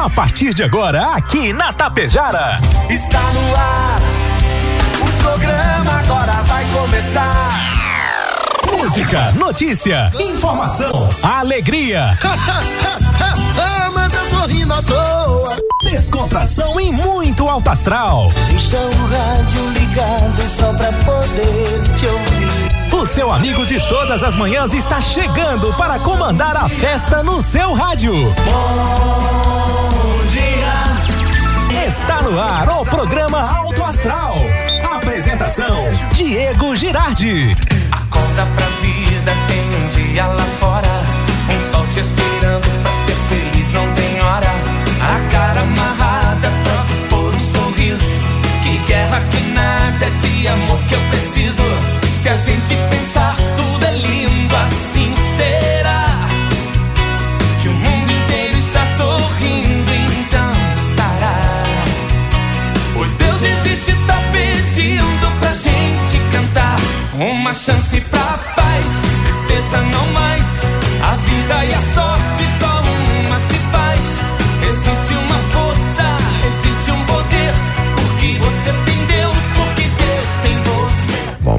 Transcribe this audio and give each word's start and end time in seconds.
A 0.00 0.08
partir 0.08 0.54
de 0.54 0.62
agora, 0.62 1.14
aqui 1.14 1.52
na 1.52 1.74
Tapejara. 1.74 2.56
Está 2.88 3.20
no 3.20 3.54
ar. 3.54 4.00
O 4.98 5.22
programa 5.22 5.92
agora 5.98 6.32
vai 6.44 6.64
começar. 6.72 7.60
Música, 8.78 9.30
notícia, 9.32 10.10
informação, 10.18 11.10
alegria. 11.22 12.18
Mas 13.92 14.14
eu 14.14 14.30
tô 14.30 14.46
rindo 14.46 14.72
à 14.72 14.82
toa. 14.82 15.58
Descontração 15.82 16.80
e 16.80 16.90
muito 16.90 17.46
alto 17.46 17.68
astral. 17.68 18.30
Deixa 18.48 18.78
o 18.78 19.06
rádio 19.06 19.68
ligado 19.68 20.42
só 20.48 20.72
pra 20.72 20.92
poder 21.04 21.94
te 21.94 22.06
ouvir. 22.06 22.94
O 23.02 23.04
seu 23.04 23.30
amigo 23.30 23.66
de 23.66 23.78
todas 23.86 24.24
as 24.24 24.34
manhãs 24.34 24.72
está 24.72 24.98
chegando 24.98 25.74
para 25.74 25.98
comandar 25.98 26.56
a 26.56 26.70
festa 26.70 27.22
no 27.22 27.42
seu 27.42 27.74
rádio. 27.74 28.14
Bom 28.46 29.59
no 32.30 32.40
ar 32.40 32.68
o 32.80 32.84
programa 32.84 33.40
Alto 33.40 33.82
Astral. 33.82 34.36
Apresentação: 34.84 35.84
Diego 36.12 36.76
Girardi. 36.76 37.56
Acorda 37.90 38.46
pra 38.56 38.66
vida, 38.80 39.32
tem 39.48 39.74
um 39.74 39.88
dia 39.88 40.26
lá 40.26 40.44
fora. 40.60 40.88
Um 41.48 41.72
sol 41.72 41.86
te 41.88 41.98
esperando 41.98 42.82
pra 42.82 42.92
ser 42.92 43.16
feliz, 43.28 43.72
não 43.72 43.92
tem 43.94 44.20
hora. 44.20 44.46
A 45.02 45.32
cara 45.32 45.62
amarrada, 45.62 46.52
troca 46.62 47.08
por 47.08 47.34
um 47.34 47.40
sorriso. 47.40 48.04
Que 48.62 48.78
guerra 48.86 49.20
que 49.30 49.40
nada 49.52 50.10
de 50.10 50.48
amor 50.48 50.78
que 50.88 50.94
eu 50.94 51.00
preciso. 51.10 51.62
Se 52.14 52.28
a 52.28 52.36
gente 52.36 52.76
pensar, 52.90 53.34
tudo 53.56 53.86
é 53.86 53.92
lindo, 53.92 54.56
assim 54.56 55.12
será. 55.14 56.09
Deus 63.20 63.42
existe, 63.42 63.92
tá 64.06 64.18
pedindo 64.32 65.26
pra 65.40 65.52
gente 65.52 66.18
cantar. 66.32 66.76
Uma 67.14 67.54
chance 67.54 68.00
pra 68.00 68.38
paz, 68.56 69.00
tristeza 69.24 69.78
não 69.82 70.06
mais. 70.12 70.60
A 71.02 71.16
vida 71.16 71.64
e 71.64 71.74
a 71.74 71.80
sorte 71.94 72.49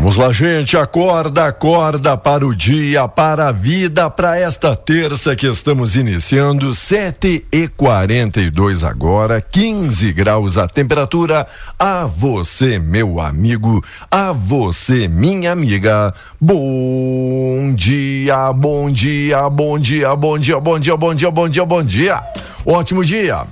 Vamos 0.01 0.17
lá, 0.17 0.31
gente. 0.31 0.75
Acorda, 0.75 1.45
acorda 1.45 2.17
para 2.17 2.43
o 2.43 2.55
dia, 2.55 3.07
para 3.07 3.49
a 3.49 3.51
vida, 3.51 4.09
para 4.09 4.35
esta 4.35 4.75
terça 4.75 5.35
que 5.35 5.45
estamos 5.45 5.95
iniciando, 5.95 6.73
7 6.73 7.45
e 7.51 7.67
42 7.67 8.83
agora, 8.83 9.39
15 9.39 10.11
graus 10.11 10.57
a 10.57 10.67
temperatura. 10.67 11.45
A 11.77 12.05
você, 12.07 12.79
meu 12.79 13.19
amigo, 13.21 13.79
a 14.09 14.31
você, 14.31 15.07
minha 15.07 15.51
amiga. 15.51 16.11
Bom 16.41 17.71
dia, 17.75 18.51
bom 18.53 18.89
dia, 18.89 19.47
bom 19.47 19.77
dia, 19.77 20.15
bom 20.15 20.39
dia, 20.39 20.59
bom 20.59 20.79
dia, 20.79 20.97
bom 20.97 21.13
dia, 21.13 21.29
bom 21.31 21.47
dia, 21.47 21.65
bom 21.65 21.83
dia. 21.83 22.23
Ótimo 22.65 23.05
dia. 23.05 23.45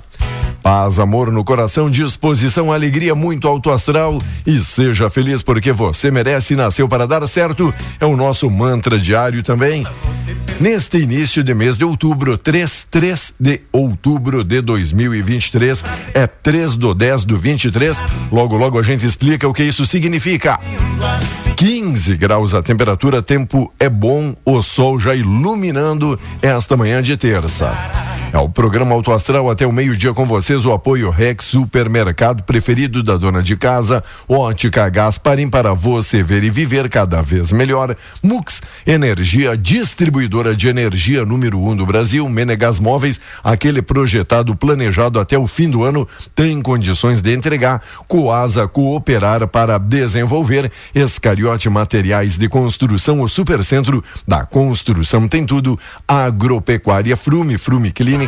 Paz, 0.62 0.98
amor 0.98 1.32
no 1.32 1.42
coração, 1.42 1.90
disposição, 1.90 2.72
alegria, 2.72 3.14
muito 3.14 3.48
alto 3.48 3.70
astral 3.70 4.18
e 4.46 4.60
seja 4.60 5.08
feliz 5.08 5.42
porque 5.42 5.72
você 5.72 6.10
merece 6.10 6.54
nasceu 6.54 6.88
para 6.88 7.06
dar 7.06 7.26
certo. 7.26 7.72
É 7.98 8.04
o 8.04 8.16
nosso 8.16 8.50
mantra 8.50 8.98
diário 8.98 9.42
também. 9.42 9.86
Neste 10.60 10.98
início 10.98 11.42
de 11.42 11.54
mês 11.54 11.78
de 11.78 11.84
outubro, 11.84 12.36
3, 12.36 12.86
3 12.90 13.34
de 13.40 13.60
outubro 13.72 14.44
de 14.44 14.60
2023, 14.60 15.82
é 16.12 16.26
3 16.26 16.76
do 16.76 16.94
10 16.94 17.24
do 17.24 17.38
23. 17.38 18.02
Logo, 18.30 18.56
logo 18.56 18.78
a 18.78 18.82
gente 18.82 19.06
explica 19.06 19.48
o 19.48 19.54
que 19.54 19.62
isso 19.62 19.86
significa. 19.86 20.60
15 21.56 22.16
graus 22.16 22.54
a 22.54 22.62
temperatura, 22.62 23.22
tempo 23.22 23.72
é 23.78 23.88
bom, 23.88 24.34
o 24.44 24.60
sol 24.60 24.98
já 24.98 25.14
iluminando 25.14 26.20
esta 26.42 26.76
manhã 26.76 27.02
de 27.02 27.16
terça. 27.16 27.72
É 28.32 28.38
o 28.38 28.48
programa 28.48 28.94
Auto 28.94 29.10
Astral 29.10 29.50
até 29.50 29.66
o 29.66 29.72
meio-dia 29.72 30.12
com 30.12 30.24
vocês, 30.24 30.64
o 30.64 30.72
apoio 30.72 31.10
Rex 31.10 31.46
Supermercado 31.46 32.44
preferido 32.44 33.02
da 33.02 33.16
dona 33.16 33.42
de 33.42 33.56
casa, 33.56 34.04
Ótica 34.28 34.88
Gasparim 34.88 35.48
para 35.48 35.74
você 35.74 36.22
ver 36.22 36.44
e 36.44 36.50
viver 36.50 36.88
cada 36.88 37.20
vez 37.20 37.52
melhor. 37.52 37.96
Mux 38.22 38.62
Energia, 38.86 39.56
distribuidora 39.56 40.54
de 40.54 40.68
energia 40.68 41.24
número 41.24 41.58
um 41.58 41.74
do 41.74 41.84
Brasil, 41.84 42.28
Menegas 42.28 42.78
Móveis, 42.78 43.20
aquele 43.42 43.82
projetado, 43.82 44.54
planejado 44.54 45.18
até 45.18 45.36
o 45.36 45.48
fim 45.48 45.68
do 45.68 45.82
ano, 45.82 46.06
tem 46.32 46.62
condições 46.62 47.20
de 47.20 47.34
entregar. 47.34 47.82
Coasa 48.06 48.68
Cooperar 48.68 49.48
para 49.48 49.76
desenvolver. 49.76 50.70
Escariote 50.94 51.68
Materiais 51.68 52.38
de 52.38 52.48
Construção, 52.48 53.22
o 53.22 53.28
Supercentro 53.28 54.04
da 54.26 54.46
Construção 54.46 55.26
tem 55.26 55.44
tudo. 55.44 55.76
Agropecuária 56.06 57.16
Frume, 57.16 57.58
Frume 57.58 57.90
Clínica, 57.90 58.19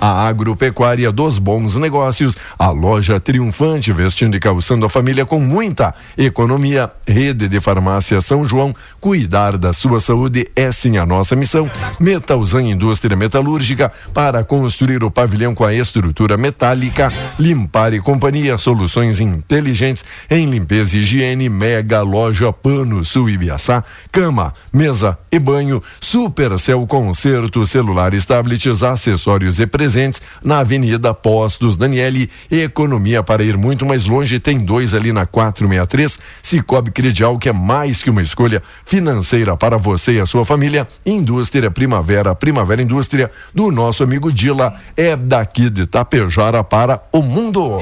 a 0.00 0.28
agropecuária 0.28 1.10
dos 1.10 1.36
bons 1.36 1.74
negócios, 1.74 2.36
a 2.56 2.70
loja 2.70 3.18
triunfante, 3.18 3.92
vestindo 3.92 4.36
e 4.36 4.40
calçando 4.40 4.86
a 4.86 4.88
família 4.88 5.26
com 5.26 5.40
muita 5.40 5.92
economia. 6.16 6.88
Rede 7.04 7.48
de 7.48 7.58
Farmácia 7.58 8.20
São 8.20 8.44
João, 8.44 8.72
cuidar 9.00 9.58
da 9.58 9.72
sua 9.72 9.98
saúde 9.98 10.48
é 10.54 10.70
sim 10.70 10.98
a 10.98 11.04
nossa 11.04 11.34
missão. 11.34 11.68
Metalzan 11.98 12.62
Indústria 12.62 13.16
Metalúrgica, 13.16 13.90
para 14.14 14.44
construir 14.44 15.02
o 15.02 15.10
pavilhão 15.10 15.52
com 15.52 15.64
a 15.64 15.74
estrutura 15.74 16.36
metálica. 16.36 17.12
Limpar 17.36 17.92
e 17.92 18.00
Companhia, 18.00 18.56
soluções 18.56 19.18
inteligentes 19.18 20.04
em 20.30 20.48
limpeza 20.48 20.96
e 20.96 21.00
higiene. 21.00 21.48
Mega 21.48 22.02
Loja 22.02 22.52
Pano 22.52 23.04
Sul 23.04 23.28
Ibiaçá, 23.28 23.82
cama, 24.12 24.54
mesa 24.72 25.18
e 25.32 25.40
banho. 25.40 25.82
Supercel 26.00 26.86
Concerto, 26.86 27.66
celulares, 27.66 28.24
tablets, 28.24 28.84
acessórios 28.84 29.39
e 29.48 29.66
presentes 29.66 30.20
na 30.44 30.58
Avenida 30.58 31.14
Postos 31.14 31.76
Daniele. 31.76 32.28
Economia 32.50 33.22
para 33.22 33.42
ir 33.42 33.56
muito 33.56 33.86
mais 33.86 34.06
longe, 34.06 34.38
tem 34.38 34.58
dois 34.58 34.92
ali 34.92 35.12
na 35.12 35.24
463. 35.24 36.18
Cicobi 36.42 36.90
Credial, 36.90 37.38
que 37.38 37.48
é 37.48 37.52
mais 37.52 38.02
que 38.02 38.10
uma 38.10 38.22
escolha 38.22 38.62
financeira 38.84 39.56
para 39.56 39.76
você 39.76 40.12
e 40.12 40.20
a 40.20 40.26
sua 40.26 40.44
família. 40.44 40.86
Indústria 41.04 41.70
Primavera, 41.70 42.34
Primavera 42.34 42.82
Indústria, 42.82 43.30
do 43.54 43.70
nosso 43.70 44.02
amigo 44.02 44.32
Dila, 44.32 44.74
é 44.96 45.16
daqui 45.16 45.70
de 45.70 45.86
Tapejara 45.86 46.62
para 46.62 47.02
o 47.12 47.22
mundo. 47.22 47.80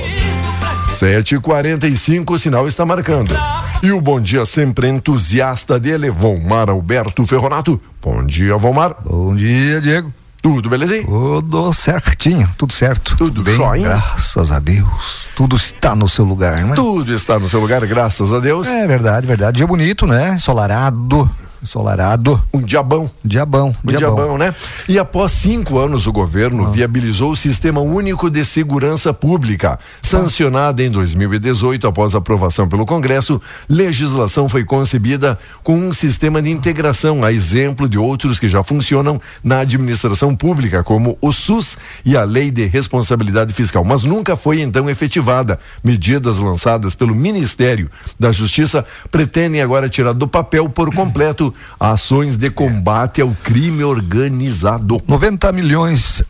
7h45, 0.98 2.30
o 2.30 2.38
sinal 2.38 2.66
está 2.66 2.84
marcando. 2.84 3.34
E 3.80 3.92
o 3.92 4.00
bom 4.00 4.20
dia 4.20 4.44
sempre 4.44 4.88
entusiasta 4.88 5.78
dele, 5.78 6.10
Vomar 6.10 6.68
Alberto 6.68 7.24
Ferronato. 7.24 7.80
Bom 8.02 8.24
dia, 8.24 8.56
Vomar. 8.56 8.96
Bom 9.04 9.36
dia, 9.36 9.80
Diego. 9.80 10.12
Tudo 10.48 10.70
belezinho? 10.70 11.04
Tudo 11.04 11.72
certinho, 11.74 12.48
tudo 12.56 12.72
certo. 12.72 13.14
Tudo 13.18 13.42
bem, 13.42 13.54
joinha? 13.54 13.88
graças 13.88 14.50
a 14.50 14.58
Deus. 14.58 15.28
Tudo 15.36 15.56
está 15.56 15.94
no 15.94 16.08
seu 16.08 16.24
lugar, 16.24 16.64
né? 16.64 16.74
Tudo 16.74 17.12
está 17.12 17.38
no 17.38 17.50
seu 17.50 17.60
lugar, 17.60 17.86
graças 17.86 18.32
a 18.32 18.40
Deus. 18.40 18.66
É 18.66 18.86
verdade, 18.86 19.26
verdade. 19.26 19.58
Dia 19.58 19.66
bonito, 19.66 20.06
né? 20.06 20.34
Ensolarado. 20.36 21.30
Ensolarado. 21.62 22.40
Um 22.54 22.62
diabão. 22.62 23.10
Diabão. 23.24 23.74
Um 23.84 23.88
diabão, 23.88 24.38
né? 24.38 24.54
E 24.88 24.98
após 24.98 25.32
cinco 25.32 25.78
anos, 25.78 26.06
o 26.06 26.12
governo 26.12 26.70
viabilizou 26.70 27.32
o 27.32 27.36
Sistema 27.36 27.80
Único 27.80 28.30
de 28.30 28.44
Segurança 28.44 29.12
Pública. 29.12 29.78
Sancionada 30.02 30.82
em 30.82 30.90
2018, 30.90 31.86
após 31.86 32.14
aprovação 32.14 32.68
pelo 32.68 32.86
Congresso, 32.86 33.40
legislação 33.68 34.48
foi 34.48 34.64
concebida 34.64 35.38
com 35.62 35.76
um 35.76 35.92
sistema 35.92 36.40
de 36.40 36.50
integração, 36.50 37.24
a 37.24 37.32
exemplo 37.32 37.88
de 37.88 37.98
outros 37.98 38.38
que 38.38 38.48
já 38.48 38.62
funcionam 38.62 39.20
na 39.42 39.60
administração 39.60 40.34
pública, 40.36 40.84
como 40.84 41.18
o 41.20 41.32
SUS 41.32 41.76
e 42.04 42.16
a 42.16 42.24
Lei 42.24 42.50
de 42.50 42.66
Responsabilidade 42.66 43.52
Fiscal, 43.52 43.84
mas 43.84 44.04
nunca 44.04 44.36
foi 44.36 44.60
então 44.60 44.88
efetivada. 44.88 45.58
Medidas 45.82 46.38
lançadas 46.38 46.94
pelo 46.94 47.14
Ministério 47.14 47.90
da 48.18 48.30
Justiça 48.30 48.84
pretendem 49.10 49.60
agora 49.60 49.88
tirar 49.88 50.12
do 50.12 50.28
papel 50.28 50.68
por 50.68 50.94
completo 50.94 51.47
ações 51.78 52.36
de 52.36 52.50
combate 52.50 53.20
ao 53.20 53.34
crime 53.42 53.84
organizado. 53.84 55.02
90 55.06 55.52
milhões 55.52 56.22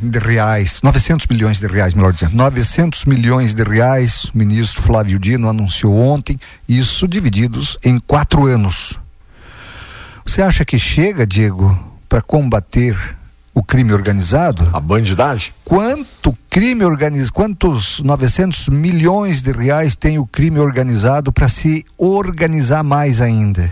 de 0.00 0.18
reais, 0.18 0.80
900 0.82 1.26
milhões 1.26 1.60
de 1.60 1.66
reais, 1.66 1.94
melhor 1.94 2.12
dizendo, 2.12 2.36
900 2.36 3.04
milhões 3.04 3.54
de 3.54 3.62
reais, 3.62 4.24
o 4.34 4.38
ministro 4.38 4.82
Flávio 4.82 5.18
Dino 5.18 5.48
anunciou 5.48 5.94
ontem, 5.94 6.38
isso 6.68 7.08
divididos 7.08 7.78
em 7.84 7.98
quatro 7.98 8.46
anos. 8.46 9.00
Você 10.26 10.40
acha 10.40 10.64
que 10.64 10.78
chega, 10.78 11.26
Diego, 11.26 11.78
para 12.08 12.22
combater 12.22 12.96
o 13.54 13.62
crime 13.62 13.92
organizado? 13.92 14.68
A 14.72 14.80
bandidagem? 14.80 15.52
Quanto 15.64 16.36
crime 16.50 16.84
organizado, 16.84 17.32
quantos 17.32 18.00
900 18.00 18.68
milhões 18.68 19.42
de 19.42 19.52
reais 19.52 19.94
tem 19.94 20.18
o 20.18 20.26
crime 20.26 20.58
organizado 20.58 21.32
para 21.32 21.48
se 21.48 21.84
organizar 21.96 22.82
mais 22.82 23.20
ainda? 23.20 23.70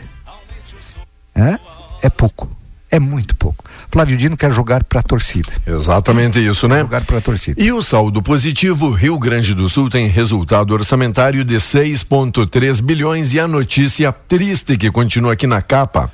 É? 1.35 1.59
É 2.03 2.11
pouco. 2.11 2.51
É 2.91 2.99
muito 2.99 3.35
pouco. 3.35 3.65
Flávio 3.91 4.19
Dino 4.19 4.37
quer 4.37 4.53
jogar 4.53 4.85
para 4.85 5.01
a 5.01 5.03
torcida. 5.03 5.49
Exatamente 5.67 6.39
isso, 6.39 6.69
né? 6.69 6.81
Jogar 6.81 7.03
para 7.05 7.19
a 7.19 7.21
torcida. 7.23 7.63
E 7.63 7.73
o 7.73 7.81
saldo 7.81 8.23
positivo, 8.23 8.91
Rio 8.91 9.19
Grande 9.19 9.55
do 9.55 9.67
Sul 9.67 9.89
tem 9.89 10.09
resultado 10.09 10.75
orçamentário 10.75 11.43
de 11.43 11.57
6,3 11.57 12.83
bilhões 12.83 13.33
e 13.33 13.41
a 13.41 13.49
notícia 13.49 14.13
triste 14.13 14.77
que 14.77 14.91
continua 14.91 15.33
aqui 15.33 15.47
na 15.47 15.63
capa 15.63 16.13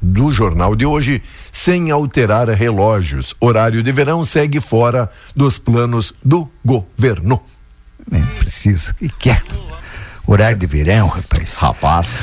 do 0.00 0.30
jornal 0.30 0.76
de 0.76 0.86
hoje, 0.86 1.22
sem 1.50 1.90
alterar 1.90 2.48
relógios. 2.50 3.34
Horário 3.40 3.82
de 3.82 3.90
verão 3.90 4.24
segue 4.24 4.60
fora 4.60 5.10
dos 5.34 5.58
planos 5.58 6.12
do 6.24 6.48
governo. 6.64 7.40
Nem 8.10 8.24
precisa. 8.38 8.92
O 8.92 8.94
que 8.94 9.08
quer? 9.08 9.42
Horário 10.26 10.58
de 10.58 10.66
verão, 10.66 11.08
rapaz. 11.08 11.54
Rapaz. 11.54 12.16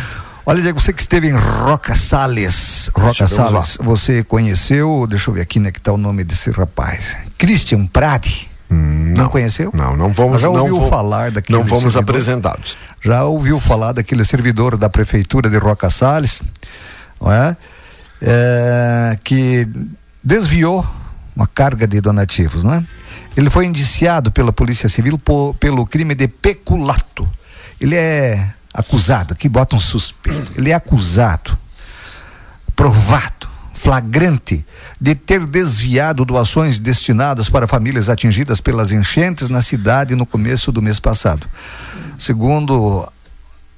Olha, 0.47 0.61
Diego, 0.61 0.79
você 0.79 0.93
que 0.93 1.01
esteve 1.01 1.27
em 1.27 1.33
Roca 1.35 1.95
Salles. 1.95 2.91
Roca 2.93 3.25
Salles, 3.25 3.77
lá. 3.77 3.83
você 3.83 4.23
conheceu, 4.23 5.07
deixa 5.09 5.31
eu 5.31 5.33
ver 5.33 5.41
aqui, 5.41 5.59
né, 5.59 5.71
que 5.71 5.81
tá 5.81 5.91
o 5.91 5.97
nome 5.97 6.23
desse 6.23 6.51
rapaz. 6.51 7.17
Christian 7.35 7.87
Prade. 7.87 8.47
Hum, 8.69 9.13
não. 9.15 9.23
não. 9.23 9.29
conheceu? 9.29 9.71
Não, 9.73 9.97
não 9.97 10.13
vamos. 10.13 10.39
Já 10.41 10.49
ouviu 10.49 10.87
falar 10.87 11.31
daquele 11.31 11.57
Não 11.57 11.65
fomos 11.65 11.93
servidor? 11.93 12.03
apresentados. 12.03 12.77
Já 13.01 13.23
ouviu 13.23 13.59
falar 13.59 13.93
daquele 13.93 14.23
servidor 14.23 14.77
da 14.77 14.87
prefeitura 14.87 15.49
de 15.49 15.57
Roca 15.57 15.89
Salles, 15.89 16.43
não 17.19 17.31
é? 17.31 17.57
é 18.21 19.17
que 19.23 19.67
desviou 20.23 20.85
uma 21.35 21.47
carga 21.47 21.87
de 21.87 21.99
donativos, 21.99 22.63
não 22.63 22.75
é? 22.75 22.83
Ele 23.35 23.49
foi 23.49 23.65
indiciado 23.65 24.31
pela 24.31 24.53
Polícia 24.53 24.87
Civil 24.87 25.17
por, 25.17 25.55
pelo 25.55 25.87
crime 25.87 26.13
de 26.13 26.27
peculato. 26.27 27.27
Ele 27.81 27.95
é 27.95 28.53
acusado, 28.75 29.33
aqui 29.33 29.47
bota 29.47 29.75
um 29.75 29.79
suspeito, 29.79 30.51
ele 30.57 30.69
é 30.69 30.73
acusado, 30.73 31.57
provado, 32.75 33.47
flagrante, 33.73 34.65
de 34.99 35.15
ter 35.15 35.45
desviado 35.45 36.25
doações 36.25 36.77
destinadas 36.77 37.49
para 37.49 37.67
famílias 37.67 38.09
atingidas 38.09 38.59
pelas 38.59 38.91
enchentes 38.91 39.47
na 39.47 39.61
cidade 39.61 40.13
no 40.13 40.25
começo 40.25 40.73
do 40.73 40.81
mês 40.81 40.99
passado. 40.99 41.47
Segundo 42.19 43.09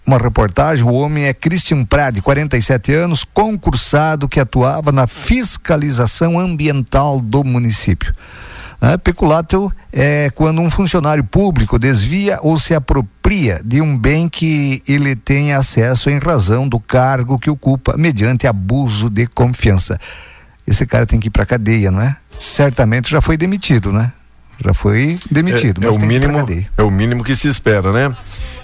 uma 0.06 0.18
reportagem, 0.18 0.86
o 0.86 0.94
homem 0.94 1.26
é 1.26 1.34
Christian 1.34 1.84
Prade, 1.84 2.22
47 2.22 2.94
anos, 2.94 3.24
concursado 3.24 4.28
que 4.28 4.40
atuava 4.40 4.92
na 4.92 5.06
fiscalização 5.06 6.40
ambiental 6.40 7.20
do 7.20 7.44
município. 7.44 8.16
Né? 8.82 8.98
Peculato 8.98 9.72
é 9.92 10.30
quando 10.34 10.62
um 10.62 10.70
funcionário 10.70 11.24
público 11.24 11.80
desvia 11.80 12.40
ou 12.42 12.58
se 12.58 12.74
apropria 12.74 13.60
de 13.64 13.82
um 13.82 13.98
bem 13.98 14.30
que 14.30 14.82
ele 14.88 15.16
tem 15.16 15.54
acesso 15.54 16.10
em 16.10 16.20
razão 16.20 16.68
do 16.68 16.80
cargo 16.80 17.40
que 17.40 17.50
ocupa, 17.50 17.96
mediante 17.98 18.48
abuso 18.48 19.10
de 19.10 19.26
confiança. 19.28 20.00
Esse 20.66 20.86
cara 20.86 21.06
tem 21.06 21.20
que 21.20 21.28
ir 21.28 21.32
para 21.32 21.46
cadeia, 21.46 21.90
não 21.90 22.02
é? 22.02 22.16
Certamente 22.40 23.10
já 23.10 23.22
foi 23.22 23.38
demitido, 23.38 23.92
né? 23.92 24.12
Já 24.64 24.74
foi 24.74 25.20
demitido. 25.30 25.84
É, 25.84 25.88
é 25.88 25.90
o 25.90 26.00
mínimo. 26.00 26.46
É 26.78 26.84
o 26.84 26.92
mínimo 26.92 27.24
que 27.24 27.36
se 27.36 27.48
espera, 27.48 27.92
né? 27.92 28.16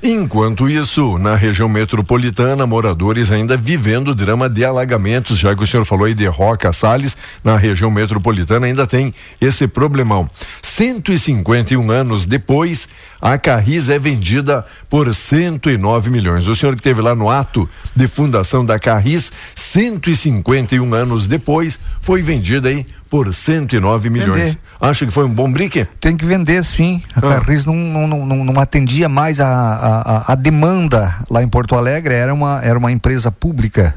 Enquanto 0.05 0.69
isso, 0.69 1.17
na 1.17 1.33
região 1.33 1.69
metropolitana, 1.69 2.67
moradores 2.67 3.31
ainda 3.31 3.55
vivendo 3.55 4.09
o 4.09 4.15
drama 4.15 4.49
de 4.49 4.65
alagamentos, 4.65 5.37
já 5.37 5.55
que 5.55 5.63
o 5.63 5.67
senhor 5.67 5.85
falou 5.85 6.03
aí 6.03 6.13
de 6.13 6.25
Roca 6.25 6.73
Salles, 6.73 7.15
na 7.41 7.55
região 7.55 7.89
metropolitana 7.89 8.65
ainda 8.65 8.85
tem 8.85 9.13
esse 9.39 9.65
problemão. 9.65 10.29
151 10.61 11.89
anos 11.89 12.25
depois, 12.25 12.89
a 13.21 13.37
Carris 13.37 13.87
é 13.87 13.97
vendida 13.97 14.65
por 14.89 15.15
109 15.15 16.09
milhões. 16.09 16.49
O 16.49 16.55
senhor 16.55 16.75
que 16.75 16.81
teve 16.81 17.01
lá 17.01 17.15
no 17.15 17.29
ato 17.29 17.65
de 17.95 18.05
fundação 18.05 18.65
da 18.65 18.77
Carris, 18.77 19.31
151 19.55 20.93
anos 20.93 21.27
depois, 21.27 21.79
foi 22.01 22.21
vendida 22.21 22.67
aí 22.67 22.85
por 23.13 23.31
109 23.31 24.09
milhões. 24.09 24.55
Vender. 24.55 24.59
Acha 24.81 25.05
que 25.05 25.11
foi 25.11 25.23
um 25.23 25.29
bom 25.29 25.51
brique? 25.51 25.85
Tem 26.01 26.17
que 26.17 26.25
vender, 26.25 26.65
sim. 26.65 26.99
A 27.15 27.19
ah. 27.19 27.21
Carris 27.21 27.63
não, 27.63 27.75
não, 27.75 28.25
não, 28.25 28.43
não, 28.43 28.59
atendia 28.59 29.07
mais 29.07 29.39
a, 29.39 29.47
a, 29.47 30.33
a, 30.33 30.35
demanda 30.35 31.17
lá 31.29 31.43
em 31.43 31.47
Porto 31.47 31.75
Alegre, 31.75 32.15
era 32.15 32.33
uma, 32.33 32.59
era 32.63 32.75
uma 32.75 32.91
empresa 32.91 33.31
pública. 33.31 33.93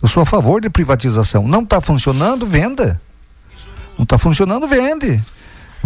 Eu 0.00 0.08
sou 0.08 0.22
a 0.22 0.26
favor 0.26 0.62
de 0.62 0.70
privatização. 0.70 1.46
Não 1.46 1.64
está 1.64 1.82
funcionando, 1.82 2.46
venda. 2.46 2.98
Não 3.98 4.04
está 4.04 4.16
funcionando, 4.16 4.66
vende 4.66 5.20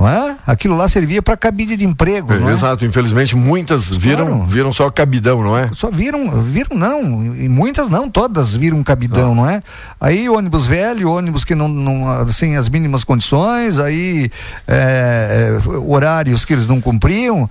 não 0.00 0.08
é? 0.08 0.36
Aquilo 0.46 0.74
lá 0.74 0.88
servia 0.88 1.20
para 1.20 1.36
cabide 1.36 1.76
de 1.76 1.84
emprego. 1.84 2.32
É, 2.32 2.52
exato, 2.52 2.86
infelizmente 2.86 3.36
muitas 3.36 3.90
viram, 3.90 4.26
claro. 4.26 4.46
viram 4.46 4.72
só 4.72 4.88
cabidão, 4.90 5.42
não 5.42 5.56
é? 5.56 5.70
Só 5.74 5.90
viram, 5.90 6.40
viram 6.42 6.74
não, 6.76 7.36
e 7.36 7.48
muitas 7.48 7.90
não, 7.90 8.08
todas 8.08 8.56
viram 8.56 8.82
cabidão, 8.82 9.32
ah. 9.32 9.34
não 9.34 9.50
é? 9.50 9.62
Aí 10.00 10.26
ônibus 10.28 10.66
velho, 10.66 11.10
ônibus 11.10 11.44
que 11.44 11.54
não, 11.54 11.68
não 11.68 12.26
sem 12.32 12.56
as 12.56 12.70
mínimas 12.70 13.04
condições, 13.04 13.78
aí 13.78 14.30
é, 14.66 15.58
é, 15.62 15.68
horários 15.76 16.46
que 16.46 16.54
eles 16.54 16.66
não 16.66 16.80
cumpriam 16.80 17.48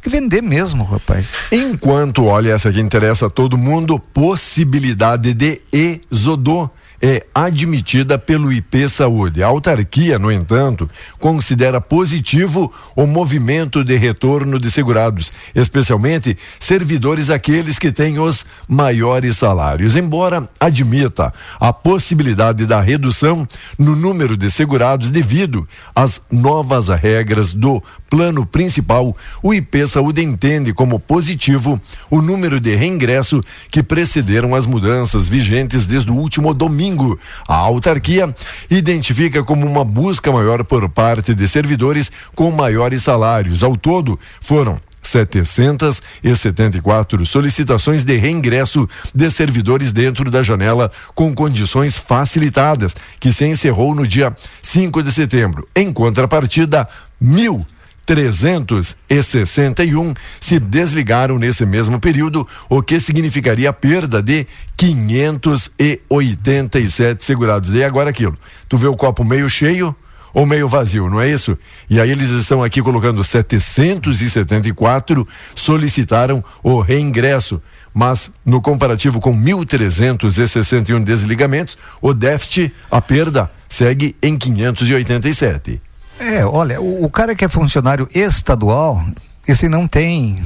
que 0.00 0.08
vender 0.08 0.42
mesmo, 0.42 0.84
rapaz. 0.84 1.34
Enquanto, 1.52 2.24
olha, 2.24 2.52
essa 2.52 2.70
aqui 2.70 2.80
interessa 2.80 3.26
a 3.26 3.30
todo 3.30 3.58
mundo, 3.58 3.98
possibilidade 3.98 5.34
de 5.34 5.60
êxodo 5.72 6.70
é 7.00 7.24
admitida 7.34 8.18
pelo 8.18 8.52
IP 8.52 8.88
Saúde. 8.88 9.42
A 9.42 9.46
autarquia, 9.46 10.18
no 10.18 10.30
entanto, 10.30 10.88
considera 11.18 11.80
positivo 11.80 12.70
o 12.94 13.06
movimento 13.06 13.82
de 13.82 13.96
retorno 13.96 14.60
de 14.60 14.70
segurados, 14.70 15.32
especialmente 15.54 16.36
servidores 16.58 17.30
aqueles 17.30 17.78
que 17.78 17.90
têm 17.90 18.18
os 18.18 18.44
maiores 18.68 19.38
salários. 19.38 19.96
Embora 19.96 20.48
admita 20.58 21.32
a 21.58 21.72
possibilidade 21.72 22.66
da 22.66 22.80
redução 22.80 23.48
no 23.78 23.96
número 23.96 24.36
de 24.36 24.50
segurados 24.50 25.10
devido 25.10 25.66
às 25.94 26.20
novas 26.30 26.88
regras 26.88 27.54
do 27.54 27.82
plano 28.10 28.44
principal, 28.44 29.16
o 29.42 29.54
IP 29.54 29.86
Saúde 29.86 30.22
entende 30.22 30.74
como 30.74 31.00
positivo 31.00 31.80
o 32.10 32.20
número 32.20 32.60
de 32.60 32.74
reingresso 32.74 33.40
que 33.70 33.82
precederam 33.82 34.54
as 34.54 34.66
mudanças 34.66 35.28
vigentes 35.28 35.86
desde 35.86 36.10
o 36.10 36.14
último 36.14 36.52
domingo 36.52 36.89
domingo. 36.90 37.18
A 37.46 37.54
autarquia 37.54 38.34
identifica 38.68 39.44
como 39.44 39.64
uma 39.66 39.84
busca 39.84 40.32
maior 40.32 40.64
por 40.64 40.88
parte 40.88 41.34
de 41.34 41.46
servidores 41.48 42.10
com 42.34 42.50
maiores 42.50 43.02
salários. 43.02 43.62
Ao 43.62 43.76
todo, 43.76 44.18
foram 44.40 44.80
774 45.02 47.24
solicitações 47.24 48.04
de 48.04 48.16
reingresso 48.16 48.86
de 49.14 49.30
servidores 49.30 49.92
dentro 49.92 50.30
da 50.30 50.42
janela 50.42 50.90
com 51.14 51.34
condições 51.34 51.96
facilitadas, 51.96 52.94
que 53.18 53.32
se 53.32 53.46
encerrou 53.46 53.94
no 53.94 54.06
dia 54.06 54.36
5 54.60 55.02
de 55.02 55.10
setembro. 55.10 55.66
Em 55.74 55.90
contrapartida, 55.90 56.86
mil 57.18 57.64
361 58.06 60.14
se 60.40 60.58
desligaram 60.58 61.38
nesse 61.38 61.64
mesmo 61.64 62.00
período, 62.00 62.44
o 62.68 62.82
que 62.82 62.98
significaria 62.98 63.70
a 63.70 63.72
perda 63.72 64.20
de 64.22 64.44
587 64.76 67.24
segurados. 67.24 67.70
E 67.70 67.84
agora 67.84 68.10
aquilo. 68.10 68.36
Tu 68.68 68.76
vê 68.76 68.88
o 68.88 68.96
copo 68.96 69.24
meio 69.24 69.48
cheio 69.48 69.94
ou 70.32 70.46
meio 70.46 70.68
vazio, 70.68 71.10
não 71.10 71.20
é 71.20 71.28
isso? 71.30 71.58
E 71.88 72.00
aí 72.00 72.10
eles 72.10 72.30
estão 72.30 72.62
aqui 72.62 72.80
colocando 72.82 73.24
774 73.24 75.26
solicitaram 75.54 76.44
o 76.62 76.80
reingresso, 76.80 77.60
mas 77.92 78.30
no 78.44 78.62
comparativo 78.62 79.18
com 79.20 79.36
1.361 79.36 81.02
desligamentos, 81.02 81.76
o 82.00 82.14
déficit, 82.14 82.72
a 82.90 83.00
perda, 83.00 83.50
segue 83.68 84.14
em 84.22 84.38
587. 84.38 85.89
É, 86.20 86.44
olha, 86.44 86.80
o, 86.80 87.04
o 87.04 87.10
cara 87.10 87.34
que 87.34 87.44
é 87.44 87.48
funcionário 87.48 88.06
estadual, 88.14 89.02
esse 89.48 89.68
não 89.68 89.88
tem 89.88 90.38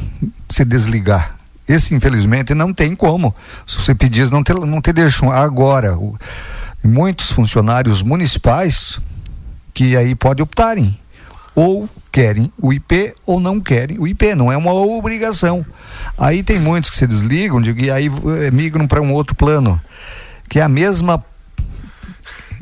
se 0.49 0.64
desligar. 0.64 1.37
Esse, 1.66 1.95
infelizmente, 1.95 2.54
não 2.54 2.73
tem 2.73 2.95
como. 2.95 3.35
Se 3.66 3.76
você 3.76 3.95
pedir, 3.95 4.31
não 4.31 4.43
te, 4.45 4.54
não 4.54 4.81
te 4.81 4.93
deixam. 4.93 5.33
Agora, 5.33 5.99
o, 5.99 6.16
muitos 6.83 7.33
funcionários 7.33 8.02
municipais 8.02 9.00
que 9.73 9.97
aí 9.97 10.14
pode 10.14 10.43
optarem. 10.43 10.97
Ou 11.57 11.88
querem 12.12 12.52
o 12.61 12.73
IP 12.73 13.14
ou 13.26 13.40
não 13.40 13.61
querem 13.61 13.99
o 13.99 14.07
IP, 14.07 14.35
não 14.37 14.52
é 14.52 14.57
uma 14.57 14.73
obrigação. 14.73 15.66
Aí 16.16 16.43
tem 16.45 16.61
muitos 16.61 16.90
que 16.90 16.97
se 16.97 17.07
desligam 17.07 17.61
e 17.62 17.90
aí 17.90 18.07
eh, 18.07 18.50
migram 18.52 18.87
para 18.87 19.00
um 19.00 19.12
outro 19.12 19.35
plano, 19.35 19.81
que 20.49 20.61
é 20.61 20.62
a 20.62 20.69
mesma 20.69 21.25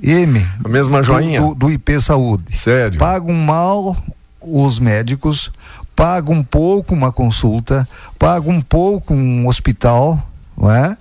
M. 0.03 0.45
A 0.65 0.69
mesma 0.69 1.03
joinha? 1.03 1.41
Do, 1.41 1.55
do, 1.55 1.71
IP 1.71 2.01
Saúde. 2.01 2.57
Sério? 2.57 2.99
Pagam 2.99 3.35
mal 3.35 3.97
os 4.41 4.81
médicos, 4.81 5.53
pagam 5.95 6.35
um 6.35 6.43
pouco 6.43 6.95
uma 6.95 7.13
consulta, 7.13 7.89
pagam 8.19 8.55
um 8.55 8.61
pouco 8.61 9.15
um 9.15 9.47
hospital, 9.47 10.21
não 10.57 10.71
é? 10.71 10.97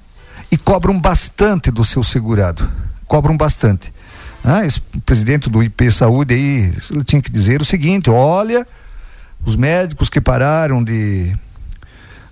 E 0.52 0.58
cobram 0.58 1.00
bastante 1.00 1.72
do 1.72 1.84
seu 1.84 2.04
segurado. 2.04 2.70
Cobram 3.08 3.36
bastante. 3.36 3.92
Ah, 4.44 4.66
esse 4.66 4.80
presidente 5.06 5.50
do 5.50 5.64
IP 5.64 5.92
Saúde 5.92 6.34
aí, 6.34 6.74
ele 6.92 7.04
tinha 7.04 7.22
que 7.22 7.32
dizer 7.32 7.62
o 7.62 7.66
seguinte: 7.66 8.10
olha, 8.10 8.68
os 9.46 9.56
médicos 9.56 10.10
que 10.10 10.22
pararam 10.22 10.84
de 10.84 11.36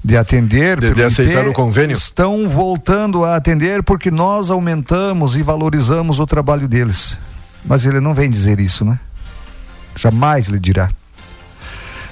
de 0.04 0.18
atender, 0.18 0.80
de, 0.80 0.94
de 0.94 1.04
aceitar 1.04 1.48
o 1.48 1.54
convênio, 1.54 1.94
estão 1.94 2.48
voltando 2.48 3.26
a 3.26 3.36
atender 3.36 3.84
porque 3.84 4.10
nós 4.10 4.50
aumentamos 4.50 5.36
e 5.36 5.44
valorizamos 5.44 6.20
o 6.20 6.26
trabalho 6.26 6.68
deles. 6.68 7.18
Mas 7.66 7.86
ele 7.86 8.00
não 8.00 8.14
vem 8.14 8.30
dizer 8.30 8.60
isso, 8.60 8.86
né? 8.86 9.00
Jamais 9.96 10.48
lhe 10.48 10.60
dirá. 10.60 10.90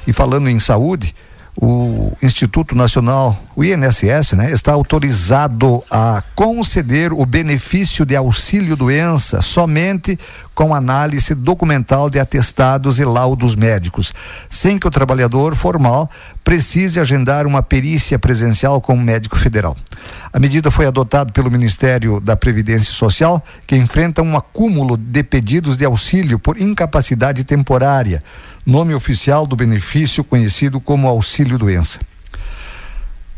E 0.06 0.12
falando 0.12 0.50
em 0.50 0.60
saúde, 0.60 1.16
o 1.56 2.12
Instituto 2.22 2.76
Nacional, 2.76 3.38
o 3.58 3.64
INSS, 3.64 4.34
né, 4.34 4.52
está 4.52 4.74
autorizado 4.74 5.84
a 5.90 6.22
conceder 6.36 7.12
o 7.12 7.26
benefício 7.26 8.06
de 8.06 8.16
auxílio 8.16 8.76
doença 8.76 9.42
somente 9.42 10.20
com 10.54 10.76
análise 10.76 11.34
documental 11.34 12.08
de 12.08 12.20
atestados 12.20 13.00
e 13.00 13.04
laudos 13.04 13.56
médicos, 13.56 14.14
sem 14.48 14.78
que 14.78 14.88
o 14.88 14.92
trabalhador 14.92 15.56
formal 15.56 16.08
precise 16.44 17.00
agendar 17.00 17.48
uma 17.48 17.64
perícia 17.64 18.20
presencial 18.20 18.80
com 18.80 18.94
o 18.94 19.02
médico 19.02 19.40
federal. 19.40 19.76
A 20.32 20.38
medida 20.38 20.70
foi 20.70 20.86
adotada 20.86 21.32
pelo 21.32 21.50
Ministério 21.50 22.20
da 22.20 22.36
Previdência 22.36 22.94
Social, 22.94 23.44
que 23.66 23.76
enfrenta 23.76 24.22
um 24.22 24.38
acúmulo 24.38 24.96
de 24.96 25.24
pedidos 25.24 25.76
de 25.76 25.84
auxílio 25.84 26.38
por 26.38 26.62
incapacidade 26.62 27.44
temporária 27.44 28.22
nome 28.64 28.94
oficial 28.94 29.48
do 29.48 29.56
benefício 29.56 30.24
conhecido 30.24 30.80
como 30.80 31.08
auxílio 31.08 31.58
doença. 31.58 32.00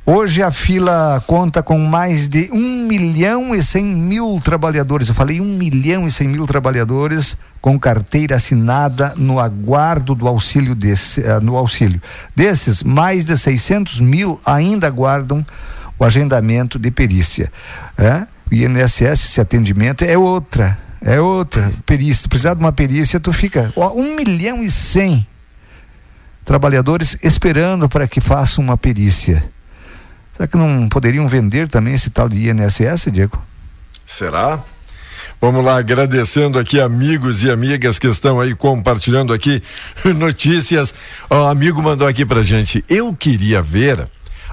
Hoje 0.06 0.41
a 0.41 0.50
fila 0.50 1.24
conta 1.27 1.62
com 1.62 1.77
mais 1.77 2.27
de 2.27 2.50
um 2.51 2.88
milhão 2.88 3.53
e 3.53 3.62
cem 3.62 3.86
mil 3.86 4.39
trabalhadores. 4.44 5.08
Eu 5.08 5.13
falei 5.13 5.39
um 5.39 5.58
milhão 5.58 6.08
e 6.08 6.12
cem 6.12 6.27
mil 6.27 6.48
trabalhadores 6.48 7.38
com 7.62 7.79
carteira 7.79 8.36
assinada 8.36 9.13
no 9.15 9.39
aguardo 9.39 10.15
do 10.15 10.27
auxílio 10.27 10.74
desse, 10.74 11.22
uh, 11.22 11.39
no 11.41 11.56
auxílio. 11.56 12.01
Desses, 12.36 12.82
mais 12.82 13.25
de 13.25 13.38
600 13.38 14.00
mil 14.00 14.39
ainda 14.46 14.88
aguardam 14.88 15.46
o 16.00 16.03
agendamento 16.03 16.79
de 16.79 16.89
perícia. 16.89 17.51
É? 17.98 18.25
O 18.50 18.56
INSS, 18.56 19.25
esse 19.25 19.41
atendimento 19.41 20.03
é 20.03 20.18
outra 20.18 20.77
é 21.01 21.20
outra 21.20 21.72
perícia. 21.86 22.24
Tu 22.24 22.29
precisar 22.29 22.53
de 22.53 22.60
uma 22.60 22.72
perícia, 22.72 23.20
tu 23.20 23.32
fica 23.32 23.72
ó, 23.75 23.94
um 23.94 24.15
milhão 24.15 24.63
e 24.63 24.70
cem 24.70 25.25
trabalhadores 26.44 27.18
esperando 27.22 27.88
para 27.88 28.08
que 28.08 28.20
façam 28.20 28.63
uma 28.63 28.77
perícia. 28.77 29.44
Será 30.39 30.48
que 30.48 30.55
não 30.55 30.88
poderiam 30.88 31.27
vender 31.27 31.67
também 31.67 31.96
esse 31.96 32.10
tal 32.10 32.29
de 32.29 32.50
INSS, 32.50 33.12
Diego? 33.12 33.43
Será? 34.05 34.63
Vamos 35.41 35.65
lá, 35.65 35.77
agradecendo 35.77 36.58
aqui 36.58 36.79
amigos 36.79 37.43
e 37.43 37.51
amigas 37.51 38.00
que 38.00 38.08
estão 38.08 38.39
aí 38.39 38.55
compartilhando 38.55 39.34
aqui 39.34 39.62
notícias. 40.15 40.96
O 41.29 41.43
amigo 41.43 41.81
mandou 41.84 42.08
aqui 42.08 42.25
pra 42.25 42.41
gente. 42.41 42.81
Eu 42.88 43.13
queria 43.13 43.62
ver 43.62 44.08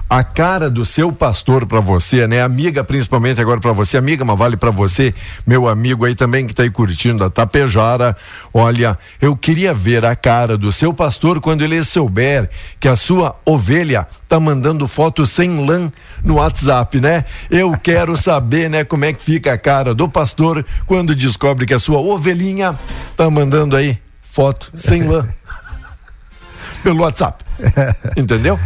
a 0.09 0.23
cara 0.23 0.69
do 0.69 0.85
seu 0.85 1.11
pastor 1.11 1.65
para 1.65 1.81
você, 1.81 2.27
né? 2.27 2.41
Amiga, 2.41 2.83
principalmente 2.83 3.41
agora 3.41 3.59
para 3.59 3.73
você, 3.73 3.97
amiga, 3.97 4.23
mas 4.23 4.37
vale 4.37 4.55
para 4.55 4.71
você, 4.71 5.13
meu 5.45 5.67
amigo 5.67 6.05
aí 6.05 6.15
também 6.15 6.47
que 6.47 6.53
tá 6.53 6.63
aí 6.63 6.69
curtindo 6.69 7.23
a 7.23 7.29
Tapejara. 7.29 8.15
Olha, 8.53 8.97
eu 9.21 9.35
queria 9.35 9.73
ver 9.73 10.05
a 10.05 10.15
cara 10.15 10.57
do 10.57 10.71
seu 10.71 10.93
pastor 10.93 11.41
quando 11.41 11.61
ele 11.61 11.83
souber 11.83 12.49
que 12.79 12.87
a 12.87 12.95
sua 12.95 13.35
ovelha 13.45 14.07
tá 14.29 14.39
mandando 14.39 14.87
foto 14.87 15.25
sem 15.25 15.65
lã 15.65 15.91
no 16.23 16.35
WhatsApp, 16.35 17.01
né? 17.01 17.25
Eu 17.49 17.71
quero 17.77 18.15
saber, 18.15 18.69
né, 18.69 18.83
como 18.85 19.03
é 19.03 19.11
que 19.11 19.21
fica 19.21 19.53
a 19.53 19.57
cara 19.57 19.93
do 19.93 20.07
pastor 20.07 20.65
quando 20.85 21.13
descobre 21.13 21.65
que 21.65 21.73
a 21.73 21.79
sua 21.79 21.99
ovelhinha 21.99 22.79
tá 23.17 23.29
mandando 23.29 23.75
aí 23.75 23.99
foto 24.23 24.71
sem 24.75 25.03
lã 25.03 25.27
pelo 26.81 27.01
WhatsApp. 27.01 27.43
Entendeu? 28.15 28.57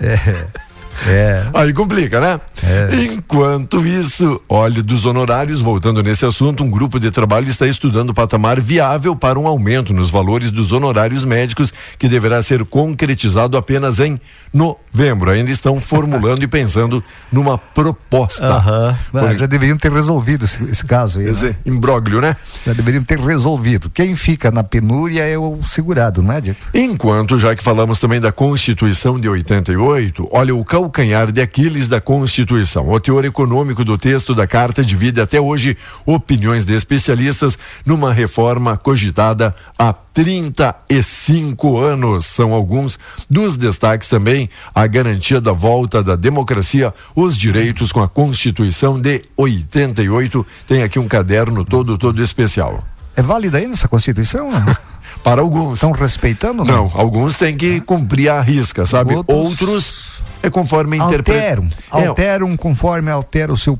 É. 0.00 0.69
É. 1.06 1.46
Aí 1.54 1.72
complica, 1.72 2.20
né? 2.20 2.40
É. 2.62 3.04
Enquanto 3.04 3.86
isso, 3.86 4.40
olha, 4.48 4.82
dos 4.82 5.06
honorários, 5.06 5.60
voltando 5.60 6.02
nesse 6.02 6.26
assunto, 6.26 6.62
um 6.62 6.70
grupo 6.70 6.98
de 7.00 7.10
trabalho 7.10 7.48
está 7.48 7.66
estudando 7.66 8.10
o 8.10 8.14
patamar 8.14 8.60
viável 8.60 9.16
para 9.16 9.38
um 9.38 9.46
aumento 9.46 9.92
nos 9.92 10.10
valores 10.10 10.50
dos 10.50 10.72
honorários 10.72 11.24
médicos, 11.24 11.72
que 11.98 12.08
deverá 12.08 12.42
ser 12.42 12.64
concretizado 12.64 13.56
apenas 13.56 14.00
em 14.00 14.20
novembro. 14.52 15.30
Ainda 15.30 15.50
estão 15.50 15.80
formulando 15.80 16.42
e 16.42 16.46
pensando 16.48 17.02
numa 17.32 17.56
proposta. 17.56 18.58
Uhum. 18.58 19.20
Por... 19.20 19.38
Já 19.38 19.46
deveriam 19.46 19.76
ter 19.76 19.92
resolvido 19.92 20.44
esse, 20.44 20.62
esse 20.64 20.84
caso 20.84 21.20
aí. 21.20 21.28
Esse 21.28 21.46
né? 21.46 21.56
imbróglio, 21.64 22.20
né? 22.20 22.36
Já 22.66 22.72
deveriam 22.72 23.02
ter 23.02 23.18
resolvido. 23.18 23.88
Quem 23.90 24.14
fica 24.14 24.50
na 24.50 24.62
penúria 24.62 25.22
é 25.22 25.38
o 25.38 25.60
segurado, 25.64 26.22
não 26.22 26.34
é, 26.34 26.40
Diego? 26.40 26.58
Enquanto, 26.74 27.38
já 27.38 27.54
que 27.54 27.62
falamos 27.62 27.98
também 27.98 28.20
da 28.20 28.32
Constituição 28.32 29.18
de 29.18 29.28
88, 29.28 30.28
olha, 30.30 30.54
o 30.54 30.64
cal 30.64 30.89
calcanhar 30.90 31.30
de 31.30 31.40
Aquiles 31.40 31.86
da 31.86 32.00
Constituição. 32.00 32.90
O 32.90 32.98
teor 32.98 33.24
econômico 33.24 33.84
do 33.84 33.96
texto 33.96 34.34
da 34.34 34.46
Carta 34.46 34.84
divide 34.84 35.20
até 35.20 35.40
hoje 35.40 35.76
opiniões 36.04 36.66
de 36.66 36.74
especialistas 36.74 37.56
numa 37.86 38.12
reforma 38.12 38.76
cogitada 38.76 39.54
há 39.78 39.92
35 39.92 41.78
anos. 41.78 42.26
São 42.26 42.52
alguns 42.52 42.98
dos 43.30 43.56
destaques 43.56 44.08
também 44.08 44.50
a 44.74 44.84
garantia 44.88 45.40
da 45.40 45.52
volta 45.52 46.02
da 46.02 46.16
democracia, 46.16 46.92
os 47.14 47.36
direitos 47.36 47.92
com 47.92 48.02
a 48.02 48.08
Constituição 48.08 49.00
de 49.00 49.22
88. 49.36 50.44
Tem 50.66 50.82
aqui 50.82 50.98
um 50.98 51.06
caderno 51.06 51.64
todo, 51.64 51.96
todo 51.96 52.20
especial. 52.20 52.82
É 53.14 53.22
válida 53.22 53.58
ainda 53.58 53.74
essa 53.74 53.86
Constituição? 53.88 54.50
Para 55.22 55.42
alguns. 55.42 55.74
Estão 55.74 55.92
respeitando? 55.92 56.64
Não, 56.64 56.88
não, 56.88 56.90
alguns 56.94 57.36
têm 57.36 57.56
que 57.56 57.80
cumprir 57.80 58.30
a 58.30 58.40
risca, 58.40 58.86
sabe? 58.86 59.14
Outros, 59.14 59.36
Outros 59.36 60.19
é 60.42 60.50
conforme. 60.50 60.98
Alteram, 60.98 61.64
é, 61.92 62.08
alteram 62.08 62.56
conforme 62.56 63.10
altera 63.10 63.52
o 63.52 63.56
seu 63.56 63.78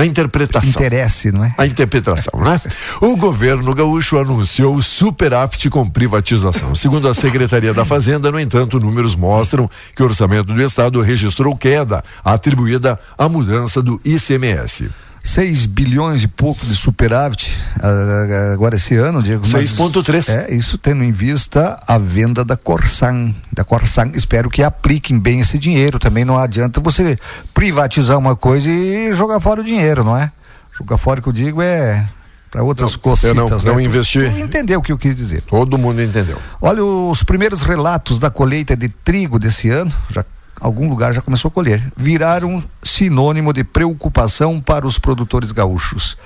a 0.00 0.06
interpretação. 0.06 0.70
Interesse, 0.70 1.30
não 1.30 1.44
é? 1.44 1.54
A 1.58 1.66
interpretação, 1.66 2.40
né? 2.40 2.58
O 3.02 3.16
governo 3.16 3.74
gaúcho 3.74 4.16
anunciou 4.16 4.74
o 4.74 4.82
superávit 4.82 5.68
com 5.68 5.86
privatização. 5.86 6.74
Segundo 6.74 7.06
a 7.06 7.12
Secretaria 7.12 7.74
da 7.74 7.84
Fazenda, 7.84 8.32
no 8.32 8.40
entanto, 8.40 8.80
números 8.80 9.14
mostram 9.14 9.68
que 9.94 10.02
o 10.02 10.06
orçamento 10.06 10.54
do 10.54 10.62
estado 10.62 11.02
registrou 11.02 11.54
queda 11.54 12.02
atribuída 12.24 12.98
à 13.18 13.28
mudança 13.28 13.82
do 13.82 14.00
ICMS. 14.02 14.88
6 15.22 15.66
bilhões 15.66 16.22
e 16.22 16.28
pouco 16.28 16.64
de 16.64 16.74
superávit 16.74 17.56
uh, 17.76 18.52
agora 18.52 18.76
esse 18.76 18.96
ano, 18.96 19.22
Diego. 19.22 19.44
6,3. 19.44 20.28
É, 20.28 20.54
isso 20.54 20.78
tendo 20.78 21.04
em 21.04 21.12
vista 21.12 21.82
a 21.86 21.98
venda 21.98 22.44
da 22.44 22.56
Corsan. 22.56 23.34
Da 23.52 23.64
Corsan, 23.64 24.12
espero 24.14 24.48
que 24.48 24.62
apliquem 24.62 25.18
bem 25.18 25.40
esse 25.40 25.58
dinheiro. 25.58 25.98
Também 25.98 26.24
não 26.24 26.38
adianta 26.38 26.80
você 26.80 27.18
privatizar 27.52 28.18
uma 28.18 28.34
coisa 28.34 28.70
e 28.70 29.12
jogar 29.12 29.40
fora 29.40 29.60
o 29.60 29.64
dinheiro, 29.64 30.02
não 30.02 30.16
é? 30.16 30.32
Jogar 30.76 30.96
fora 30.96 31.20
que 31.20 31.28
eu 31.28 31.32
digo 31.32 31.60
é 31.60 32.06
para 32.50 32.62
outras 32.62 32.92
não, 32.92 32.98
cositas. 32.98 33.34
Não, 33.36 33.46
né? 33.46 33.62
não 33.64 33.80
investir. 33.80 34.36
Entendeu 34.38 34.80
o 34.80 34.82
que 34.82 34.90
eu 34.90 34.98
quis 34.98 35.14
dizer. 35.14 35.42
Todo 35.42 35.78
mundo 35.78 36.02
entendeu. 36.02 36.38
Olha, 36.60 36.84
os 36.84 37.22
primeiros 37.22 37.62
relatos 37.62 38.18
da 38.18 38.28
colheita 38.28 38.76
de 38.76 38.88
trigo 38.88 39.38
desse 39.38 39.70
ano, 39.70 39.92
já 40.10 40.24
algum 40.60 40.88
lugar 40.88 41.12
já 41.12 41.22
começou 41.22 41.48
a 41.48 41.52
colher, 41.52 41.82
viraram 41.96 42.62
sinônimo 42.82 43.52
de 43.52 43.64
preocupação 43.64 44.60
para 44.60 44.86
os 44.86 44.98
produtores 44.98 45.50
gaúchos. 45.50 46.16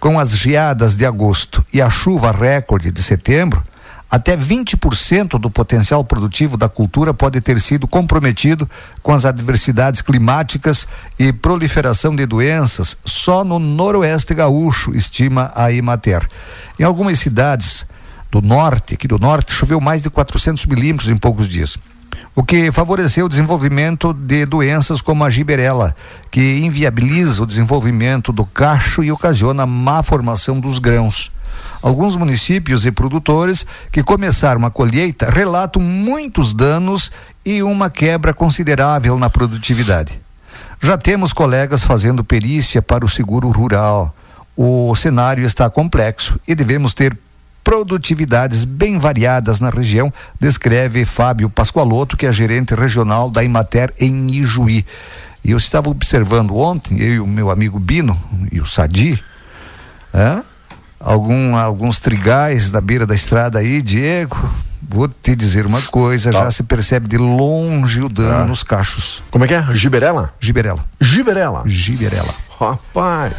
Com 0.00 0.18
as 0.18 0.36
geadas 0.36 0.96
de 0.96 1.06
agosto 1.06 1.64
e 1.72 1.80
a 1.80 1.88
chuva 1.88 2.32
recorde 2.32 2.90
de 2.90 3.02
setembro, 3.02 3.62
até 4.10 4.36
20% 4.36 5.38
do 5.38 5.48
potencial 5.48 6.04
produtivo 6.04 6.56
da 6.56 6.68
cultura 6.68 7.14
pode 7.14 7.40
ter 7.40 7.60
sido 7.60 7.86
comprometido 7.86 8.68
com 9.02 9.12
as 9.12 9.24
adversidades 9.24 10.02
climáticas 10.02 10.86
e 11.18 11.32
proliferação 11.32 12.14
de 12.14 12.26
doenças 12.26 12.96
só 13.04 13.44
no 13.44 13.58
noroeste 13.58 14.34
gaúcho, 14.34 14.94
estima 14.94 15.52
a 15.54 15.70
Imater. 15.70 16.28
Em 16.78 16.82
algumas 16.82 17.18
cidades 17.20 17.86
do 18.30 18.42
norte, 18.42 18.94
aqui 18.94 19.06
do 19.06 19.18
norte, 19.18 19.52
choveu 19.52 19.80
mais 19.80 20.02
de 20.02 20.10
400 20.10 20.66
milímetros 20.66 21.08
em 21.08 21.16
poucos 21.16 21.48
dias 21.48 21.78
o 22.34 22.42
que 22.42 22.72
favoreceu 22.72 23.26
o 23.26 23.28
desenvolvimento 23.28 24.12
de 24.12 24.46
doenças 24.46 25.02
como 25.02 25.22
a 25.22 25.30
giberela, 25.30 25.94
que 26.30 26.60
inviabiliza 26.60 27.42
o 27.42 27.46
desenvolvimento 27.46 28.32
do 28.32 28.46
cacho 28.46 29.04
e 29.04 29.12
ocasiona 29.12 29.66
má 29.66 30.02
formação 30.02 30.58
dos 30.58 30.78
grãos. 30.78 31.30
Alguns 31.82 32.16
municípios 32.16 32.86
e 32.86 32.90
produtores 32.90 33.66
que 33.90 34.02
começaram 34.02 34.64
a 34.64 34.70
colheita 34.70 35.28
relatam 35.30 35.82
muitos 35.82 36.54
danos 36.54 37.10
e 37.44 37.62
uma 37.62 37.90
quebra 37.90 38.32
considerável 38.32 39.18
na 39.18 39.28
produtividade. 39.28 40.18
Já 40.80 40.96
temos 40.96 41.32
colegas 41.32 41.84
fazendo 41.84 42.24
perícia 42.24 42.80
para 42.80 43.04
o 43.04 43.08
seguro 43.08 43.50
rural. 43.50 44.14
O 44.56 44.94
cenário 44.96 45.44
está 45.44 45.68
complexo 45.68 46.40
e 46.46 46.54
devemos 46.54 46.94
ter 46.94 47.16
produtividades 47.64 48.64
bem 48.64 48.98
variadas 48.98 49.60
na 49.60 49.70
região, 49.70 50.12
descreve 50.40 51.04
Fábio 51.04 51.48
Pascoaloto, 51.48 52.16
que 52.16 52.26
é 52.26 52.32
gerente 52.32 52.74
regional 52.74 53.30
da 53.30 53.42
Imater 53.44 53.92
em 53.98 54.30
Ijuí. 54.32 54.84
E 55.44 55.50
eu 55.50 55.58
estava 55.58 55.90
observando 55.90 56.56
ontem, 56.56 56.98
eu 57.00 57.14
e 57.14 57.20
o 57.20 57.26
meu 57.26 57.50
amigo 57.50 57.78
Bino 57.78 58.18
e 58.50 58.60
o 58.60 58.66
Sadi, 58.66 59.22
é? 60.14 60.42
Algum, 61.00 61.56
alguns 61.56 61.98
trigais 61.98 62.70
da 62.70 62.80
beira 62.80 63.04
da 63.06 63.14
estrada 63.14 63.58
aí, 63.58 63.82
Diego, 63.82 64.36
Vou 64.94 65.08
te 65.08 65.34
dizer 65.34 65.64
uma 65.64 65.80
coisa, 65.80 66.30
Tá. 66.30 66.42
já 66.44 66.50
se 66.50 66.62
percebe 66.64 67.08
de 67.08 67.16
longe 67.16 68.02
o 68.02 68.08
dano 68.10 68.40
Tá. 68.40 68.44
nos 68.44 68.62
cachos. 68.62 69.22
Como 69.30 69.42
é 69.44 69.48
que 69.48 69.54
é? 69.54 69.64
Giberela? 69.72 70.34
Giberela. 70.38 70.84
Giberela. 71.00 71.62
Giberela. 71.64 72.34
Rapaz. 72.60 73.32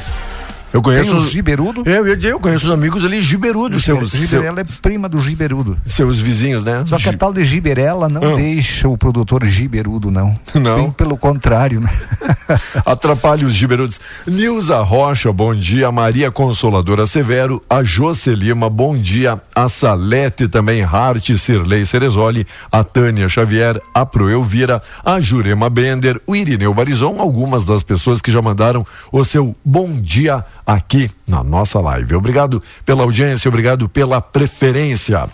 Eu 0.74 0.82
Tem 0.82 0.94
conheço. 0.94 1.14
os 1.16 1.30
giberudo? 1.30 1.84
É, 1.86 2.00
eu 2.00 2.08
ia 2.08 2.16
dizer, 2.18 2.32
eu 2.32 2.40
conheço 2.40 2.66
os 2.66 2.72
amigos 2.72 3.06
ali 3.06 3.22
giberudos, 3.22 3.84
seus, 3.84 4.10
Giberela 4.12 4.62
é 4.62 4.64
prima 4.82 5.08
do 5.08 5.20
giberudo. 5.20 5.78
seus 5.86 6.20
vizinhos, 6.20 6.64
né? 6.64 6.84
Só 6.88 6.98
que 6.98 7.08
a 7.10 7.14
tal 7.14 7.32
de 7.32 7.46
giberela 7.46 8.10
não 8.10 8.34
Ah. 8.34 8.36
deixa 8.36 8.90
o 8.90 8.98
produtor 8.98 9.46
giberudo, 9.46 10.10
não. 10.10 10.36
Não? 10.56 10.76
Bem 10.76 10.92
pelo 10.92 11.16
contrário, 11.16 11.80
né? 11.80 11.92
Atrapalha 12.86 13.46
os 13.46 13.54
giberudos. 13.54 14.00
Nilza 14.26 14.82
Rocha, 14.82 15.32
bom 15.32 15.54
dia. 15.54 15.92
Maria 15.92 16.32
Consoladora 16.32 17.06
Severo. 17.06 17.62
A 17.70 17.84
José 17.84 18.34
Lima, 18.34 18.70
bom 18.70 18.96
dia. 18.98 19.42
A 19.56 19.70
Salete 19.70 20.48
também. 20.48 20.82
Hart, 20.84 21.36
Cirlei 21.38 21.86
Cerezoli. 21.86 22.46
A 22.72 22.84
Tânia 22.84 23.28
Xavier. 23.30 23.80
A 23.94 24.06
Pro 24.06 24.30
Elvira. 24.30 24.82
A 25.06 25.20
Jurema 25.20 25.70
Bender. 25.70 26.20
O 26.26 26.36
Irineu 26.36 26.74
Barizon. 26.74 27.20
Algumas 27.20 27.64
das 27.66 27.84
pessoas 27.84 28.22
que 28.22 28.32
já 28.32 28.42
mandaram 28.42 28.86
o 29.12 29.24
seu 29.24 29.56
bom 29.64 30.00
dia 30.02 30.44
aqui 30.66 31.10
na 31.28 31.44
nossa 31.44 31.80
live. 31.80 32.16
Obrigado 32.16 32.62
pela 32.86 33.04
audiência, 33.04 33.50
obrigado 33.50 33.88
pela 33.90 34.22
preferência. 34.22 35.28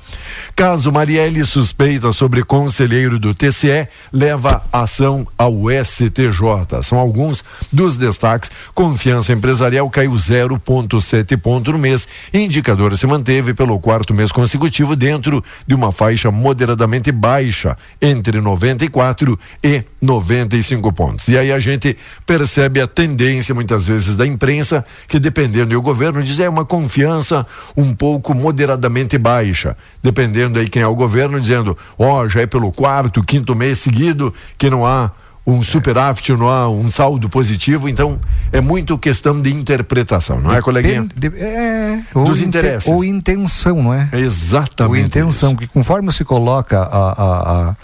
Caso 0.55 0.91
Marielle 0.91 1.43
suspeita 1.45 2.11
sobre 2.11 2.43
conselheiro 2.43 3.19
do 3.19 3.33
TCE, 3.33 3.87
leva 4.11 4.63
ação 4.71 5.27
ao 5.37 5.53
STJ. 5.83 6.83
São 6.83 6.97
alguns 6.97 7.43
dos 7.71 7.97
destaques. 7.97 8.51
Confiança 8.73 9.33
empresarial 9.33 9.89
caiu 9.89 10.11
0,7 10.13 11.37
ponto 11.37 11.71
no 11.71 11.77
mês. 11.77 12.07
Indicador 12.33 12.97
se 12.97 13.07
manteve 13.07 13.53
pelo 13.53 13.79
quarto 13.79 14.13
mês 14.13 14.31
consecutivo 14.31 14.95
dentro 14.95 15.43
de 15.65 15.75
uma 15.75 15.91
faixa 15.91 16.31
moderadamente 16.31 17.11
baixa, 17.11 17.77
entre 18.01 18.39
94 18.39 19.37
e 19.63 19.83
95 20.01 20.93
pontos. 20.93 21.27
E 21.27 21.37
aí 21.37 21.51
a 21.51 21.59
gente 21.59 21.97
percebe 22.25 22.81
a 22.81 22.87
tendência 22.87 23.53
muitas 23.53 23.85
vezes 23.85 24.15
da 24.15 24.25
imprensa 24.25 24.85
que 25.07 25.18
dependendo 25.19 25.71
do 25.73 25.81
governo 25.81 26.23
diz 26.23 26.39
é 26.39 26.47
uma 26.49 26.65
confiança 26.65 27.45
um 27.75 27.93
pouco 27.93 28.33
moderadamente 28.33 29.17
baixa, 29.17 29.75
dependendo 30.01 30.57
aí 30.59 30.67
quem 30.67 30.81
é 30.81 30.87
o 30.87 30.95
governo 30.95 31.39
dizendo, 31.39 31.77
ó, 31.97 32.27
já 32.27 32.41
é 32.41 32.45
pelo 32.47 32.71
quarto, 32.71 33.23
quinto 33.23 33.55
mês 33.55 33.79
seguido 33.79 34.33
que 34.57 34.69
não 34.69 34.85
há 34.85 35.11
um 35.47 35.63
superávit, 35.63 36.31
não 36.33 36.47
há 36.47 36.69
um 36.69 36.91
saldo 36.91 37.27
positivo, 37.27 37.89
então 37.89 38.19
é 38.51 38.61
muito 38.61 38.97
questão 38.99 39.41
de 39.41 39.51
interpretação, 39.51 40.39
não 40.39 40.53
é, 40.53 40.61
coleguinha? 40.61 41.07
De- 41.15 41.31
é, 41.39 41.99
Dos 42.13 42.37
inte- 42.39 42.47
interesses. 42.49 42.91
ou 42.91 43.03
intenção, 43.03 43.81
não 43.81 43.93
é? 43.93 44.07
Exatamente. 44.13 44.99
Ou 45.01 45.05
intenção, 45.07 45.49
isso. 45.51 45.57
que 45.57 45.67
conforme 45.67 46.11
se 46.11 46.23
coloca 46.23 46.79
a, 46.79 46.83
a, 47.11 47.69
a, 47.69 47.75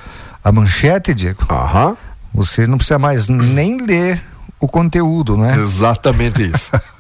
a 0.44 0.52
manchete, 0.52 1.14
Diego, 1.16 1.44
Aham, 1.50 1.98
você 2.32 2.68
não 2.68 2.78
precisa 2.78 3.00
mais 3.00 3.28
nem 3.30 3.82
ler 3.84 4.22
o 4.60 4.68
conteúdo, 4.68 5.36
né? 5.36 5.58
exatamente 5.60 6.44
isso. 6.44 6.72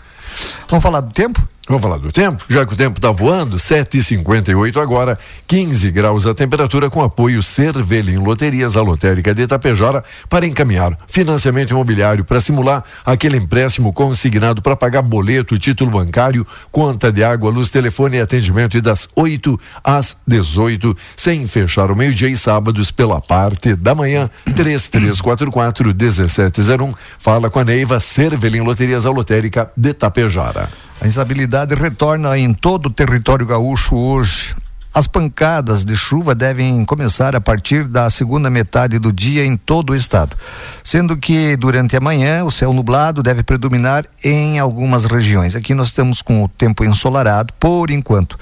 Vamos 0.67 0.83
falar 0.83 1.01
do 1.01 1.11
tempo? 1.13 1.41
Vamos 1.67 1.81
falar 1.81 1.97
do 1.97 2.11
tempo? 2.11 2.45
Já 2.47 2.63
que 2.63 2.75
o 2.75 2.77
tempo 2.77 2.99
está 2.99 3.09
voando, 3.09 3.57
7h58 3.57 4.79
agora, 4.79 5.17
15 5.47 5.89
graus 5.89 6.27
a 6.27 6.33
temperatura 6.33 6.91
com 6.91 7.01
apoio 7.01 7.41
Cervelim 7.41 8.17
Loterias, 8.17 8.77
a 8.77 8.83
lotérica 8.83 9.33
de 9.33 9.41
Itapejara, 9.41 10.03
para 10.29 10.45
encaminhar 10.45 10.95
financiamento 11.07 11.71
imobiliário 11.71 12.23
para 12.23 12.39
simular 12.39 12.83
aquele 13.03 13.37
empréstimo 13.37 13.91
consignado 13.91 14.61
para 14.61 14.75
pagar 14.75 15.01
boleto, 15.01 15.57
título 15.57 15.89
bancário, 15.89 16.45
conta 16.71 17.11
de 17.11 17.23
água, 17.23 17.49
luz, 17.49 17.71
telefone 17.71 18.17
e 18.17 18.21
atendimento 18.21 18.77
e 18.77 18.81
das 18.81 19.09
8 19.15 19.59
às 19.83 20.17
18, 20.27 20.95
sem 21.17 21.47
fechar 21.47 21.89
o 21.89 21.95
meio-dia 21.95 22.29
e 22.29 22.37
sábados 22.37 22.91
pela 22.91 23.19
parte 23.19 23.73
da 23.73 23.95
manhã, 23.95 24.29
3344 24.55 25.87
1701. 25.87 26.93
Fala 27.17 27.49
com 27.49 27.57
a 27.57 27.65
Neiva 27.65 27.99
Cervelim 27.99 28.61
Loterias, 28.61 29.07
a 29.07 29.09
lotérica 29.09 29.71
de 29.75 29.89
Itapejara. 29.89 30.84
A 31.01 31.07
instabilidade 31.07 31.75
retorna 31.75 32.37
em 32.37 32.53
todo 32.53 32.87
o 32.87 32.89
território 32.89 33.45
gaúcho 33.45 33.95
hoje. 33.95 34.55
As 34.93 35.07
pancadas 35.07 35.83
de 35.83 35.93
chuva 35.93 36.33
devem 36.33 36.85
começar 36.85 37.35
a 37.35 37.41
partir 37.41 37.83
da 37.83 38.09
segunda 38.09 38.49
metade 38.49 38.97
do 38.97 39.11
dia 39.11 39.45
em 39.45 39.57
todo 39.57 39.89
o 39.89 39.95
estado, 39.95 40.37
sendo 40.81 41.17
que 41.17 41.57
durante 41.57 41.97
a 41.97 41.99
manhã 41.99 42.45
o 42.45 42.49
céu 42.49 42.71
nublado 42.71 43.21
deve 43.21 43.43
predominar 43.43 44.05
em 44.23 44.57
algumas 44.57 45.03
regiões. 45.03 45.53
Aqui 45.53 45.73
nós 45.73 45.87
estamos 45.87 46.21
com 46.21 46.41
o 46.41 46.47
tempo 46.47 46.85
ensolarado 46.85 47.53
por 47.59 47.91
enquanto. 47.91 48.39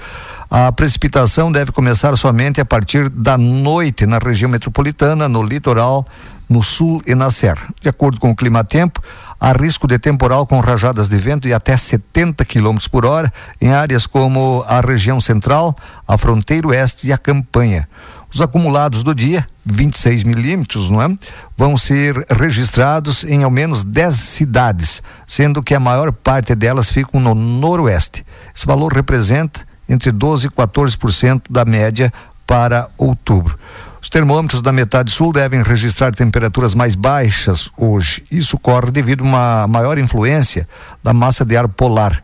A 0.48 0.70
precipitação 0.70 1.50
deve 1.50 1.72
começar 1.72 2.16
somente 2.16 2.60
a 2.60 2.64
partir 2.64 3.08
da 3.08 3.36
noite 3.36 4.06
na 4.06 4.18
região 4.18 4.48
metropolitana, 4.48 5.28
no 5.28 5.42
litoral, 5.42 6.06
no 6.48 6.62
sul 6.62 7.02
e 7.04 7.16
na 7.16 7.32
serra. 7.32 7.68
De 7.80 7.88
acordo 7.88 8.20
com 8.20 8.30
o 8.30 8.36
clima-tempo, 8.36 9.02
há 9.44 9.52
risco 9.52 9.86
de 9.86 9.98
temporal 9.98 10.46
com 10.46 10.58
rajadas 10.58 11.06
de 11.06 11.18
vento 11.18 11.46
de 11.46 11.52
até 11.52 11.76
70 11.76 12.46
km 12.46 12.78
por 12.90 13.04
hora 13.04 13.30
em 13.60 13.74
áreas 13.74 14.06
como 14.06 14.64
a 14.66 14.80
região 14.80 15.20
central, 15.20 15.76
a 16.08 16.16
fronteira 16.16 16.68
oeste 16.68 17.08
e 17.08 17.12
a 17.12 17.18
campanha. 17.18 17.86
Os 18.32 18.40
acumulados 18.40 19.02
do 19.02 19.14
dia, 19.14 19.46
26 19.66 20.24
milímetros, 20.24 20.90
não 20.90 21.02
é? 21.02 21.14
Vão 21.58 21.76
ser 21.76 22.24
registrados 22.30 23.22
em 23.22 23.42
ao 23.42 23.50
menos 23.50 23.84
10 23.84 24.14
cidades, 24.14 25.02
sendo 25.26 25.62
que 25.62 25.74
a 25.74 25.80
maior 25.80 26.10
parte 26.10 26.54
delas 26.54 26.88
ficam 26.88 27.20
no 27.20 27.34
noroeste. 27.34 28.24
Esse 28.56 28.64
valor 28.64 28.94
representa 28.94 29.60
entre 29.86 30.10
12 30.10 30.46
e 30.46 30.50
14% 30.50 31.42
da 31.50 31.66
média 31.66 32.10
para 32.46 32.88
outubro. 32.96 33.58
Os 34.04 34.10
termômetros 34.10 34.60
da 34.60 34.70
metade 34.70 35.10
sul 35.10 35.32
devem 35.32 35.62
registrar 35.62 36.14
temperaturas 36.14 36.74
mais 36.74 36.94
baixas 36.94 37.70
hoje. 37.74 38.22
Isso 38.30 38.56
ocorre 38.56 38.90
devido 38.90 39.24
a 39.24 39.26
uma 39.26 39.66
maior 39.66 39.96
influência 39.96 40.68
da 41.02 41.14
massa 41.14 41.42
de 41.42 41.56
ar 41.56 41.66
polar. 41.66 42.22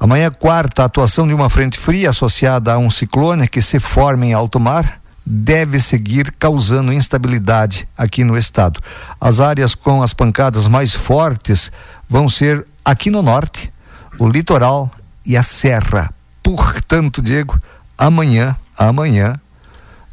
Amanhã, 0.00 0.30
quarta, 0.30 0.80
a 0.80 0.86
atuação 0.86 1.26
de 1.26 1.34
uma 1.34 1.50
frente 1.50 1.78
fria 1.78 2.08
associada 2.08 2.72
a 2.72 2.78
um 2.78 2.88
ciclone 2.90 3.46
que 3.46 3.60
se 3.60 3.78
forma 3.78 4.24
em 4.24 4.32
alto 4.32 4.58
mar 4.58 5.02
deve 5.24 5.80
seguir 5.80 6.32
causando 6.38 6.94
instabilidade 6.94 7.86
aqui 7.94 8.24
no 8.24 8.38
estado. 8.38 8.80
As 9.20 9.38
áreas 9.38 9.74
com 9.74 10.02
as 10.02 10.14
pancadas 10.14 10.66
mais 10.66 10.94
fortes 10.94 11.70
vão 12.08 12.26
ser 12.26 12.66
aqui 12.82 13.10
no 13.10 13.20
norte, 13.20 13.70
o 14.18 14.26
litoral 14.26 14.90
e 15.26 15.36
a 15.36 15.42
serra. 15.42 16.10
Portanto, 16.42 17.20
Diego, 17.20 17.60
amanhã, 17.98 18.56
amanhã, 18.78 19.38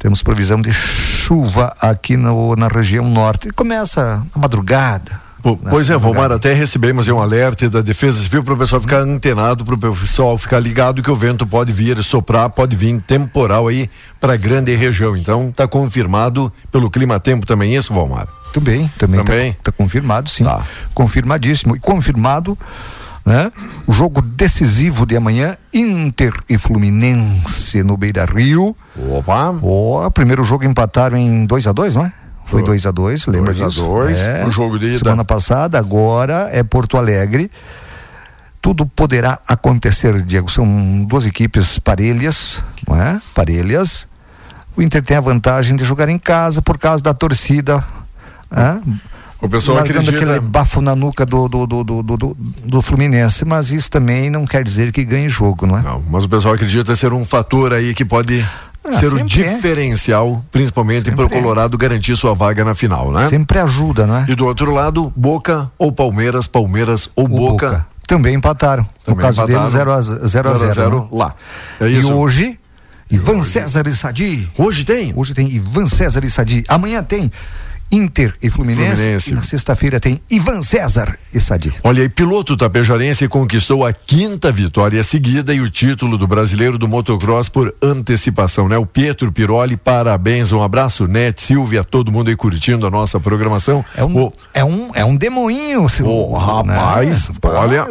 temos 0.00 0.22
previsão 0.22 0.60
de 0.60 0.72
chuva 0.72 1.76
aqui 1.78 2.16
no, 2.16 2.56
na 2.56 2.68
região 2.68 3.08
norte. 3.08 3.50
Começa 3.50 4.24
na 4.34 4.40
madrugada. 4.40 5.20
Pô, 5.42 5.56
pois 5.56 5.88
é, 5.88 5.92
Valmar, 5.92 6.22
madrugada. 6.22 6.34
até 6.36 6.52
recebemos 6.54 7.06
um 7.08 7.20
alerta 7.20 7.68
da 7.68 7.82
Defesa 7.82 8.22
Civil 8.22 8.42
para 8.42 8.54
o 8.54 8.56
pessoal 8.56 8.80
ficar 8.80 9.00
antenado, 9.00 9.62
para 9.64 9.74
o 9.74 9.96
pessoal 9.96 10.36
ficar 10.38 10.58
ligado 10.58 11.02
que 11.02 11.10
o 11.10 11.16
vento 11.16 11.46
pode 11.46 11.70
vir 11.72 12.02
soprar, 12.02 12.48
pode 12.48 12.74
vir 12.74 12.98
temporal 13.02 13.68
aí 13.68 13.90
para 14.18 14.34
a 14.34 14.36
grande 14.36 14.74
região. 14.74 15.14
Então, 15.16 15.48
está 15.50 15.68
confirmado 15.68 16.50
pelo 16.72 16.90
clima 16.90 17.20
tempo 17.20 17.46
também 17.46 17.76
isso, 17.76 17.92
Valmar? 17.92 18.26
Também, 18.54 18.90
também 18.98 19.22
Também? 19.22 19.50
está 19.50 19.70
confirmado, 19.70 20.28
sim. 20.28 20.44
Tá. 20.44 20.64
Confirmadíssimo. 20.94 21.76
E 21.76 21.78
confirmado, 21.78 22.58
né? 23.30 23.52
O 23.86 23.92
jogo 23.92 24.20
decisivo 24.20 25.06
de 25.06 25.16
amanhã, 25.16 25.56
Inter 25.72 26.32
e 26.48 26.58
Fluminense 26.58 27.80
no 27.84 27.96
Beira 27.96 28.24
Rio. 28.24 28.76
Opa! 29.12 29.50
O 29.62 30.10
primeiro 30.10 30.42
jogo 30.42 30.64
empataram 30.64 31.16
em 31.16 31.46
2 31.46 31.68
a 31.68 31.72
2 31.72 31.94
não 31.94 32.06
é? 32.06 32.12
Foi 32.46 32.64
2 32.64 32.86
a 32.86 32.90
2 32.90 33.26
lembra 33.28 33.52
2 33.52 33.62
a 33.62 33.68
disso? 33.68 33.82
2, 33.82 34.18
é. 34.18 34.44
o 34.44 34.50
jogo 34.50 34.76
de 34.76 34.86
ida. 34.86 34.98
Semana 34.98 35.24
passada, 35.24 35.78
agora 35.78 36.48
é 36.52 36.64
Porto 36.64 36.96
Alegre. 36.96 37.48
Tudo 38.60 38.84
poderá 38.84 39.38
acontecer, 39.46 40.20
Diego. 40.22 40.50
São 40.50 41.04
duas 41.04 41.24
equipes 41.24 41.78
parelhas, 41.78 42.64
não 42.86 43.00
é? 43.00 43.20
Parelhas. 43.32 44.08
O 44.76 44.82
Inter 44.82 45.02
tem 45.02 45.16
a 45.16 45.20
vantagem 45.20 45.76
de 45.76 45.84
jogar 45.84 46.08
em 46.08 46.18
casa 46.18 46.60
por 46.60 46.76
causa 46.76 47.02
da 47.02 47.14
torcida. 47.14 47.82
é? 48.50 48.80
O 49.40 49.48
pessoal 49.48 49.78
marcando 49.78 49.98
acredita. 49.98 50.18
aquele 50.34 50.40
bafo 50.40 50.80
na 50.80 50.94
nuca 50.94 51.24
do, 51.24 51.48
do, 51.48 51.66
do, 51.66 51.82
do, 51.82 52.36
do, 52.64 52.82
Fluminense, 52.82 53.44
mas 53.44 53.72
isso 53.72 53.90
também 53.90 54.28
não 54.28 54.44
quer 54.44 54.62
dizer 54.62 54.92
que 54.92 55.02
ganhe 55.04 55.28
jogo, 55.28 55.66
não 55.66 55.78
é? 55.78 55.82
Não, 55.82 56.02
mas 56.10 56.24
o 56.24 56.28
pessoal 56.28 56.54
acredita 56.54 56.94
ser 56.94 57.12
um 57.12 57.24
fator 57.24 57.72
aí 57.72 57.94
que 57.94 58.04
pode 58.04 58.44
Ah, 58.84 58.92
ser 58.98 59.12
o 59.14 59.18
é. 59.18 59.22
diferencial, 59.22 60.44
principalmente 60.52 61.10
para 61.10 61.24
o 61.24 61.26
é. 61.26 61.28
Colorado 61.40 61.78
garantir 61.78 62.16
sua 62.16 62.34
vaga 62.34 62.64
na 62.64 62.74
final, 62.74 63.10
né? 63.12 63.28
Sempre 63.28 63.58
ajuda, 63.58 64.06
não 64.06 64.16
é? 64.18 64.26
E 64.28 64.34
do 64.34 64.44
outro 64.44 64.72
lado, 64.72 65.12
Boca 65.16 65.70
ou 65.78 65.90
Palmeiras, 65.90 66.46
Palmeiras 66.46 67.08
ou 67.16 67.24
O 67.24 67.28
Boca. 67.28 67.86
Também 68.06 68.34
empataram. 68.34 68.82
no 69.06 69.14
Também 69.14 69.20
caso 69.24 69.38
empataram. 69.42 69.60
deles, 69.60 69.72
0 69.72 69.92
a 69.92 70.02
0 70.02 70.50
a 70.50 70.54
0 70.54 70.74
0 70.74 71.08
lá. 71.12 71.34
É 71.80 71.86
E 71.88 71.98
isso. 71.98 72.12
hoje, 72.12 72.58
Ivan 73.10 73.40
César 73.42 73.86
e 73.86 73.92
Sadi. 73.92 74.50
Hoje 74.58 74.84
tem? 74.84 75.12
Hoje 75.16 75.32
tem 75.32 75.48
Ivan 75.50 75.86
César 75.86 76.24
e 76.24 76.30
Sadi. 76.30 76.64
Amanhã 76.68 77.02
tem 77.02 77.30
Inter 77.92 78.34
e 78.42 78.48
Fluminense. 78.50 78.96
Fluminense. 79.02 79.30
E 79.32 79.34
na 79.34 79.42
sexta-feira 79.42 79.98
tem 79.98 80.20
Ivan 80.30 80.62
César 80.62 81.18
e 81.32 81.40
Sadi. 81.40 81.72
Olha 81.82 82.02
aí, 82.02 82.08
piloto 82.08 82.56
tapejarense 82.56 83.26
conquistou 83.28 83.84
a 83.84 83.92
quinta 83.92 84.52
vitória 84.52 85.02
seguida 85.02 85.52
e 85.54 85.60
o 85.60 85.68
título 85.70 86.16
do 86.16 86.26
brasileiro 86.26 86.78
do 86.78 86.86
motocross 86.86 87.48
por 87.48 87.74
antecipação, 87.82 88.68
né? 88.68 88.76
O 88.78 88.86
Pietro 88.86 89.32
Piroli, 89.32 89.76
parabéns, 89.76 90.52
um 90.52 90.62
abraço, 90.62 91.06
Net, 91.06 91.42
Silvia, 91.42 91.82
todo 91.84 92.12
mundo 92.12 92.28
aí 92.28 92.36
curtindo 92.36 92.86
a 92.86 92.90
nossa 92.90 93.18
programação. 93.18 93.84
É 93.96 94.04
um, 94.04 94.16
O- 94.26 94.32
é 94.54 94.64
um, 94.64 94.90
é 94.94 95.04
um 95.04 95.16
demoinho. 95.16 95.88
seu- 95.88 96.06
Ô, 96.06 96.36
rapaz, 96.38 97.28
né? 97.28 97.34
olha, 97.44 97.84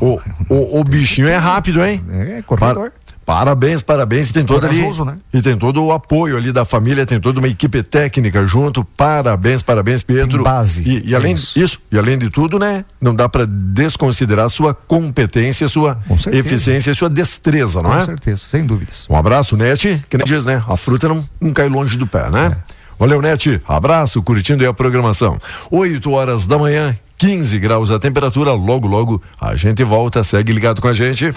o, 0.00 0.20
o, 0.48 0.80
o 0.80 0.84
bichinho 0.84 1.28
é 1.28 1.36
rápido, 1.36 1.84
hein? 1.84 2.02
É, 2.10 2.42
corredor. 2.46 2.90
Par- 2.90 3.07
Parabéns, 3.28 3.82
parabéns. 3.82 4.30
E 4.30 4.32
tem 4.32 4.42
todo 4.42 4.64
ali. 4.64 4.80
Né? 4.80 5.18
E 5.34 5.42
tem 5.42 5.54
todo 5.54 5.84
o 5.84 5.92
apoio 5.92 6.34
ali 6.34 6.50
da 6.50 6.64
família, 6.64 7.04
tem 7.04 7.20
toda 7.20 7.38
uma 7.40 7.46
equipe 7.46 7.82
técnica 7.82 8.46
junto. 8.46 8.82
Parabéns, 8.82 9.60
parabéns, 9.60 10.02
Pedro. 10.02 10.42
Tem 10.42 10.42
base. 10.42 10.82
E, 10.82 11.10
e 11.10 11.14
além 11.14 11.34
Isso. 11.34 11.58
isso. 11.58 11.78
e 11.92 11.98
além 11.98 12.16
de 12.16 12.30
tudo, 12.30 12.58
né? 12.58 12.86
Não 12.98 13.14
dá 13.14 13.28
para 13.28 13.44
desconsiderar 13.46 14.48
sua 14.48 14.72
competência, 14.72 15.68
sua 15.68 15.96
Com 16.08 16.16
eficiência 16.32 16.90
e 16.90 16.94
sua 16.94 17.10
destreza, 17.10 17.82
não 17.82 17.90
Com 17.90 17.98
é? 17.98 18.00
certeza, 18.00 18.46
sem 18.48 18.64
dúvidas. 18.64 19.04
Um 19.10 19.14
abraço, 19.14 19.58
Net, 19.58 20.02
que 20.08 20.16
nem 20.16 20.26
diz, 20.26 20.46
né? 20.46 20.62
A 20.66 20.78
fruta 20.78 21.06
não, 21.06 21.22
não 21.38 21.52
cai 21.52 21.68
longe 21.68 21.98
do 21.98 22.06
pé, 22.06 22.30
né? 22.30 22.56
É. 22.56 22.74
Valeu, 22.98 23.20
Net. 23.20 23.60
Abraço, 23.68 24.22
curtindo 24.22 24.62
aí 24.62 24.68
a 24.70 24.72
programação. 24.72 25.38
8 25.70 26.10
horas 26.10 26.46
da 26.46 26.58
manhã, 26.58 26.96
15 27.18 27.58
graus 27.58 27.90
a 27.90 27.98
temperatura. 27.98 28.52
Logo, 28.52 28.88
logo 28.88 29.22
a 29.38 29.54
gente 29.54 29.84
volta. 29.84 30.24
Segue 30.24 30.50
ligado 30.50 30.80
com 30.80 30.88
a 30.88 30.94
gente. 30.94 31.30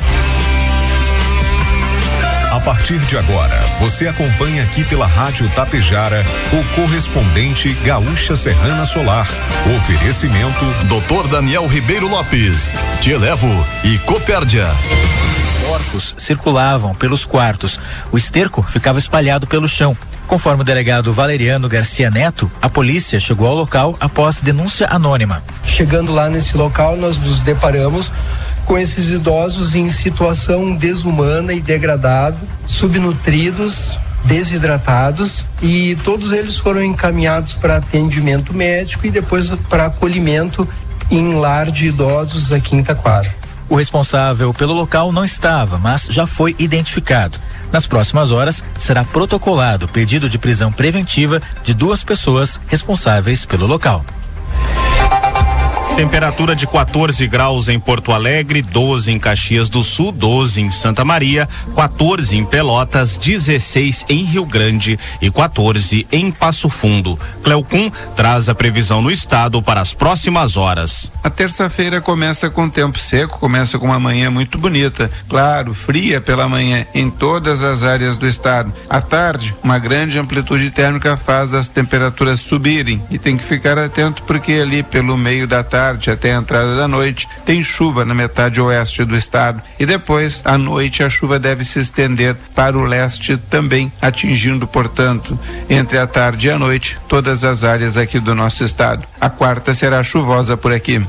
A 2.51 2.59
partir 2.59 2.99
de 2.99 3.17
agora, 3.17 3.57
você 3.79 4.09
acompanha 4.09 4.63
aqui 4.63 4.83
pela 4.83 5.07
Rádio 5.07 5.49
Tapejara 5.51 6.21
o 6.51 6.75
correspondente 6.75 7.73
Gaúcha 7.75 8.35
Serrana 8.35 8.85
Solar. 8.85 9.25
Oferecimento 9.77 10.65
Doutor 10.89 11.29
Daniel 11.29 11.65
Ribeiro 11.65 12.09
Lopes, 12.09 12.73
Te 12.99 13.11
Elevo 13.11 13.47
e 13.85 13.97
Copérdia. 13.99 14.67
Porcos 15.65 16.13
circulavam 16.17 16.93
pelos 16.93 17.23
quartos. 17.23 17.79
O 18.11 18.17
esterco 18.17 18.61
ficava 18.63 18.99
espalhado 18.99 19.47
pelo 19.47 19.69
chão. 19.69 19.95
Conforme 20.27 20.61
o 20.61 20.65
delegado 20.65 21.13
Valeriano 21.13 21.69
Garcia 21.69 22.11
Neto, 22.11 22.51
a 22.61 22.67
polícia 22.67 23.17
chegou 23.17 23.47
ao 23.47 23.55
local 23.55 23.95
após 23.97 24.41
denúncia 24.41 24.87
anônima. 24.89 25.41
Chegando 25.63 26.11
lá 26.11 26.29
nesse 26.29 26.57
local, 26.57 26.97
nós 26.97 27.17
nos 27.17 27.39
deparamos 27.39 28.11
com 28.71 28.77
esses 28.77 29.09
idosos 29.09 29.75
em 29.75 29.89
situação 29.89 30.73
desumana 30.73 31.51
e 31.51 31.59
degradado, 31.59 32.39
subnutridos, 32.65 33.99
desidratados 34.23 35.45
e 35.61 35.97
todos 36.05 36.31
eles 36.31 36.57
foram 36.57 36.81
encaminhados 36.81 37.53
para 37.53 37.75
atendimento 37.75 38.53
médico 38.53 39.05
e 39.05 39.11
depois 39.11 39.53
para 39.69 39.87
acolhimento 39.87 40.65
em 41.09 41.33
lar 41.33 41.69
de 41.69 41.87
idosos 41.87 42.53
aqui 42.53 42.77
em 42.77 42.81
Taquara. 42.81 43.29
O 43.67 43.75
responsável 43.75 44.53
pelo 44.53 44.71
local 44.71 45.11
não 45.11 45.25
estava, 45.25 45.77
mas 45.77 46.05
já 46.09 46.25
foi 46.25 46.55
identificado. 46.57 47.41
Nas 47.73 47.85
próximas 47.85 48.31
horas, 48.31 48.63
será 48.77 49.03
protocolado 49.03 49.85
pedido 49.85 50.29
de 50.29 50.37
prisão 50.37 50.71
preventiva 50.71 51.41
de 51.61 51.73
duas 51.73 52.05
pessoas 52.05 52.57
responsáveis 52.67 53.45
pelo 53.45 53.67
local. 53.67 54.05
Temperatura 55.95 56.55
de 56.55 56.65
14 56.65 57.27
graus 57.27 57.67
em 57.67 57.79
Porto 57.79 58.11
Alegre, 58.11 58.61
12 58.61 59.11
em 59.11 59.19
Caxias 59.19 59.69
do 59.69 59.83
Sul, 59.83 60.11
12 60.11 60.61
em 60.61 60.69
Santa 60.69 61.05
Maria, 61.05 61.47
14 61.75 62.37
em 62.37 62.45
Pelotas, 62.45 63.17
16 63.17 64.05
em 64.09 64.23
Rio 64.23 64.45
Grande 64.45 64.97
e 65.21 65.29
14 65.29 66.07
em 66.11 66.31
Passo 66.31 66.69
Fundo. 66.69 67.19
Cleocum 67.43 67.91
traz 68.15 68.49
a 68.49 68.55
previsão 68.55 69.01
no 69.01 69.11
estado 69.11 69.61
para 69.61 69.81
as 69.81 69.93
próximas 69.93 70.57
horas. 70.57 71.11
A 71.23 71.29
terça-feira 71.29 72.01
começa 72.01 72.49
com 72.49 72.69
tempo 72.69 72.97
seco, 72.97 73.37
começa 73.37 73.77
com 73.77 73.85
uma 73.85 73.99
manhã 73.99 74.31
muito 74.31 74.57
bonita, 74.57 75.11
claro, 75.29 75.73
fria 75.73 76.19
pela 76.19 76.49
manhã 76.49 76.85
em 76.95 77.11
todas 77.11 77.61
as 77.61 77.83
áreas 77.83 78.17
do 78.17 78.27
estado. 78.27 78.73
À 78.89 79.01
tarde, 79.01 79.53
uma 79.61 79.77
grande 79.77 80.17
amplitude 80.17 80.71
térmica 80.71 81.15
faz 81.15 81.53
as 81.53 81.67
temperaturas 81.67 82.39
subirem 82.39 83.03
e 83.11 83.19
tem 83.19 83.37
que 83.37 83.43
ficar 83.43 83.77
atento 83.77 84.23
porque 84.23 84.53
ali 84.53 84.81
pelo 84.81 85.15
meio 85.15 85.47
da 85.47 85.63
tarde 85.63 85.90
até 86.09 86.33
a 86.33 86.37
entrada 86.37 86.75
da 86.75 86.87
noite 86.87 87.27
tem 87.45 87.63
chuva 87.63 88.05
na 88.05 88.13
metade 88.13 88.61
oeste 88.61 89.03
do 89.03 89.15
estado 89.15 89.61
e 89.79 89.85
depois 89.85 90.41
à 90.45 90.57
noite 90.57 91.03
a 91.03 91.09
chuva 91.09 91.39
deve 91.39 91.65
se 91.65 91.79
estender 91.79 92.35
para 92.55 92.77
o 92.77 92.83
leste 92.83 93.37
também, 93.49 93.91
atingindo, 94.01 94.67
portanto, 94.67 95.37
entre 95.69 95.97
a 95.97 96.07
tarde 96.07 96.47
e 96.47 96.51
a 96.51 96.59
noite 96.59 96.97
todas 97.07 97.43
as 97.43 97.63
áreas 97.63 97.97
aqui 97.97 98.19
do 98.19 98.35
nosso 98.35 98.63
estado. 98.63 99.05
A 99.19 99.29
quarta 99.29 99.73
será 99.73 100.03
chuvosa 100.03 100.55
por 100.55 100.71
aqui. 100.71 101.01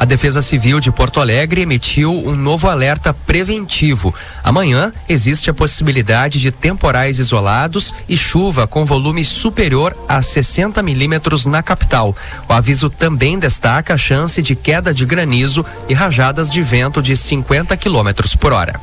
A 0.00 0.06
Defesa 0.06 0.40
Civil 0.40 0.80
de 0.80 0.90
Porto 0.90 1.20
Alegre 1.20 1.60
emitiu 1.60 2.10
um 2.10 2.34
novo 2.34 2.70
alerta 2.70 3.12
preventivo. 3.12 4.14
Amanhã 4.42 4.94
existe 5.06 5.50
a 5.50 5.54
possibilidade 5.54 6.40
de 6.40 6.50
temporais 6.50 7.18
isolados 7.18 7.94
e 8.08 8.16
chuva 8.16 8.66
com 8.66 8.86
volume 8.86 9.22
superior 9.26 9.94
a 10.08 10.22
60 10.22 10.82
milímetros 10.82 11.44
na 11.44 11.62
capital. 11.62 12.16
O 12.48 12.52
aviso 12.54 12.88
também 12.88 13.38
destaca 13.38 13.92
a 13.92 13.98
chance 13.98 14.40
de 14.40 14.56
queda 14.56 14.94
de 14.94 15.04
granizo 15.04 15.66
e 15.86 15.92
rajadas 15.92 16.48
de 16.48 16.62
vento 16.62 17.02
de 17.02 17.14
50 17.14 17.76
quilômetros 17.76 18.34
por 18.34 18.54
hora. 18.54 18.80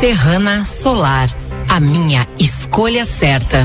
Serrana 0.00 0.66
Solar, 0.66 1.30
a 1.68 1.78
minha 1.78 2.26
escolha 2.36 3.06
certa. 3.06 3.64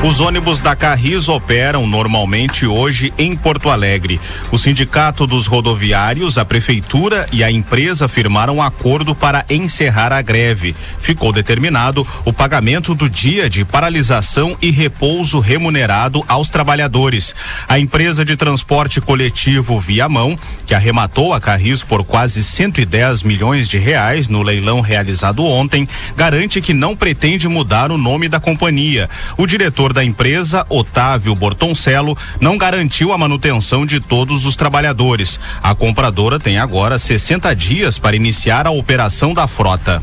Os 0.00 0.20
ônibus 0.20 0.60
da 0.60 0.76
Carris 0.76 1.28
operam 1.28 1.84
normalmente 1.84 2.64
hoje 2.64 3.12
em 3.18 3.34
Porto 3.34 3.68
Alegre. 3.68 4.20
O 4.52 4.56
Sindicato 4.56 5.26
dos 5.26 5.48
Rodoviários, 5.48 6.38
a 6.38 6.44
Prefeitura 6.44 7.26
e 7.32 7.42
a 7.42 7.50
empresa 7.50 8.06
firmaram 8.06 8.56
um 8.56 8.62
acordo 8.62 9.12
para 9.12 9.44
encerrar 9.50 10.12
a 10.12 10.22
greve. 10.22 10.76
Ficou 11.00 11.32
determinado 11.32 12.06
o 12.24 12.32
pagamento 12.32 12.94
do 12.94 13.10
dia 13.10 13.50
de 13.50 13.64
paralisação 13.64 14.56
e 14.62 14.70
repouso 14.70 15.40
remunerado 15.40 16.24
aos 16.28 16.48
trabalhadores. 16.48 17.34
A 17.66 17.76
empresa 17.76 18.24
de 18.24 18.36
transporte 18.36 19.00
coletivo 19.00 19.80
Viamão, 19.80 20.38
que 20.64 20.76
arrematou 20.76 21.34
a 21.34 21.40
Carris 21.40 21.82
por 21.82 22.04
quase 22.04 22.44
110 22.44 23.24
milhões 23.24 23.68
de 23.68 23.78
reais 23.78 24.28
no 24.28 24.42
leilão 24.42 24.80
realizado 24.80 25.44
ontem, 25.44 25.88
garante 26.16 26.60
que 26.60 26.72
não 26.72 26.94
pretende 26.94 27.48
mudar 27.48 27.90
o 27.90 27.98
nome 27.98 28.28
da 28.28 28.38
companhia. 28.38 29.10
O 29.36 29.44
diretor 29.44 29.87
da 29.92 30.04
empresa, 30.04 30.66
Otávio 30.68 31.34
Bortoncello, 31.34 32.16
não 32.40 32.56
garantiu 32.56 33.12
a 33.12 33.18
manutenção 33.18 33.84
de 33.84 34.00
todos 34.00 34.44
os 34.46 34.56
trabalhadores. 34.56 35.38
A 35.62 35.74
compradora 35.74 36.38
tem 36.38 36.58
agora 36.58 36.98
60 36.98 37.54
dias 37.54 37.98
para 37.98 38.16
iniciar 38.16 38.66
a 38.66 38.70
operação 38.70 39.32
da 39.34 39.46
frota. 39.46 40.02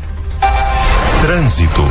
Trânsito. 1.22 1.84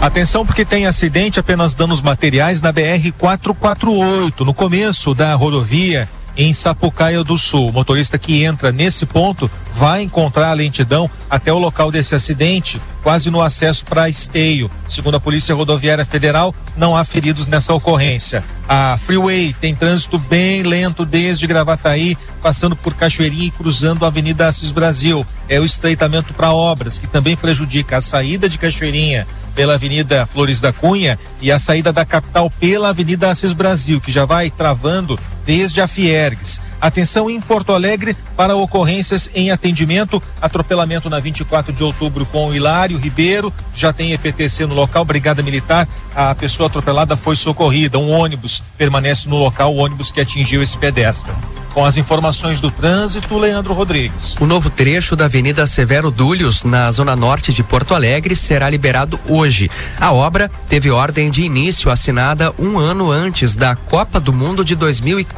Atenção 0.00 0.44
porque 0.44 0.64
tem 0.64 0.86
acidente, 0.86 1.40
apenas 1.40 1.74
danos 1.74 2.02
materiais 2.02 2.60
na 2.60 2.70
BR 2.70 3.10
448, 3.16 4.44
no 4.44 4.52
começo 4.52 5.14
da 5.14 5.34
rodovia 5.34 6.08
em 6.36 6.52
Sapucaia 6.52 7.22
do 7.22 7.38
Sul. 7.38 7.68
O 7.68 7.72
motorista 7.72 8.18
que 8.18 8.44
entra 8.44 8.72
nesse 8.72 9.06
ponto 9.06 9.50
vai 9.74 10.02
encontrar 10.02 10.50
a 10.50 10.54
lentidão 10.54 11.10
até 11.28 11.52
o 11.52 11.58
local 11.58 11.90
desse 11.90 12.14
acidente, 12.14 12.80
quase 13.02 13.30
no 13.30 13.40
acesso 13.40 13.84
para 13.84 14.08
Esteio. 14.08 14.70
Segundo 14.88 15.16
a 15.16 15.20
Polícia 15.20 15.54
Rodoviária 15.54 16.04
Federal, 16.04 16.54
não 16.76 16.96
há 16.96 17.04
feridos 17.04 17.46
nessa 17.46 17.74
ocorrência. 17.74 18.44
A 18.68 18.96
Freeway 18.96 19.54
tem 19.60 19.74
trânsito 19.74 20.18
bem 20.18 20.62
lento 20.62 21.04
desde 21.04 21.46
Gravataí, 21.46 22.16
passando 22.42 22.76
por 22.76 22.94
Cachoeirinha 22.94 23.46
e 23.46 23.50
cruzando 23.50 24.04
a 24.04 24.08
Avenida 24.08 24.46
Assis 24.46 24.70
Brasil. 24.70 25.26
É 25.48 25.60
o 25.60 25.64
estreitamento 25.64 26.32
para 26.32 26.52
obras, 26.52 26.98
que 26.98 27.06
também 27.06 27.36
prejudica 27.36 27.96
a 27.96 28.00
saída 28.00 28.48
de 28.48 28.58
Cachoeirinha 28.58 29.26
pela 29.54 29.74
Avenida 29.74 30.26
Flores 30.26 30.60
da 30.60 30.72
Cunha 30.72 31.18
e 31.40 31.50
a 31.50 31.58
saída 31.58 31.92
da 31.92 32.04
capital 32.04 32.50
pela 32.50 32.88
Avenida 32.88 33.30
Assis 33.30 33.52
Brasil, 33.52 34.00
que 34.00 34.10
já 34.10 34.24
vai 34.24 34.50
travando 34.50 35.18
desde 35.44 35.80
a 35.80 35.88
Fiergues. 35.88 36.60
Atenção 36.80 37.30
em 37.30 37.40
Porto 37.40 37.72
Alegre 37.72 38.16
para 38.36 38.54
ocorrências 38.54 39.30
em 39.34 39.50
atendimento, 39.50 40.22
atropelamento 40.40 41.08
na 41.08 41.18
24 41.18 41.72
de 41.72 41.82
outubro 41.82 42.26
com 42.26 42.48
o 42.48 42.54
Hilário 42.54 42.98
Ribeiro, 42.98 43.52
já 43.74 43.92
tem 43.92 44.12
EPTC 44.12 44.66
no 44.66 44.74
local, 44.74 45.04
Brigada 45.04 45.42
Militar, 45.42 45.88
a 46.14 46.34
pessoa 46.34 46.66
atropelada 46.66 47.16
foi 47.16 47.36
socorrida, 47.36 47.98
um 47.98 48.10
ônibus 48.10 48.62
permanece 48.76 49.28
no 49.28 49.36
local, 49.36 49.74
o 49.74 49.78
ônibus 49.78 50.12
que 50.12 50.20
atingiu 50.20 50.62
esse 50.62 50.76
pedestre. 50.76 51.32
Com 51.74 51.84
as 51.84 51.96
informações 51.96 52.60
do 52.60 52.70
trânsito, 52.70 53.36
Leandro 53.36 53.74
Rodrigues. 53.74 54.36
O 54.38 54.46
novo 54.46 54.70
trecho 54.70 55.16
da 55.16 55.24
Avenida 55.24 55.66
Severo 55.66 56.08
Dúlios, 56.08 56.62
na 56.62 56.88
zona 56.92 57.16
norte 57.16 57.52
de 57.52 57.64
Porto 57.64 57.96
Alegre, 57.96 58.36
será 58.36 58.70
liberado 58.70 59.18
hoje. 59.28 59.68
A 59.98 60.12
obra 60.12 60.48
teve 60.68 60.92
ordem 60.92 61.32
de 61.32 61.42
início 61.42 61.90
assinada 61.90 62.54
um 62.60 62.78
ano 62.78 63.10
antes 63.10 63.56
da 63.56 63.74
Copa 63.74 64.20
do 64.20 64.32
Mundo 64.32 64.64
de 64.64 64.76
2014. 64.76 65.33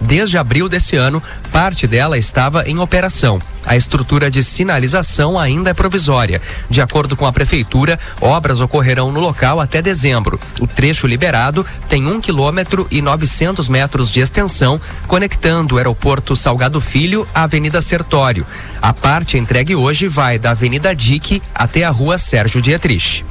Desde 0.00 0.38
abril 0.38 0.68
desse 0.68 0.96
ano, 0.96 1.22
parte 1.52 1.86
dela 1.86 2.18
estava 2.18 2.68
em 2.68 2.78
operação. 2.78 3.38
A 3.64 3.76
estrutura 3.76 4.30
de 4.30 4.44
sinalização 4.44 5.38
ainda 5.38 5.70
é 5.70 5.74
provisória. 5.74 6.40
De 6.70 6.80
acordo 6.80 7.16
com 7.16 7.26
a 7.26 7.32
prefeitura, 7.32 7.98
obras 8.20 8.60
ocorrerão 8.60 9.10
no 9.10 9.18
local 9.18 9.60
até 9.60 9.82
dezembro. 9.82 10.38
O 10.60 10.66
trecho 10.66 11.06
liberado 11.06 11.66
tem 11.88 12.06
um 12.06 12.20
quilômetro 12.20 12.86
e 12.90 13.02
900 13.02 13.68
metros 13.68 14.10
de 14.10 14.20
extensão, 14.20 14.80
conectando 15.08 15.74
o 15.74 15.78
aeroporto 15.78 16.36
Salgado 16.36 16.80
Filho 16.80 17.26
à 17.34 17.42
Avenida 17.42 17.82
Sertório. 17.82 18.46
A 18.80 18.92
parte 18.92 19.36
entregue 19.36 19.74
hoje 19.74 20.06
vai 20.06 20.38
da 20.38 20.52
Avenida 20.52 20.94
Dique 20.94 21.42
até 21.52 21.82
a 21.82 21.90
Rua 21.90 22.18
Sérgio 22.18 22.62
Dietrich. 22.62 23.24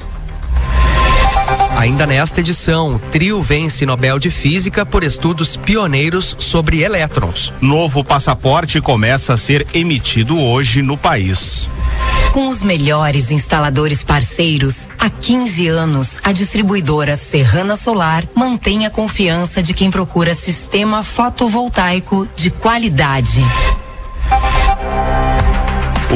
Ainda 1.75 2.07
nesta 2.07 2.39
edição, 2.39 2.95
o 2.95 2.99
trio 2.99 3.41
vence 3.41 3.85
Nobel 3.85 4.17
de 4.17 4.31
Física 4.31 4.85
por 4.85 5.03
estudos 5.03 5.57
pioneiros 5.57 6.33
sobre 6.39 6.81
elétrons. 6.81 7.53
Novo 7.59 8.01
passaporte 8.01 8.79
começa 8.79 9.33
a 9.33 9.37
ser 9.37 9.67
emitido 9.73 10.39
hoje 10.39 10.81
no 10.81 10.97
país. 10.97 11.69
Com 12.31 12.47
os 12.47 12.63
melhores 12.63 13.29
instaladores 13.29 14.03
parceiros, 14.03 14.87
há 14.97 15.09
15 15.09 15.67
anos, 15.67 16.17
a 16.23 16.31
distribuidora 16.31 17.17
Serrana 17.17 17.75
Solar 17.75 18.25
mantém 18.33 18.85
a 18.85 18.89
confiança 18.89 19.61
de 19.61 19.73
quem 19.73 19.91
procura 19.91 20.33
sistema 20.33 21.03
fotovoltaico 21.03 22.27
de 22.37 22.51
qualidade. 22.51 23.41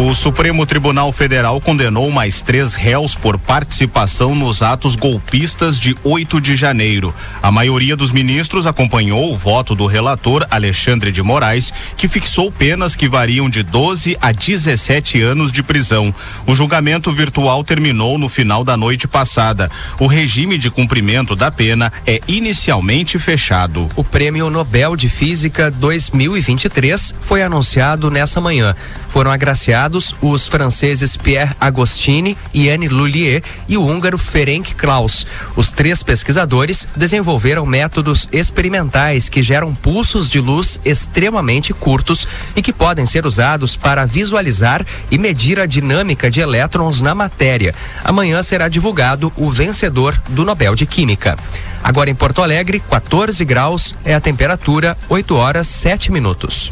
O 0.02 0.14
Supremo 0.14 0.66
Tribunal 0.66 1.12
Federal 1.12 1.60
condenou 1.60 2.10
mais 2.10 2.42
três 2.42 2.74
réus 2.74 3.16
por 3.16 3.38
participação 3.38 4.34
nos 4.34 4.62
atos 4.62 4.96
golpistas 4.96 5.78
de 5.78 5.94
8 6.06 6.40
de 6.40 6.56
janeiro. 6.56 7.14
A 7.44 7.52
maioria 7.52 7.98
dos 7.98 8.10
ministros 8.10 8.66
acompanhou 8.66 9.30
o 9.30 9.38
voto 9.38 9.76
do 9.76 9.86
relator 9.86 10.48
Alexandre 10.50 11.12
de 11.12 11.22
Moraes, 11.22 11.74
que 11.98 12.08
fixou 12.08 12.50
penas 12.50 12.96
que 12.96 13.10
variam 13.10 13.50
de 13.50 13.62
12 13.62 14.18
a 14.22 14.32
17 14.32 15.22
anos 15.22 15.52
de 15.52 15.62
prisão. 15.62 16.16
O 16.48 16.56
julgamento 16.56 17.12
virtual 17.12 17.62
terminou 17.62 18.18
no 18.18 18.30
final 18.30 18.64
da 18.64 18.78
noite 18.78 19.06
passada. 19.06 19.70
O 20.00 20.08
regime 20.08 20.58
de 20.58 20.70
cumprimento 20.70 21.36
da 21.36 21.52
pena 21.52 21.92
é 22.08 22.22
inicialmente 22.26 23.20
fechado. 23.20 23.90
O 23.98 24.04
Prêmio 24.06 24.50
Nobel 24.50 24.96
de 24.96 25.10
Física 25.10 25.70
2023 25.70 27.16
foi 27.20 27.44
anunciado 27.44 28.10
nessa 28.10 28.40
manhã. 28.40 28.74
Foram 29.10 29.32
agraciados 29.32 29.89
os 30.22 30.48
franceses 30.48 31.18
Pierre 31.18 31.56
Agostini 31.60 32.38
e 32.54 32.70
Anne 32.70 32.88
Lullier 32.88 33.44
e 33.68 33.78
o 33.78 33.86
húngaro 33.86 34.18
Ferenc 34.18 34.76
Klaus. 34.76 35.26
Os 35.56 35.72
três 35.72 36.04
pesquisadores 36.04 36.88
desenvolveram 36.96 37.66
métodos 37.66 38.28
experimentais 38.32 39.30
que 39.30 39.42
geram 39.42 39.74
pulsos 39.74 40.30
de 40.30 40.40
luz 40.40 40.80
extremamente 40.86 41.74
curtos 41.74 42.28
e 42.56 42.62
que 42.62 42.74
podem 42.74 43.06
ser 43.06 43.26
usados 43.26 43.76
para 43.76 44.06
visualizar 44.06 44.86
e 45.10 45.18
medir 45.18 45.60
a 45.60 45.66
dinâmica 45.66 46.30
de 46.30 46.42
elétrons 46.42 47.02
na 47.02 47.16
matéria. 47.16 47.74
Amanhã 48.04 48.44
será 48.44 48.68
divulgado 48.68 49.32
o 49.36 49.50
vencedor 49.50 50.20
do 50.30 50.46
Nobel 50.46 50.76
de 50.76 50.86
Química. 50.86 51.36
Agora 51.84 52.10
em 52.10 52.16
Porto 52.16 52.42
Alegre, 52.42 52.80
14 52.80 53.44
graus 53.46 53.96
é 54.04 54.14
a 54.14 54.22
temperatura, 54.22 54.98
8 55.08 55.36
horas 55.36 55.68
7 55.68 56.12
minutos. 56.12 56.72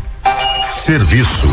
Serviço. 0.69 1.47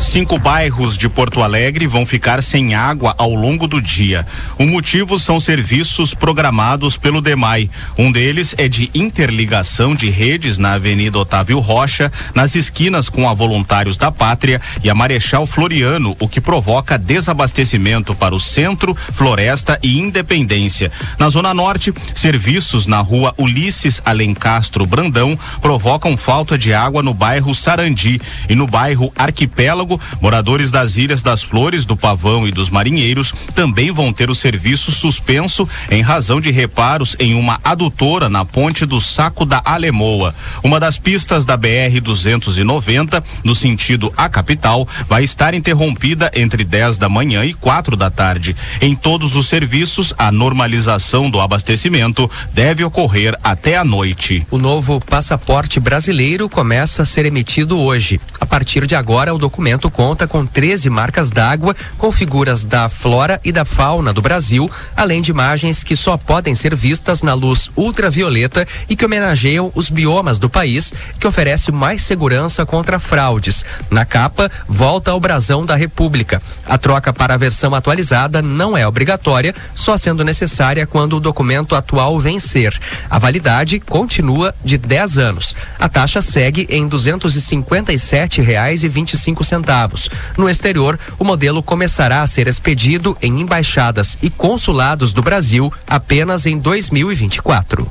Cinco 0.00 0.38
bairros 0.38 0.96
de 0.96 1.08
Porto 1.10 1.42
Alegre 1.42 1.86
vão 1.86 2.06
ficar 2.06 2.42
sem 2.42 2.74
água 2.74 3.14
ao 3.18 3.34
longo 3.34 3.68
do 3.68 3.82
dia. 3.82 4.26
O 4.58 4.64
motivo 4.64 5.18
são 5.18 5.38
serviços 5.38 6.14
programados 6.14 6.96
pelo 6.96 7.20
DEMAI. 7.20 7.70
Um 7.98 8.10
deles 8.10 8.54
é 8.56 8.66
de 8.66 8.90
interligação 8.94 9.94
de 9.94 10.08
redes 10.10 10.56
na 10.56 10.72
Avenida 10.72 11.18
Otávio 11.18 11.60
Rocha, 11.60 12.10
nas 12.34 12.56
esquinas 12.56 13.08
com 13.10 13.28
a 13.28 13.34
Voluntários 13.34 13.98
da 13.98 14.10
Pátria 14.10 14.60
e 14.82 14.88
a 14.88 14.94
Marechal 14.94 15.46
Floriano, 15.46 16.16
o 16.18 16.26
que 16.26 16.40
provoca 16.40 16.98
desabastecimento 16.98 18.14
para 18.14 18.34
o 18.34 18.40
centro, 18.40 18.96
Floresta 19.12 19.78
e 19.82 19.98
Independência. 19.98 20.90
Na 21.18 21.28
Zona 21.28 21.52
Norte, 21.54 21.92
serviços 22.14 22.86
na 22.86 23.00
rua 23.00 23.34
Ulisses 23.38 24.02
Alencastro 24.04 24.86
Brandão 24.86 25.38
provocam 25.60 26.16
falta 26.16 26.56
de 26.56 26.72
água 26.72 27.02
no 27.02 27.14
bairro 27.14 27.54
Sarandi 27.54 28.20
e 28.48 28.56
no 28.56 28.66
bairro 28.66 29.12
Arquipélago 29.14 29.89
moradores 30.20 30.70
das 30.70 30.96
Ilhas 30.96 31.22
das 31.22 31.42
Flores, 31.42 31.86
do 31.86 31.96
Pavão 31.96 32.46
e 32.46 32.52
dos 32.52 32.68
Marinheiros 32.68 33.32
também 33.54 33.90
vão 33.90 34.12
ter 34.12 34.28
o 34.28 34.34
serviço 34.34 34.92
suspenso 34.92 35.68
em 35.90 36.02
razão 36.02 36.40
de 36.40 36.50
reparos 36.50 37.16
em 37.18 37.34
uma 37.34 37.58
adutora 37.64 38.28
na 38.28 38.44
ponte 38.44 38.84
do 38.84 39.00
Saco 39.00 39.44
da 39.44 39.62
Alemoa. 39.64 40.34
Uma 40.62 40.78
das 40.78 40.98
pistas 40.98 41.44
da 41.44 41.56
BR 41.56 42.00
290, 42.02 43.24
no 43.42 43.54
sentido 43.54 44.12
à 44.16 44.28
capital, 44.28 44.86
vai 45.08 45.24
estar 45.24 45.54
interrompida 45.54 46.30
entre 46.34 46.64
10 46.64 46.98
da 46.98 47.08
manhã 47.08 47.44
e 47.44 47.54
4 47.54 47.96
da 47.96 48.10
tarde. 48.10 48.54
Em 48.80 48.94
todos 48.94 49.36
os 49.36 49.48
serviços, 49.48 50.12
a 50.18 50.30
normalização 50.30 51.30
do 51.30 51.40
abastecimento 51.40 52.30
deve 52.52 52.84
ocorrer 52.84 53.38
até 53.42 53.76
a 53.76 53.84
noite. 53.84 54.46
O 54.50 54.58
novo 54.58 55.00
passaporte 55.00 55.80
brasileiro 55.80 56.48
começa 56.48 57.02
a 57.02 57.06
ser 57.06 57.24
emitido 57.26 57.78
hoje. 57.78 58.20
A 58.40 58.46
partir 58.46 58.86
de 58.86 58.94
agora, 58.94 59.34
o 59.34 59.38
documento 59.38 59.79
conta 59.88 60.26
com 60.26 60.44
13 60.44 60.90
marcas 60.90 61.30
d'água 61.30 61.76
com 61.96 62.10
figuras 62.10 62.64
da 62.64 62.88
flora 62.88 63.40
e 63.44 63.52
da 63.52 63.64
fauna 63.64 64.12
do 64.12 64.20
Brasil, 64.20 64.68
além 64.96 65.22
de 65.22 65.30
imagens 65.30 65.84
que 65.84 65.94
só 65.94 66.16
podem 66.16 66.56
ser 66.56 66.74
vistas 66.74 67.22
na 67.22 67.34
luz 67.34 67.70
ultravioleta 67.76 68.66
e 68.88 68.96
que 68.96 69.04
homenageiam 69.04 69.70
os 69.76 69.88
biomas 69.88 70.40
do 70.40 70.50
país, 70.50 70.92
que 71.20 71.26
oferece 71.26 71.70
mais 71.70 72.02
segurança 72.02 72.66
contra 72.66 72.98
fraudes. 72.98 73.64
Na 73.88 74.04
capa, 74.04 74.50
volta 74.66 75.12
ao 75.12 75.20
brasão 75.20 75.64
da 75.64 75.76
República. 75.76 76.42
A 76.66 76.76
troca 76.76 77.12
para 77.12 77.34
a 77.34 77.36
versão 77.36 77.74
atualizada 77.74 78.42
não 78.42 78.76
é 78.76 78.86
obrigatória, 78.86 79.54
só 79.74 79.96
sendo 79.96 80.24
necessária 80.24 80.86
quando 80.86 81.16
o 81.16 81.20
documento 81.20 81.76
atual 81.76 82.18
vencer. 82.18 82.76
A 83.08 83.18
validade 83.18 83.78
continua 83.78 84.54
de 84.64 84.76
10 84.76 85.18
anos. 85.18 85.54
A 85.78 85.88
taxa 85.88 86.22
segue 86.22 86.66
em 86.70 86.88
257 86.88 88.40
reais 88.40 88.82
e 88.82 88.88
25 88.88 89.44
centavos. 89.70 90.10
No 90.36 90.48
exterior, 90.48 90.98
o 91.18 91.24
modelo 91.24 91.62
começará 91.62 92.22
a 92.22 92.26
ser 92.26 92.48
expedido 92.48 93.16
em 93.22 93.40
embaixadas 93.40 94.18
e 94.20 94.28
consulados 94.28 95.12
do 95.12 95.22
Brasil 95.22 95.72
apenas 95.86 96.44
em 96.44 96.58
2024. 96.58 97.88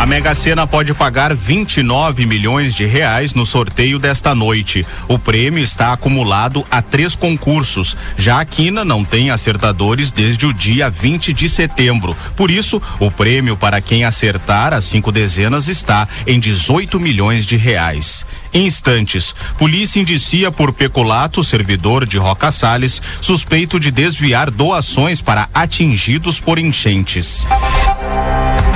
A 0.00 0.06
Mega 0.06 0.34
Sena 0.34 0.66
pode 0.66 0.94
pagar 0.94 1.34
29 1.34 2.24
milhões 2.24 2.74
de 2.74 2.86
reais 2.86 3.34
no 3.34 3.44
sorteio 3.44 3.98
desta 3.98 4.34
noite. 4.34 4.86
O 5.06 5.18
prêmio 5.18 5.62
está 5.62 5.92
acumulado 5.92 6.64
a 6.70 6.80
três 6.80 7.14
concursos. 7.14 7.94
Já 8.16 8.40
a 8.40 8.44
Quina 8.46 8.82
não 8.82 9.04
tem 9.04 9.30
acertadores 9.30 10.10
desde 10.10 10.46
o 10.46 10.54
dia 10.54 10.88
20 10.88 11.34
de 11.34 11.50
setembro. 11.50 12.16
Por 12.34 12.50
isso, 12.50 12.80
o 12.98 13.10
prêmio 13.10 13.58
para 13.58 13.82
quem 13.82 14.04
acertar 14.04 14.72
as 14.72 14.86
cinco 14.86 15.12
dezenas 15.12 15.68
está 15.68 16.08
em 16.26 16.40
18 16.40 16.98
milhões 16.98 17.44
de 17.44 17.58
reais. 17.58 18.24
Em 18.52 18.66
instantes, 18.66 19.34
polícia 19.58 20.00
indicia 20.00 20.50
por 20.50 20.72
peculato 20.72 21.42
servidor 21.44 22.04
de 22.04 22.18
Roca 22.18 22.50
Salles, 22.50 23.00
suspeito 23.20 23.78
de 23.78 23.90
desviar 23.90 24.50
doações 24.50 25.20
para 25.20 25.48
atingidos 25.54 26.40
por 26.40 26.58
enchentes. 26.58 27.46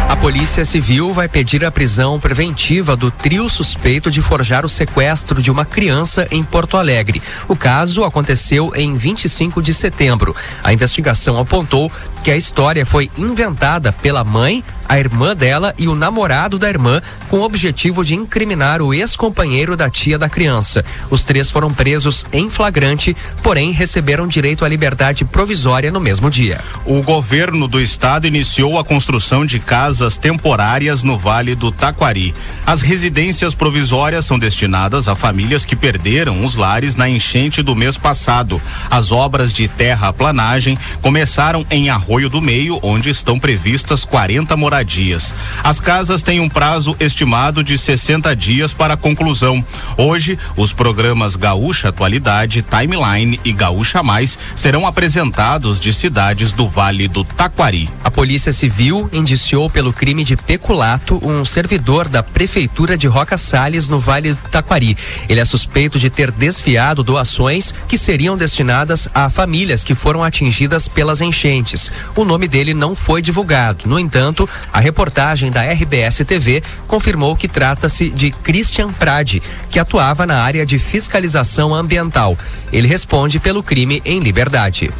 A 0.08 0.16
Polícia 0.16 0.64
Civil 0.64 1.12
vai 1.12 1.28
pedir 1.28 1.64
a 1.64 1.72
prisão 1.72 2.20
preventiva 2.20 2.96
do 2.96 3.10
trio 3.10 3.50
suspeito 3.50 4.12
de 4.12 4.22
forjar 4.22 4.64
o 4.64 4.68
sequestro 4.68 5.42
de 5.42 5.50
uma 5.50 5.64
criança 5.64 6.28
em 6.30 6.42
Porto 6.42 6.76
Alegre. 6.76 7.20
O 7.48 7.56
caso 7.56 8.04
aconteceu 8.04 8.72
em 8.76 8.96
25 8.96 9.60
de 9.60 9.74
setembro. 9.74 10.34
A 10.62 10.72
investigação 10.72 11.36
apontou 11.38 11.90
que 12.24 12.30
a 12.30 12.36
história 12.38 12.86
foi 12.86 13.10
inventada 13.18 13.92
pela 13.92 14.24
mãe, 14.24 14.64
a 14.88 14.98
irmã 14.98 15.36
dela 15.36 15.74
e 15.76 15.86
o 15.86 15.94
namorado 15.94 16.58
da 16.58 16.70
irmã, 16.70 17.02
com 17.28 17.38
o 17.38 17.42
objetivo 17.42 18.02
de 18.02 18.14
incriminar 18.14 18.80
o 18.80 18.94
ex-companheiro 18.94 19.76
da 19.76 19.90
tia 19.90 20.18
da 20.18 20.26
criança. 20.26 20.82
Os 21.10 21.22
três 21.22 21.50
foram 21.50 21.68
presos 21.68 22.24
em 22.32 22.48
flagrante, 22.48 23.14
porém 23.42 23.72
receberam 23.72 24.26
direito 24.26 24.64
à 24.64 24.68
liberdade 24.68 25.22
provisória 25.22 25.90
no 25.90 26.00
mesmo 26.00 26.30
dia. 26.30 26.62
O 26.86 27.02
governo 27.02 27.68
do 27.68 27.78
estado 27.78 28.26
iniciou 28.26 28.78
a 28.78 28.84
construção 28.84 29.44
de 29.44 29.58
casas 29.58 30.16
temporárias 30.16 31.02
no 31.02 31.18
Vale 31.18 31.54
do 31.54 31.70
Taquari. 31.70 32.34
As 32.64 32.80
residências 32.80 33.54
provisórias 33.54 34.24
são 34.24 34.38
destinadas 34.38 35.08
a 35.08 35.14
famílias 35.14 35.66
que 35.66 35.76
perderam 35.76 36.42
os 36.42 36.54
lares 36.54 36.96
na 36.96 37.06
enchente 37.06 37.62
do 37.62 37.76
mês 37.76 37.98
passado. 37.98 38.62
As 38.90 39.12
obras 39.12 39.52
de 39.52 39.68
terraplanagem 39.68 40.78
começaram 41.02 41.66
em 41.70 41.90
Arroio 41.90 42.13
do 42.28 42.40
Meio, 42.40 42.78
onde 42.82 43.10
estão 43.10 43.38
previstas 43.38 44.04
40 44.04 44.56
moradias 44.56 44.74
moradias. 44.74 45.32
As 45.62 45.80
casas 45.80 46.22
têm 46.22 46.40
um 46.40 46.48
prazo 46.48 46.96
estimado 46.98 47.62
de 47.62 47.78
60 47.78 48.34
dias 48.34 48.74
para 48.74 48.96
conclusão. 48.96 49.64
Hoje, 49.96 50.38
os 50.56 50.72
programas 50.72 51.36
Gaúcha 51.36 51.88
Atualidade, 51.88 52.62
Timeline 52.62 53.40
e 53.44 53.52
Gaúcha 53.52 54.02
Mais 54.02 54.38
serão 54.56 54.86
apresentados 54.86 55.80
de 55.80 55.92
cidades 55.92 56.52
do 56.52 56.68
Vale 56.68 57.08
do 57.08 57.24
Taquari. 57.24 57.88
A 58.02 58.10
Polícia 58.10 58.52
Civil 58.52 59.08
indiciou 59.12 59.70
pelo 59.70 59.92
crime 59.92 60.24
de 60.24 60.36
peculato 60.36 61.20
um 61.22 61.44
servidor 61.44 62.08
da 62.08 62.22
Prefeitura 62.22 62.96
de 62.96 63.06
Roca 63.06 63.38
Salles, 63.38 63.88
no 63.88 63.98
Vale 63.98 64.34
do 64.34 64.48
Taquari. 64.48 64.96
Ele 65.28 65.40
é 65.40 65.44
suspeito 65.44 65.98
de 65.98 66.10
ter 66.10 66.30
desviado 66.30 67.02
doações 67.02 67.74
que 67.86 67.98
seriam 67.98 68.36
destinadas 68.36 69.08
a 69.14 69.30
famílias 69.30 69.84
que 69.84 69.94
foram 69.94 70.22
atingidas 70.22 70.88
pelas 70.88 71.20
enchentes. 71.20 71.90
O 72.16 72.24
nome 72.24 72.48
dele 72.48 72.74
não 72.74 72.94
foi 72.94 73.20
divulgado. 73.20 73.88
No 73.88 73.98
entanto, 73.98 74.48
a 74.72 74.80
reportagem 74.80 75.50
da 75.50 75.62
RBS 75.62 76.18
TV 76.26 76.62
confirmou 76.86 77.36
que 77.36 77.48
trata-se 77.48 78.10
de 78.10 78.30
Christian 78.30 78.88
Prade, 78.88 79.42
que 79.70 79.78
atuava 79.78 80.26
na 80.26 80.42
área 80.42 80.64
de 80.64 80.78
fiscalização 80.78 81.74
ambiental. 81.74 82.36
Ele 82.72 82.88
responde 82.88 83.38
pelo 83.38 83.62
crime 83.62 84.02
em 84.04 84.20
liberdade. 84.20 84.90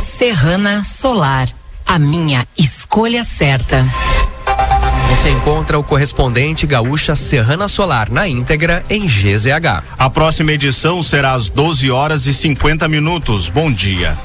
Serrana 0.00 0.84
Solar, 0.84 1.48
a 1.86 1.98
minha 1.98 2.46
escolha 2.56 3.24
certa. 3.24 3.86
Você 5.10 5.30
encontra 5.30 5.78
o 5.78 5.84
correspondente 5.84 6.66
gaúcha 6.66 7.14
Serrana 7.14 7.68
Solar 7.68 8.10
na 8.10 8.26
íntegra 8.28 8.84
em 8.90 9.06
GZH. 9.06 9.82
A 9.96 10.10
próxima 10.10 10.52
edição 10.52 11.02
será 11.02 11.32
às 11.32 11.48
12 11.48 11.90
horas 11.90 12.26
e 12.26 12.34
50 12.34 12.88
minutos. 12.88 13.48
Bom 13.48 13.72
dia. 13.72 14.16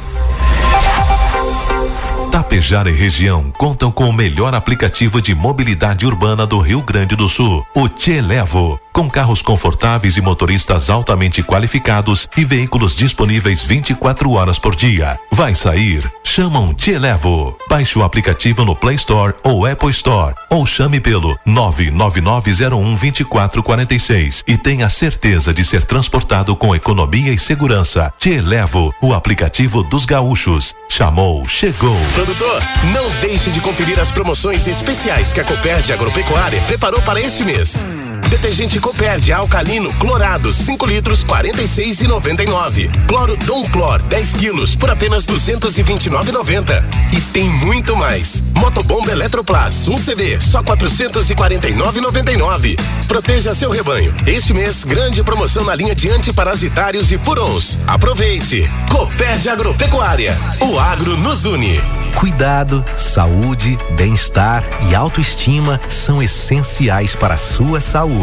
Tapejara 2.32 2.90
e 2.90 2.94
região 2.94 3.52
contam 3.52 3.92
com 3.92 4.08
o 4.08 4.14
melhor 4.14 4.56
aplicativo 4.56 5.22
de 5.22 5.36
mobilidade 5.36 6.06
urbana 6.06 6.48
do 6.48 6.60
Rio 6.60 6.82
Grande 6.82 7.14
do 7.14 7.28
Sul, 7.28 7.68
o 7.76 7.90
Te 7.90 8.22
Levo. 8.22 8.80
Com 8.94 9.10
carros 9.10 9.42
confortáveis 9.42 10.18
e 10.18 10.22
motoristas 10.22 10.90
altamente 10.90 11.42
qualificados 11.42 12.28
e 12.36 12.44
veículos 12.44 12.94
disponíveis 12.96 13.64
24 13.64 14.32
horas 14.32 14.60
por 14.60 14.76
dia. 14.76 15.18
Vai 15.32 15.56
sair? 15.56 16.12
Chama 16.24 16.60
um 16.60 16.74
Te 16.74 16.98
Levo. 16.98 17.58
Baixe 17.70 17.98
o 17.98 18.04
aplicativo 18.04 18.66
no 18.66 18.76
Play 18.76 18.96
Store 18.96 19.34
ou 19.44 19.66
Apple 19.66 19.92
Store 19.92 20.36
ou 20.50 20.66
chame 20.66 21.00
pelo 21.00 21.40
999012446 21.48 24.44
e 24.46 24.58
tenha 24.58 24.90
certeza 24.90 25.54
de 25.54 25.64
ser 25.64 25.86
transportado 25.86 26.54
com 26.56 26.76
economia 26.76 27.32
e 27.32 27.40
segurança. 27.40 28.12
Te 28.20 28.42
Levo, 28.42 28.94
o 29.02 29.14
aplicativo 29.14 29.84
dos 29.84 30.06
gaúchos. 30.06 30.76
Chamou, 30.90 31.48
chegou. 31.48 31.96
Produtor, 32.14 32.62
não 32.94 33.10
deixe 33.22 33.50
de 33.52 33.62
conferir 33.62 33.98
as 34.00 34.12
promoções 34.12 34.68
especiais 34.68 35.32
que 35.32 35.40
a 35.40 35.46
Copérdia 35.46 35.96
Agropecuária 35.96 36.62
preparou 36.64 37.02
para 37.02 37.22
este 37.22 37.46
mês. 37.46 37.86
Detergente 38.32 38.80
Copérdia 38.80 39.36
alcalino 39.36 39.92
clorado 39.96 40.54
5 40.54 40.86
litros 40.86 41.26
46,99. 41.26 42.90
Cloro 43.06 43.36
Dom 43.36 43.66
Clor 43.66 44.02
10 44.04 44.36
quilos 44.36 44.74
por 44.74 44.90
apenas 44.90 45.28
229,90. 45.28 46.82
E 47.12 47.20
tem 47.34 47.50
muito 47.50 47.94
mais. 47.94 48.42
Motobomba 48.56 49.12
Eletroplas 49.12 49.90
1 49.90 49.96
CV 49.96 50.40
só 50.40 50.64
449,99. 50.64 52.80
Proteja 53.06 53.54
seu 53.54 53.70
rebanho. 53.70 54.16
Este 54.26 54.54
mês 54.54 54.86
grande 54.86 55.22
promoção 55.24 55.66
na 55.66 55.76
linha 55.76 55.94
de 55.94 56.10
antiparasitários 56.10 57.12
e 57.12 57.18
purons. 57.18 57.78
Aproveite. 57.86 58.64
Copérdia 58.90 59.52
Agropecuária. 59.52 60.38
O 60.62 60.80
agro 60.80 61.18
nos 61.18 61.44
une. 61.44 61.82
Cuidado, 62.16 62.84
saúde, 62.98 63.78
bem-estar 63.96 64.64
e 64.90 64.96
autoestima 64.96 65.80
são 65.90 66.22
essenciais 66.22 67.16
para 67.16 67.36
a 67.36 67.38
sua 67.38 67.80
saúde. 67.80 68.21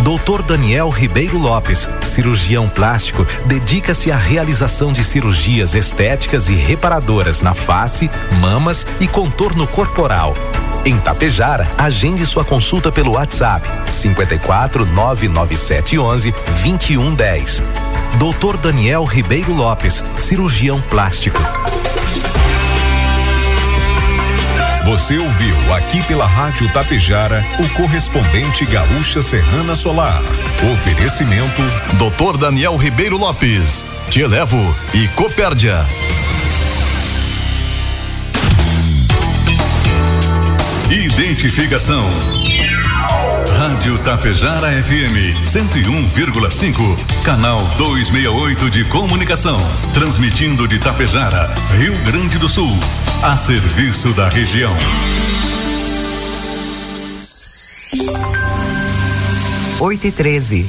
Dr. 0.00 0.42
Daniel 0.42 0.88
Ribeiro 0.88 1.38
Lopes, 1.38 1.88
cirurgião 2.02 2.68
plástico, 2.68 3.26
dedica-se 3.46 4.10
à 4.10 4.16
realização 4.16 4.92
de 4.92 5.04
cirurgias 5.04 5.74
estéticas 5.74 6.48
e 6.48 6.54
reparadoras 6.54 7.42
na 7.42 7.54
face, 7.54 8.10
mamas 8.40 8.86
e 8.98 9.06
contorno 9.06 9.66
corporal. 9.66 10.34
Em 10.84 10.98
Tapejara, 10.98 11.70
agende 11.76 12.24
sua 12.24 12.44
consulta 12.44 12.90
pelo 12.90 13.12
WhatsApp 13.12 13.68
54 13.90 14.86
99711 14.86 16.32
2110. 16.62 17.62
Dr. 18.18 18.56
Daniel 18.56 19.04
Ribeiro 19.04 19.52
Lopes, 19.52 20.04
cirurgião 20.18 20.80
plástico. 20.80 21.40
Você 24.90 25.18
ouviu 25.18 25.72
aqui 25.72 26.02
pela 26.02 26.26
Rádio 26.26 26.68
Tapejara 26.72 27.44
o 27.60 27.68
correspondente 27.80 28.66
Gaúcha 28.66 29.22
Serrana 29.22 29.76
Solar. 29.76 30.20
Oferecimento 30.74 31.62
Dr. 31.94 32.36
Daniel 32.36 32.76
Ribeiro 32.76 33.16
Lopes, 33.16 33.84
Te 34.10 34.20
Elevo 34.20 34.58
e 34.92 35.06
Copérdia. 35.14 35.86
Identificação. 40.90 42.10
Rádio 43.60 43.98
Tapejara 43.98 44.68
FM 44.82 45.36
101,5, 45.44 47.22
canal 47.22 47.58
268 47.76 48.70
de 48.70 48.84
comunicação, 48.84 49.58
transmitindo 49.92 50.66
de 50.66 50.78
Tapejara, 50.78 51.54
Rio 51.78 51.94
Grande 52.04 52.38
do 52.38 52.48
Sul, 52.48 52.78
a 53.22 53.36
serviço 53.36 54.14
da 54.14 54.30
região. 54.30 54.72
Oito 59.78 60.06
e 60.06 60.12
treze. 60.12 60.66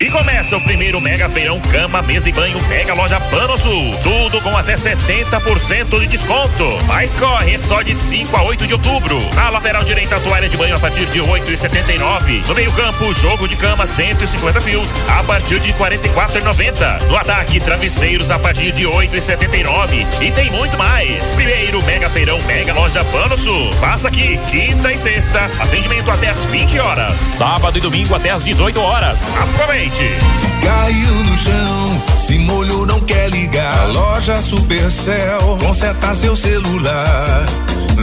E 0.00 0.06
começa 0.06 0.33
o 0.52 0.60
primeiro 0.60 1.00
Mega 1.00 1.28
Feirão 1.28 1.58
Cama, 1.60 2.02
Mesa 2.02 2.28
e 2.28 2.32
Banho 2.32 2.60
Mega 2.68 2.92
Loja 2.92 3.18
Pano 3.18 3.56
Sul. 3.56 3.96
Tudo 4.02 4.40
com 4.42 4.56
até 4.56 4.74
70% 4.74 5.98
de 6.00 6.06
desconto. 6.06 6.78
Mas 6.86 7.16
corre, 7.16 7.54
é 7.54 7.58
só 7.58 7.80
de 7.82 7.94
5 7.94 8.36
a 8.36 8.42
8 8.42 8.66
de 8.66 8.74
outubro. 8.74 9.18
Na 9.34 9.48
lateral 9.48 9.82
direita, 9.84 10.20
toalha 10.20 10.48
de 10.48 10.56
banho 10.56 10.76
a 10.76 10.78
partir 10.78 11.06
de 11.06 11.20
8,79. 11.20 12.46
No 12.46 12.54
meio-campo, 12.54 13.14
jogo 13.14 13.48
de 13.48 13.56
cama 13.56 13.86
150 13.86 14.60
fios 14.60 14.92
a 15.08 15.22
partir 15.24 15.58
de 15.60 15.72
44,90. 15.72 17.04
No 17.08 17.16
ataque, 17.16 17.58
travesseiros 17.58 18.30
a 18.30 18.38
partir 18.38 18.72
de 18.72 18.84
8,79. 18.84 20.06
E 20.20 20.30
tem 20.30 20.50
muito 20.50 20.76
mais. 20.76 21.24
Primeiro 21.34 21.82
Mega 21.84 22.10
Feirão 22.10 22.38
Mega 22.42 22.74
Loja 22.74 23.02
Pano 23.06 23.36
Sul. 23.36 23.70
Passa 23.80 24.08
aqui, 24.08 24.38
quinta 24.50 24.92
e 24.92 24.98
sexta. 24.98 25.50
Atendimento 25.58 26.10
até 26.10 26.28
às 26.28 26.44
20 26.44 26.78
horas. 26.78 27.16
Sábado 27.32 27.78
e 27.78 27.80
domingo 27.80 28.14
até 28.14 28.30
às 28.30 28.44
18 28.44 28.80
horas. 28.80 29.26
Aproveite. 29.40 30.04
Se 30.38 30.66
caiu 30.66 31.14
no 31.24 31.38
chão, 31.38 32.02
se 32.16 32.38
molhou, 32.38 32.86
não 32.86 33.00
quer 33.00 33.30
ligar. 33.30 33.88
Loja 33.88 34.40
Supercell, 34.40 35.58
conserta 35.60 36.14
seu 36.14 36.36
celular. 36.36 37.46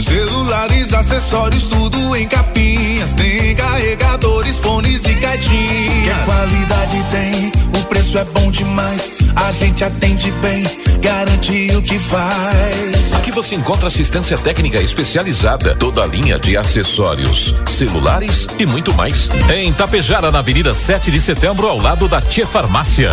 Celulares, 0.04 0.94
acessórios, 0.94 1.68
tudo 1.68 2.16
em 2.16 2.28
capinhas. 2.28 3.14
Tem 3.14 3.56
carregadores, 3.56 4.58
fones 4.60 5.06
e 5.06 5.14
caixinhas. 5.16 6.18
Que 6.18 6.26
qualidade 6.26 7.06
tem, 7.12 7.52
o 7.80 7.86
preço 7.86 8.18
é 8.18 8.24
bom 8.26 8.50
demais. 8.52 9.10
A 9.36 9.52
gente 9.52 9.84
atende 9.84 10.32
bem, 10.34 10.64
garante 11.00 11.72
o 11.76 11.82
que 11.82 12.00
faz. 12.00 13.14
Aqui 13.14 13.32
você 13.32 13.56
encontra 13.56 13.88
assistência 13.88 14.38
técnica 14.38 14.80
especializada, 14.82 15.76
toda 15.76 16.04
a 16.04 16.08
linha 16.08 16.38
de 16.40 16.58
acessórios, 16.58 17.56
celulares 17.68 18.48
e 18.60 18.66
muito 18.66 18.94
mais. 18.94 19.30
Em 19.54 19.72
Tapejara, 19.72 20.32
na 20.32 20.40
Avenida 20.40 20.74
7 20.74 21.12
de 21.12 21.22
Setembro, 21.22 21.68
ao 21.68 21.78
lado 21.78 22.08
da 22.08 22.22
Tia 22.22 22.48
Farmácia. 22.48 23.12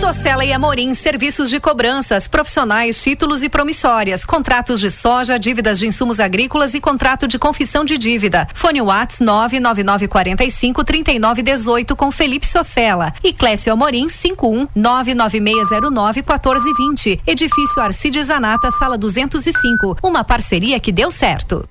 Socela 0.00 0.44
e 0.44 0.52
Amorim, 0.52 0.94
serviços 0.94 1.50
de 1.50 1.58
cobranças, 1.58 2.28
profissionais, 2.28 3.02
títulos 3.02 3.42
e 3.42 3.48
promissórias, 3.48 4.24
contratos 4.24 4.78
de 4.78 4.90
soja, 4.90 5.36
dívidas 5.40 5.76
de 5.76 5.88
insumos 5.88 6.20
agrícolas 6.20 6.72
e 6.72 6.80
contrato 6.80 7.26
de 7.26 7.36
confissão 7.36 7.84
de 7.84 7.98
dívida. 7.98 8.46
Fone 8.54 8.80
Whats 8.80 9.18
99945 9.18 10.84
3918 10.84 11.96
com 11.96 12.12
Felipe 12.12 12.46
Socela 12.46 13.12
e 13.24 13.32
Clécio 13.32 13.72
Amorim 13.72 14.08
51 14.08 14.68
99609 14.72 16.20
1420. 16.20 17.20
Edifício 17.26 17.82
Arcides 17.82 18.26
Zanata, 18.28 18.70
sala 18.70 18.96
205. 18.96 19.98
Uma 20.00 20.22
parceria 20.22 20.78
que 20.78 20.92
deu 20.92 21.10
certo. 21.10 21.68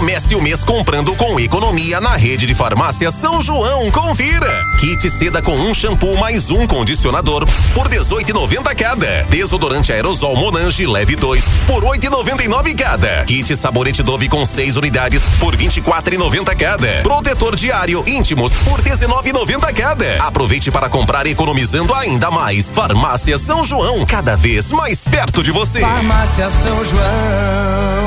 Comece 0.00 0.34
o 0.34 0.40
mês 0.40 0.64
comprando 0.64 1.14
com 1.14 1.38
economia 1.38 2.00
na 2.00 2.16
rede 2.16 2.46
de 2.46 2.54
farmácia 2.54 3.10
São 3.10 3.38
João. 3.38 3.90
Confira. 3.90 4.64
Kit 4.78 5.10
seda 5.10 5.42
com 5.42 5.54
um 5.54 5.74
shampoo 5.74 6.16
mais 6.16 6.50
um 6.50 6.66
condicionador 6.66 7.44
por 7.74 7.86
18,90 7.86 8.74
cada. 8.74 9.24
Desodorante 9.24 9.92
aerosol 9.92 10.34
Monange 10.36 10.86
leve 10.86 11.16
2 11.16 11.44
por 11.66 11.84
8,99 11.84 12.74
cada. 12.74 13.24
Kit 13.26 13.54
sabonete 13.54 14.02
Dove 14.02 14.26
com 14.26 14.42
6 14.42 14.78
unidades 14.78 15.22
por 15.38 15.54
24,90 15.54 16.56
cada. 16.56 17.02
Protetor 17.02 17.54
diário 17.54 18.02
íntimos 18.06 18.52
por 18.64 18.80
19,90 18.80 19.70
cada. 19.74 20.24
Aproveite 20.24 20.70
para 20.70 20.88
comprar 20.88 21.26
economizando 21.26 21.92
ainda 21.92 22.30
mais. 22.30 22.70
Farmácia 22.70 23.36
São 23.36 23.62
João, 23.62 24.06
cada 24.06 24.34
vez 24.34 24.72
mais 24.72 25.04
perto 25.04 25.42
de 25.42 25.52
você. 25.52 25.80
Farmácia 25.80 26.50
São 26.50 26.82
João. 26.86 27.99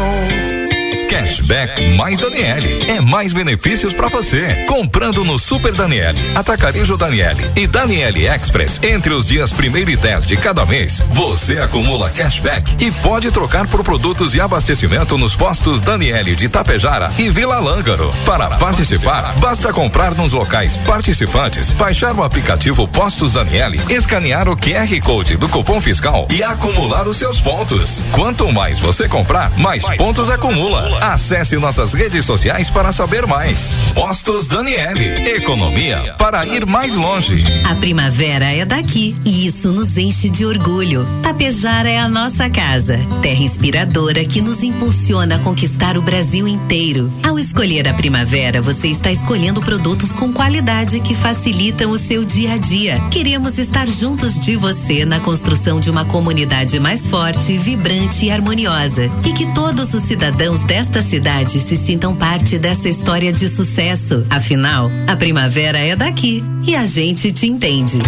Cashback 1.13 1.95
mais 1.95 2.17
Daniele. 2.17 2.89
É 2.89 2.99
mais 2.99 3.33
benefícios 3.33 3.93
para 3.93 4.07
você. 4.07 4.65
Comprando 4.67 5.23
no 5.23 5.37
Super 5.37 5.71
Daniele, 5.71 6.17
Atacarejo 6.33 6.97
Daniele 6.97 7.47
e 7.55 7.67
Daniele 7.67 8.25
Express 8.25 8.79
entre 8.81 9.13
os 9.13 9.27
dias 9.27 9.53
1 9.53 9.89
e 9.91 9.95
10 9.95 10.25
de 10.25 10.35
cada 10.35 10.65
mês, 10.65 11.03
você 11.11 11.59
acumula 11.59 12.09
cashback 12.09 12.83
e 12.83 12.89
pode 12.89 13.29
trocar 13.29 13.67
por 13.67 13.83
produtos 13.83 14.31
de 14.31 14.41
abastecimento 14.41 15.15
nos 15.15 15.35
postos 15.35 15.81
Daniele 15.81 16.35
de 16.35 16.49
Tapejara 16.49 17.11
e 17.19 17.29
Vila 17.29 17.59
Lângaro. 17.59 18.11
Para 18.25 18.49
participar, 18.57 19.35
basta 19.37 19.71
comprar 19.71 20.15
nos 20.15 20.33
locais 20.33 20.79
participantes, 20.79 21.73
baixar 21.73 22.15
o 22.15 22.23
aplicativo 22.23 22.87
Postos 22.87 23.33
Daniele, 23.33 23.79
escanear 23.87 24.49
o 24.49 24.57
QR 24.57 24.99
Code 25.03 25.37
do 25.37 25.47
cupom 25.47 25.79
fiscal 25.79 26.27
e 26.31 26.41
acumular 26.41 27.07
os 27.07 27.17
seus 27.17 27.39
pontos. 27.39 28.03
Quanto 28.13 28.51
mais 28.51 28.79
você 28.79 29.07
comprar, 29.07 29.51
mais 29.59 29.83
pontos 29.95 30.27
acumula. 30.31 31.02
Acesse 31.03 31.57
nossas 31.57 31.93
redes 31.93 32.25
sociais 32.25 32.71
para 32.71 32.89
saber 32.93 33.27
mais. 33.27 33.75
Postos 33.93 34.47
Daniele. 34.47 35.29
Economia 35.31 36.15
para 36.17 36.45
ir 36.45 36.65
mais 36.65 36.95
longe. 36.95 37.43
A 37.69 37.75
primavera 37.75 38.45
é 38.45 38.63
daqui 38.63 39.13
e 39.25 39.45
isso 39.45 39.73
nos 39.73 39.97
enche 39.97 40.29
de 40.29 40.45
orgulho. 40.45 41.05
Tapejara 41.21 41.89
é 41.89 41.99
a 41.99 42.07
nossa 42.07 42.49
casa, 42.49 42.97
terra 43.21 43.43
inspiradora 43.43 44.23
que 44.23 44.41
nos 44.41 44.63
impulsiona 44.63 45.35
a 45.35 45.39
conquistar 45.39 45.97
o 45.97 46.01
Brasil 46.01 46.47
inteiro. 46.47 47.11
Ao 47.21 47.37
escolher 47.37 47.85
a 47.85 47.93
primavera, 47.93 48.61
você 48.61 48.87
está 48.87 49.11
escolhendo 49.11 49.59
produtos 49.59 50.11
com 50.11 50.31
qualidade 50.31 51.01
que 51.01 51.13
facilitam 51.13 51.91
o 51.91 51.99
seu 51.99 52.23
dia 52.23 52.53
a 52.53 52.57
dia. 52.57 53.01
Queremos 53.11 53.59
estar 53.59 53.89
juntos 53.89 54.39
de 54.39 54.55
você 54.55 55.03
na 55.03 55.19
construção 55.19 55.81
de 55.81 55.89
uma 55.89 56.05
comunidade 56.05 56.79
mais 56.79 57.07
forte, 57.07 57.57
vibrante 57.57 58.27
e 58.27 58.31
harmoniosa. 58.31 59.11
E 59.25 59.33
que 59.33 59.53
todos 59.53 59.93
os 59.93 60.03
cidadãos 60.03 60.63
desta 60.63 60.92
cidade 61.01 61.59
se 61.59 61.75
sintam 61.75 62.15
parte 62.15 62.57
dessa 62.57 62.87
história 62.87 63.33
de 63.33 63.47
sucesso. 63.47 64.25
Afinal, 64.29 64.91
a 65.07 65.15
primavera 65.15 65.79
é 65.79 65.95
daqui 65.95 66.43
e 66.63 66.75
a 66.75 66.85
gente 66.85 67.31
te 67.31 67.47
entende. 67.47 67.99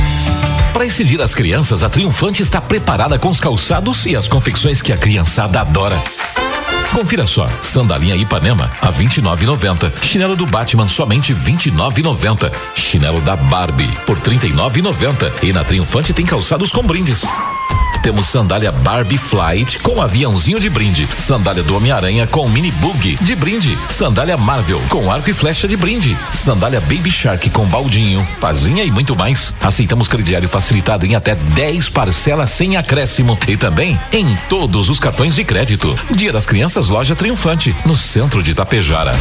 Para 0.74 0.86
dia 0.88 1.18
das 1.18 1.34
crianças, 1.34 1.84
a 1.84 1.90
Triunfante 1.90 2.42
está 2.42 2.60
preparada 2.60 3.18
com 3.18 3.30
os 3.30 3.40
calçados 3.40 4.06
e 4.06 4.16
as 4.16 4.28
confecções 4.28 4.82
que 4.82 4.92
a 4.92 4.98
criançada 4.98 5.62
adora. 5.62 5.96
Confira 6.92 7.26
só, 7.26 7.50
sandalinha 7.62 8.16
Ipanema 8.16 8.72
a 8.82 8.92
29,90. 8.92 9.92
Chinelo 10.02 10.36
do 10.36 10.46
Batman 10.46 10.88
somente 10.88 11.34
29,90. 11.34 12.52
Chinelo 12.76 13.22
da 13.22 13.36
Barbie 13.36 13.90
por 14.06 14.20
39,90. 14.20 15.44
E 15.44 15.52
na 15.52 15.64
Triunfante 15.64 16.14
tem 16.14 16.26
calçados 16.26 16.72
com 16.72 16.84
brindes. 16.84 17.26
Temos 18.06 18.28
sandália 18.28 18.72
Barbie 18.72 19.18
Flight 19.18 19.80
com 19.80 20.00
aviãozinho 20.00 20.60
de 20.60 20.70
brinde. 20.70 21.10
Sandália 21.18 21.64
do 21.64 21.76
Homem-Aranha 21.76 22.28
com 22.28 22.48
mini 22.48 22.70
bug 22.70 23.18
de 23.20 23.36
brinde. 23.36 23.76
Sandália 23.90 24.38
Marvel 24.38 24.80
com 24.90 25.12
arco 25.12 25.32
e 25.32 25.34
flecha 25.34 25.68
de 25.68 25.76
brinde. 25.76 26.16
Sandália 26.32 26.80
Baby 26.80 27.10
Shark 27.10 27.50
com 27.50 27.66
baldinho, 27.66 28.24
pazinha 28.40 28.84
e 28.84 28.92
muito 28.92 29.16
mais. 29.16 29.56
Aceitamos 29.60 30.08
crediário 30.08 30.48
facilitado 30.48 31.04
em 31.04 31.16
até 31.16 31.34
10 31.34 31.90
parcelas 31.90 32.52
sem 32.52 32.78
acréscimo 32.78 33.40
e 33.48 33.58
também 33.58 34.00
em 34.12 34.38
todos 34.48 34.88
os 34.88 35.00
cartões 35.00 35.34
de 35.34 35.44
crédito. 35.44 35.98
Dia 36.12 36.32
das 36.32 36.46
Crianças 36.46 36.90
Loja 36.90 37.16
Triunfante, 37.16 37.76
no 37.84 37.96
centro 37.96 38.44
de 38.44 38.54
Tapejara. 38.54 39.14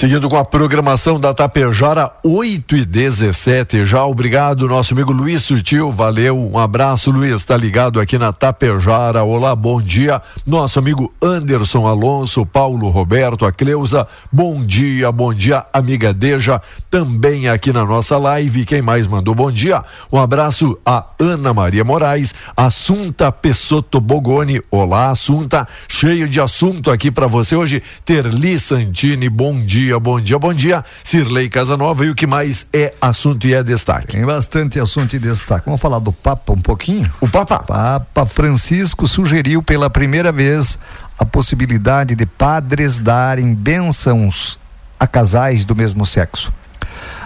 Seguindo 0.00 0.30
com 0.30 0.36
a 0.38 0.44
programação 0.46 1.20
da 1.20 1.34
Tapejara 1.34 2.10
8 2.24 2.74
e 2.74 2.84
17. 2.86 3.84
Já 3.84 4.02
obrigado, 4.06 4.66
nosso 4.66 4.94
amigo 4.94 5.12
Luiz 5.12 5.42
Sutil. 5.42 5.90
Valeu, 5.90 6.38
um 6.38 6.58
abraço, 6.58 7.10
Luiz. 7.10 7.44
Tá 7.44 7.54
ligado 7.54 8.00
aqui 8.00 8.16
na 8.16 8.32
Tapejara. 8.32 9.22
Olá, 9.22 9.54
bom 9.54 9.78
dia. 9.78 10.22
Nosso 10.46 10.78
amigo 10.78 11.12
Anderson 11.20 11.86
Alonso, 11.86 12.46
Paulo 12.46 12.88
Roberto, 12.88 13.44
a 13.44 13.52
Cleusa. 13.52 14.06
Bom 14.32 14.64
dia, 14.64 15.12
bom 15.12 15.34
dia, 15.34 15.66
amiga 15.70 16.14
Deja. 16.14 16.62
Também 16.90 17.50
aqui 17.50 17.70
na 17.70 17.84
nossa 17.84 18.16
live. 18.16 18.64
Quem 18.64 18.80
mais 18.80 19.06
mandou 19.06 19.34
bom 19.34 19.52
dia? 19.52 19.84
Um 20.10 20.16
abraço 20.16 20.78
a 20.86 21.04
Ana 21.18 21.52
Maria 21.52 21.84
Moraes, 21.84 22.34
Assunta 22.56 23.30
Pessoto 23.30 24.00
Bogoni. 24.00 24.62
Olá, 24.70 25.10
Assunta. 25.10 25.68
Cheio 25.86 26.26
de 26.26 26.40
assunto 26.40 26.90
aqui 26.90 27.10
para 27.10 27.26
você 27.26 27.54
hoje. 27.54 27.82
Terli 28.02 28.58
Santini, 28.58 29.28
bom 29.28 29.60
dia, 29.60 29.89
bom 29.98 30.20
dia, 30.20 30.38
bom 30.38 30.52
dia. 30.52 30.84
Cirlei 31.02 31.48
Casanova 31.48 32.04
e 32.04 32.10
o 32.10 32.14
que 32.14 32.26
mais 32.26 32.66
é 32.72 32.94
assunto 33.00 33.46
e 33.46 33.54
é 33.54 33.62
destaque? 33.62 34.08
Tem 34.08 34.24
bastante 34.24 34.78
assunto 34.78 35.16
e 35.16 35.18
destaque. 35.18 35.64
Vamos 35.66 35.80
falar 35.80 35.98
do 35.98 36.12
Papa 36.12 36.52
um 36.52 36.60
pouquinho? 36.60 37.10
O 37.20 37.28
Papa? 37.28 37.60
Papa 37.60 38.26
Francisco 38.26 39.08
sugeriu 39.08 39.62
pela 39.62 39.90
primeira 39.90 40.30
vez 40.30 40.78
a 41.18 41.24
possibilidade 41.24 42.14
de 42.14 42.26
padres 42.26 43.00
darem 43.00 43.54
bênçãos 43.54 44.58
a 44.98 45.06
casais 45.06 45.64
do 45.64 45.74
mesmo 45.74 46.04
sexo. 46.04 46.52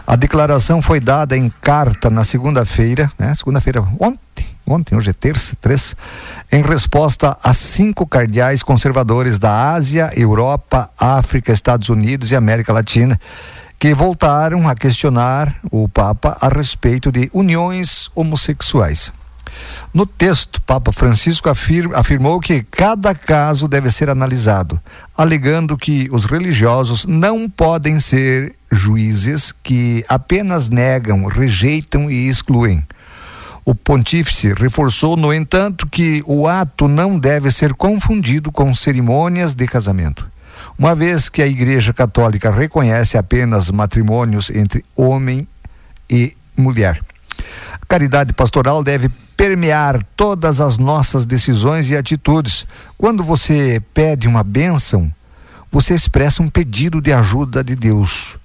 A 0.06 0.16
declaração 0.16 0.80
foi 0.80 1.00
dada 1.00 1.36
em 1.36 1.48
carta 1.60 2.08
na 2.08 2.24
segunda-feira, 2.24 3.10
né? 3.18 3.34
Segunda-feira, 3.34 3.82
ontem, 3.98 4.46
ontem, 4.66 4.96
hoje 4.96 5.10
é 5.10 5.12
terça, 5.12 5.56
três, 5.60 5.94
em 6.50 6.62
resposta 6.62 7.36
a 7.42 7.52
cinco 7.52 8.06
cardeais 8.06 8.62
conservadores 8.62 9.38
da 9.38 9.72
Ásia, 9.72 10.10
Europa, 10.16 10.90
África, 10.98 11.52
Estados 11.52 11.88
Unidos 11.88 12.30
e 12.30 12.36
América 12.36 12.72
Latina, 12.72 13.20
que 13.78 13.92
voltaram 13.94 14.68
a 14.68 14.74
questionar 14.74 15.56
o 15.70 15.88
Papa 15.88 16.36
a 16.40 16.48
respeito 16.48 17.12
de 17.12 17.30
uniões 17.32 18.10
homossexuais. 18.14 19.12
No 19.92 20.06
texto, 20.06 20.60
Papa 20.62 20.90
Francisco 20.90 21.48
afirma, 21.48 21.96
afirmou 21.96 22.40
que 22.40 22.62
cada 22.62 23.14
caso 23.14 23.68
deve 23.68 23.90
ser 23.90 24.10
analisado, 24.10 24.80
alegando 25.16 25.76
que 25.76 26.08
os 26.10 26.24
religiosos 26.24 27.04
não 27.04 27.48
podem 27.48 28.00
ser 28.00 28.54
juízes 28.70 29.52
que 29.52 30.04
apenas 30.08 30.68
negam, 30.68 31.26
rejeitam 31.26 32.10
e 32.10 32.28
excluem. 32.28 32.84
O 33.64 33.74
pontífice 33.74 34.52
reforçou, 34.52 35.16
no 35.16 35.32
entanto, 35.32 35.86
que 35.86 36.22
o 36.26 36.46
ato 36.46 36.86
não 36.86 37.18
deve 37.18 37.50
ser 37.50 37.72
confundido 37.72 38.52
com 38.52 38.74
cerimônias 38.74 39.54
de 39.54 39.66
casamento. 39.66 40.26
Uma 40.78 40.94
vez 40.94 41.28
que 41.30 41.40
a 41.40 41.46
Igreja 41.46 41.92
Católica 41.92 42.50
reconhece 42.50 43.16
apenas 43.16 43.70
matrimônios 43.70 44.50
entre 44.50 44.84
homem 44.94 45.48
e 46.10 46.36
mulher. 46.56 47.00
A 47.80 47.86
caridade 47.86 48.32
pastoral 48.32 48.82
deve 48.84 49.08
permear 49.36 50.04
todas 50.14 50.60
as 50.60 50.76
nossas 50.76 51.24
decisões 51.24 51.90
e 51.90 51.96
atitudes. 51.96 52.66
Quando 52.98 53.24
você 53.24 53.80
pede 53.92 54.28
uma 54.28 54.42
bênção, 54.42 55.10
você 55.70 55.94
expressa 55.94 56.42
um 56.42 56.48
pedido 56.48 57.00
de 57.00 57.12
ajuda 57.12 57.64
de 57.64 57.74
Deus. 57.74 58.36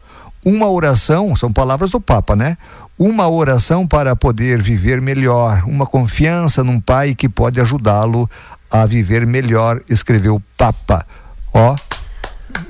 Uma 0.43 0.69
oração, 0.69 1.35
são 1.35 1.51
palavras 1.51 1.91
do 1.91 1.99
Papa, 1.99 2.35
né? 2.35 2.57
Uma 2.99 3.29
oração 3.29 3.87
para 3.87 4.13
poder 4.13 4.61
viver 4.61 4.99
melhor, 4.99 5.63
uma 5.65 5.85
confiança 5.85 6.65
num 6.65 6.81
pai 6.81 7.15
que 7.15 7.29
pode 7.29 7.61
ajudá-lo 7.61 8.29
a 8.69 8.85
viver 8.85 9.25
melhor, 9.25 9.81
escreveu 9.89 10.35
o 10.35 10.43
Papa. 10.57 11.07
Ó, 11.53 11.77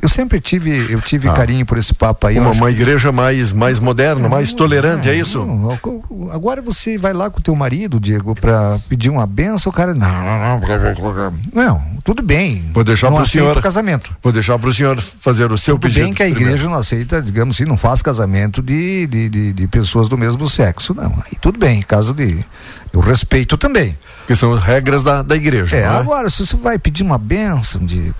eu 0.02 0.10
sempre 0.10 0.40
tive, 0.40 0.92
eu 0.92 1.02
tive 1.02 1.28
Ah. 1.30 1.34
carinho 1.34 1.66
por 1.66 1.78
esse 1.78 1.94
Papa 1.94 2.30
aí. 2.30 2.40
Uma, 2.40 2.52
acho 2.52 2.60
uma 2.60 2.72
igreja 2.72 3.12
mais, 3.12 3.52
mais 3.54 3.80
moderna, 3.80 4.28
mais 4.30 4.52
tolerante, 4.54 5.10
é 5.10 5.16
isso? 5.16 5.46
não, 5.46 5.78
Agora 6.32 6.62
você 6.62 6.98
vai 6.98 7.14
lá 7.14 7.30
com 7.30 7.40
o 7.40 7.42
teu 7.44 7.56
marido, 7.56 8.00
Diego, 8.00 8.36
para 8.36 8.80
pedir 8.88 9.10
uma 9.10 9.26
benção, 9.26 9.70
o 9.72 9.74
cara. 9.74 9.94
Não, 9.94 10.08
não, 10.08 10.60
não. 10.60 11.34
Não, 11.54 11.82
tudo 12.04 12.22
bem. 12.22 12.64
Vou 12.74 12.84
deixar 12.84 13.12
para 13.12 13.22
o 13.24 13.28
senhor. 13.28 13.62
casamento. 13.62 14.12
Vou 14.22 14.32
deixar 14.32 14.58
para 14.60 14.70
o 14.70 14.74
senhor 14.74 15.00
fazer 15.02 15.52
o 15.52 15.58
seu 15.58 15.76
Tudo 15.76 15.84
pedido. 15.84 16.04
bem 16.06 16.14
que 16.14 16.24
a 16.24 16.26
primeiro. 16.28 16.50
igreja 16.52 16.70
não 16.70 16.78
aceita, 16.78 17.22
digamos 17.22 17.56
assim, 17.56 17.66
não 17.66 17.78
faz 17.78 18.02
casamento 18.02 18.62
de, 18.62 19.08
de, 19.08 19.30
de, 19.30 19.54
de 19.54 19.68
pessoas 19.68 20.08
do 20.08 20.18
mesmo 20.18 20.48
sexo, 20.50 20.94
não. 20.94 21.14
Aí 21.26 21.38
tudo 21.42 21.58
bem, 21.60 21.82
caso 21.82 22.14
de. 22.14 22.44
Eu 22.92 23.00
respeito 23.00 23.58
também. 23.58 23.96
Que 24.28 24.36
são 24.36 24.56
regras 24.56 25.04
da, 25.04 25.22
da 25.22 25.36
igreja. 25.36 25.76
É, 25.76 25.82
é? 25.82 25.86
agora, 25.88 26.30
se 26.30 26.46
você 26.46 26.56
vai 26.56 26.78
pedir 26.80 27.04
uma 27.04 27.18
benção, 27.18 27.84
Diego. 27.86 28.16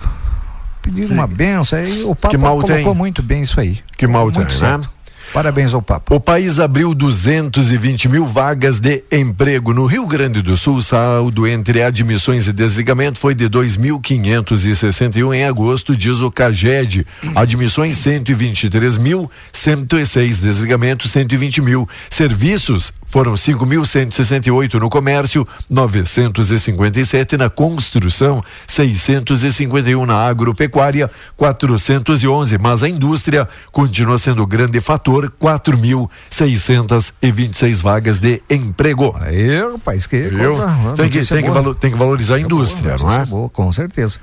Pediram 0.82 1.14
uma 1.14 1.26
benção, 1.26 1.78
aí 1.78 2.02
o 2.04 2.14
Papa 2.14 2.30
Que 2.30 2.38
mal 2.38 2.58
colocou 2.58 2.76
tem? 2.76 2.94
muito 2.94 3.22
bem 3.22 3.42
isso 3.42 3.60
aí. 3.60 3.78
Que 3.96 4.06
mal 4.06 4.24
muito 4.24 4.38
tem, 4.40 4.50
certo. 4.50 4.82
né? 4.82 4.88
Parabéns 5.32 5.72
ao 5.74 5.80
Papa. 5.80 6.12
O 6.12 6.18
país 6.18 6.58
abriu 6.58 6.92
220 6.92 8.08
mil 8.08 8.26
vagas 8.26 8.80
de 8.80 9.04
emprego. 9.12 9.72
No 9.72 9.86
Rio 9.86 10.04
Grande 10.04 10.42
do 10.42 10.56
Sul, 10.56 10.76
o 10.78 10.82
saldo 10.82 11.46
entre 11.46 11.82
admissões 11.82 12.48
e 12.48 12.52
desligamento 12.52 13.16
foi 13.16 13.32
de 13.32 13.48
2.561 13.48 15.32
em 15.34 15.44
agosto, 15.44 15.96
diz 15.96 16.20
o 16.20 16.32
CAGED. 16.32 17.06
Admissões 17.36 17.96
123 17.98 18.98
mil, 18.98 19.30
106 19.52 20.40
desligamentos 20.40 21.12
120 21.12 21.62
mil. 21.62 21.88
Serviços 22.10 22.92
foram 23.10 23.34
5.168 23.34 24.74
no 24.74 24.88
comércio, 24.88 25.46
957 25.68 27.36
na 27.36 27.50
construção, 27.50 28.42
651 28.66 30.06
na 30.06 30.24
agropecuária, 30.26 31.10
411. 31.36 32.56
Mas 32.58 32.82
a 32.82 32.88
indústria 32.88 33.46
continua 33.72 34.16
sendo 34.16 34.46
grande 34.46 34.80
fator, 34.80 35.30
4.626 35.42 37.82
vagas 37.82 38.18
de 38.18 38.42
emprego. 38.48 39.14
Aí, 39.20 39.60
rapaz, 39.60 40.06
que 40.06 40.20
Viu? 40.28 40.56
coisa. 40.56 40.94
Tem 40.96 41.08
que, 41.08 41.26
tem, 41.26 41.42
que 41.42 41.50
boa. 41.50 41.62
valo- 41.62 41.74
tem 41.74 41.90
que 41.90 41.98
valorizar 41.98 42.36
a 42.36 42.40
indústria, 42.40 42.96
não 42.98 43.12
é? 43.12 43.24
Boa, 43.26 43.48
com 43.48 43.70
certeza. 43.72 44.18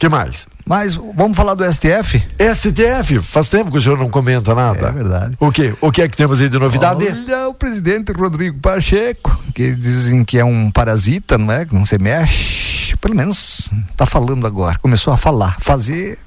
Que 0.00 0.08
mais? 0.08 0.46
Mas 0.66 0.94
vamos 0.94 1.36
falar 1.36 1.54
do 1.54 1.64
STF? 1.70 2.22
STF, 2.38 3.18
faz 3.20 3.48
tempo 3.48 3.70
que 3.70 3.78
o 3.78 3.80
senhor 3.80 3.98
não 3.98 4.08
comenta 4.08 4.54
nada. 4.54 4.88
É 4.88 4.92
verdade. 4.92 5.36
O 5.38 5.52
quê? 5.52 5.74
O 5.80 5.92
que 5.92 6.00
é 6.02 6.08
que 6.08 6.16
temos 6.16 6.40
aí 6.40 6.48
de 6.48 6.58
novidade? 6.58 7.06
Olha 7.06 7.48
o 7.48 7.54
presidente 7.54 8.10
Rodrigo 8.12 8.58
Pacheco, 8.60 9.38
que 9.54 9.74
dizem 9.74 10.24
que 10.24 10.38
é 10.38 10.44
um 10.44 10.70
parasita, 10.70 11.36
não 11.36 11.52
é? 11.52 11.64
Que 11.66 11.74
não 11.74 11.84
se 11.84 11.98
mexe. 11.98 12.96
Pelo 12.96 13.14
menos 13.14 13.70
tá 13.96 14.06
falando 14.06 14.46
agora. 14.46 14.78
Começou 14.78 15.12
a 15.12 15.16
falar, 15.16 15.56
fazer. 15.60 16.18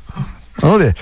Vamos 0.59 0.79
ver. 0.79 0.95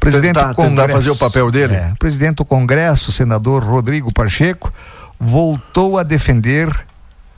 Presidente 0.00 0.34
Tentar- 0.34 0.48
do 0.48 0.54
Congresso. 0.56 0.76
tentar 0.80 0.92
fazer 0.92 1.10
o 1.10 1.16
papel 1.16 1.50
dele? 1.50 1.74
É, 1.74 1.92
presidente 1.98 2.36
do 2.36 2.44
Congresso, 2.44 3.12
senador 3.12 3.62
Rodrigo 3.62 4.12
Pacheco, 4.12 4.72
voltou 5.18 5.98
a 5.98 6.02
defender 6.02 6.68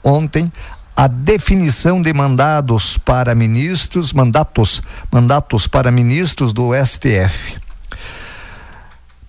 ontem 0.03 0.51
a 0.95 1.07
definição 1.07 2.01
de 2.01 2.13
mandados 2.13 2.97
para 2.97 3.33
ministros, 3.33 4.13
mandatos, 4.13 4.81
mandatos 5.11 5.67
para 5.67 5.91
ministros 5.91 6.53
do 6.53 6.71
STF. 6.73 7.57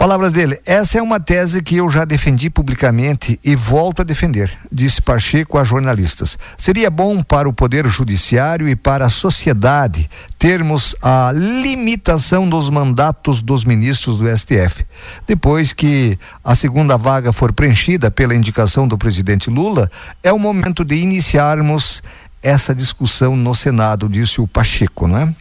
Palavras 0.04 0.34
dele, 0.34 0.60
essa 0.66 0.98
é 0.98 1.02
uma 1.02 1.18
tese 1.18 1.62
que 1.62 1.78
eu 1.78 1.88
já 1.88 2.04
defendi 2.04 2.50
publicamente 2.50 3.40
e 3.42 3.56
volto 3.56 4.02
a 4.02 4.04
defender, 4.04 4.52
disse 4.70 5.00
Pacheco 5.00 5.56
a 5.56 5.64
jornalistas. 5.64 6.38
Seria 6.58 6.90
bom 6.90 7.22
para 7.22 7.48
o 7.48 7.54
Poder 7.54 7.88
Judiciário 7.88 8.68
e 8.68 8.76
para 8.76 9.06
a 9.06 9.08
sociedade 9.08 10.10
termos 10.38 10.94
a 11.00 11.32
limitação 11.34 12.46
dos 12.46 12.68
mandatos 12.68 13.40
dos 13.40 13.64
ministros 13.64 14.18
do 14.18 14.28
STF. 14.28 14.84
Depois 15.26 15.72
que 15.72 16.18
a 16.44 16.54
segunda 16.54 16.98
vaga 16.98 17.32
for 17.32 17.50
preenchida 17.50 18.10
pela 18.10 18.34
indicação 18.34 18.86
do 18.86 18.98
presidente 18.98 19.48
Lula, 19.48 19.90
é 20.22 20.30
o 20.30 20.38
momento 20.38 20.84
de 20.84 20.96
iniciarmos 20.96 22.02
essa 22.42 22.74
discussão 22.74 23.34
no 23.34 23.54
Senado, 23.54 24.06
disse 24.06 24.38
o 24.38 24.46
Pacheco, 24.46 25.08
não 25.08 25.16
é? 25.16 25.34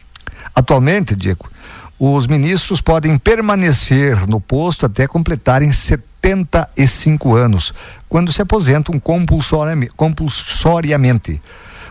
Atualmente, 0.54 1.14
Diego, 1.14 1.50
os 2.12 2.26
ministros 2.26 2.80
podem 2.80 3.16
permanecer 3.16 4.26
no 4.26 4.40
posto 4.40 4.84
até 4.84 5.06
completarem 5.06 5.72
75 5.72 7.34
anos, 7.34 7.72
quando 8.08 8.32
se 8.32 8.42
aposentam 8.42 9.00
compulsoriamente. 9.00 11.40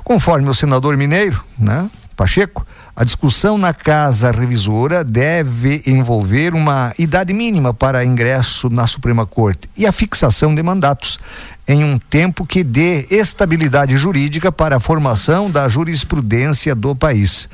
Conforme 0.04 0.50
o 0.50 0.54
senador 0.54 0.98
mineiro, 0.98 1.42
né, 1.58 1.90
Pacheco, 2.16 2.66
a 2.96 3.04
discussão 3.04 3.58
na 3.58 3.74
casa 3.74 4.30
revisora 4.30 5.04
deve 5.04 5.82
envolver 5.88 6.54
uma 6.54 6.94
idade 7.00 7.34
mínima 7.34 7.74
para 7.74 8.06
ingresso 8.06 8.70
na 8.70 8.86
Suprema 8.86 9.26
Corte 9.26 9.68
e 9.76 9.88
a 9.88 9.92
fixação 9.92 10.54
de 10.54 10.62
mandatos 10.62 11.20
em 11.68 11.84
um 11.84 11.98
tempo 11.98 12.46
que 12.46 12.64
dê 12.64 13.08
estabilidade 13.10 13.96
jurídica 13.96 14.52
para 14.52 14.78
a 14.78 14.80
formação 14.80 15.50
da 15.50 15.68
jurisprudência 15.68 16.76
do 16.76 16.96
país. 16.96 17.50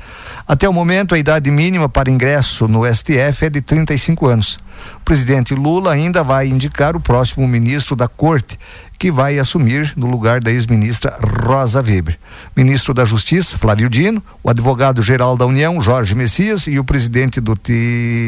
Até 0.46 0.68
o 0.68 0.72
momento, 0.72 1.14
a 1.14 1.18
idade 1.18 1.50
mínima 1.50 1.88
para 1.88 2.10
ingresso 2.10 2.66
no 2.66 2.82
STF 2.84 3.46
é 3.46 3.50
de 3.50 3.60
35 3.60 4.26
anos. 4.26 4.58
O 4.96 5.00
presidente 5.04 5.54
Lula 5.54 5.92
ainda 5.92 6.24
vai 6.24 6.48
indicar 6.48 6.96
o 6.96 7.00
próximo 7.00 7.46
ministro 7.46 7.94
da 7.94 8.08
Corte, 8.08 8.58
que 8.98 9.10
vai 9.10 9.38
assumir 9.38 9.92
no 9.96 10.06
lugar 10.06 10.40
da 10.40 10.50
ex-ministra 10.50 11.16
Rosa 11.46 11.80
Weber. 11.80 12.18
Ministro 12.56 12.92
da 12.92 13.04
Justiça, 13.04 13.56
Flávio 13.56 13.88
Dino, 13.88 14.22
o 14.42 14.50
advogado-geral 14.50 15.36
da 15.36 15.46
União, 15.46 15.80
Jorge 15.80 16.14
Messias, 16.14 16.66
e 16.66 16.78
o 16.78 16.84
presidente 16.84 17.40
do 17.40 17.54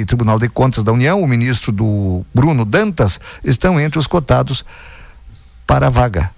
Tribunal 0.06 0.38
de 0.38 0.48
Contas 0.48 0.84
da 0.84 0.92
União, 0.92 1.20
o 1.20 1.26
ministro 1.26 1.72
do 1.72 2.24
Bruno 2.32 2.64
Dantas, 2.64 3.18
estão 3.44 3.80
entre 3.80 3.98
os 3.98 4.06
cotados 4.06 4.64
para 5.66 5.86
a 5.86 5.90
vaga. 5.90 6.30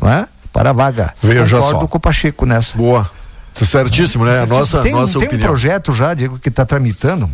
Não 0.00 0.08
é? 0.10 0.26
Para 0.52 0.70
a 0.70 0.72
vaga. 0.72 1.12
Veja 1.22 1.56
Concordo 1.56 1.80
só. 1.80 1.86
com 1.88 1.96
o 1.96 2.00
Pacheco 2.00 2.46
nessa. 2.46 2.76
Boa. 2.76 3.08
Tá 3.54 3.64
certíssimo, 3.64 4.24
né? 4.24 4.40
A 4.40 4.46
nossa, 4.46 4.80
tem, 4.80 4.92
nossa 4.92 5.12
tem 5.18 5.22
um 5.22 5.26
opinião. 5.26 5.48
projeto 5.48 5.92
já, 5.92 6.12
Diego, 6.14 6.38
que 6.38 6.48
está 6.48 6.64
tramitando, 6.64 7.30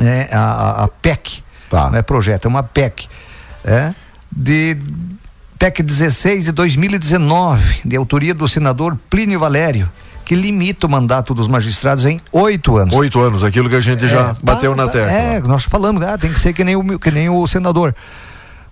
né, 0.00 0.28
a, 0.32 0.84
a- 0.84 0.88
PEC. 0.88 1.42
Tá. 1.70 1.90
Não 1.90 1.98
é 1.98 2.02
projeto, 2.02 2.46
é 2.46 2.48
uma 2.48 2.62
PEC. 2.62 3.08
É, 3.64 3.92
de 4.34 4.76
PEC 5.58 5.82
16 5.82 6.46
de 6.46 6.52
2019, 6.52 7.80
de 7.84 7.96
autoria 7.96 8.34
do 8.34 8.48
senador 8.48 8.96
Plínio 9.08 9.38
Valério, 9.38 9.88
que 10.24 10.34
limita 10.34 10.86
o 10.86 10.90
mandato 10.90 11.34
dos 11.34 11.46
magistrados 11.48 12.04
em 12.04 12.20
oito 12.32 12.76
anos. 12.76 12.94
Oito 12.94 13.20
anos, 13.20 13.42
aquilo 13.44 13.68
que 13.68 13.76
a 13.76 13.80
gente 13.80 14.06
já 14.08 14.34
bateu 14.42 14.74
na 14.74 14.86
tecla. 14.88 15.10
É, 15.10 15.40
nós 15.40 15.64
falamos, 15.64 16.02
ah, 16.02 16.18
tem 16.18 16.32
que 16.32 16.40
ser 16.40 16.52
que 16.52 16.64
nem 16.64 16.76
o, 16.76 16.98
que 16.98 17.10
nem 17.10 17.28
o 17.30 17.46
senador. 17.46 17.94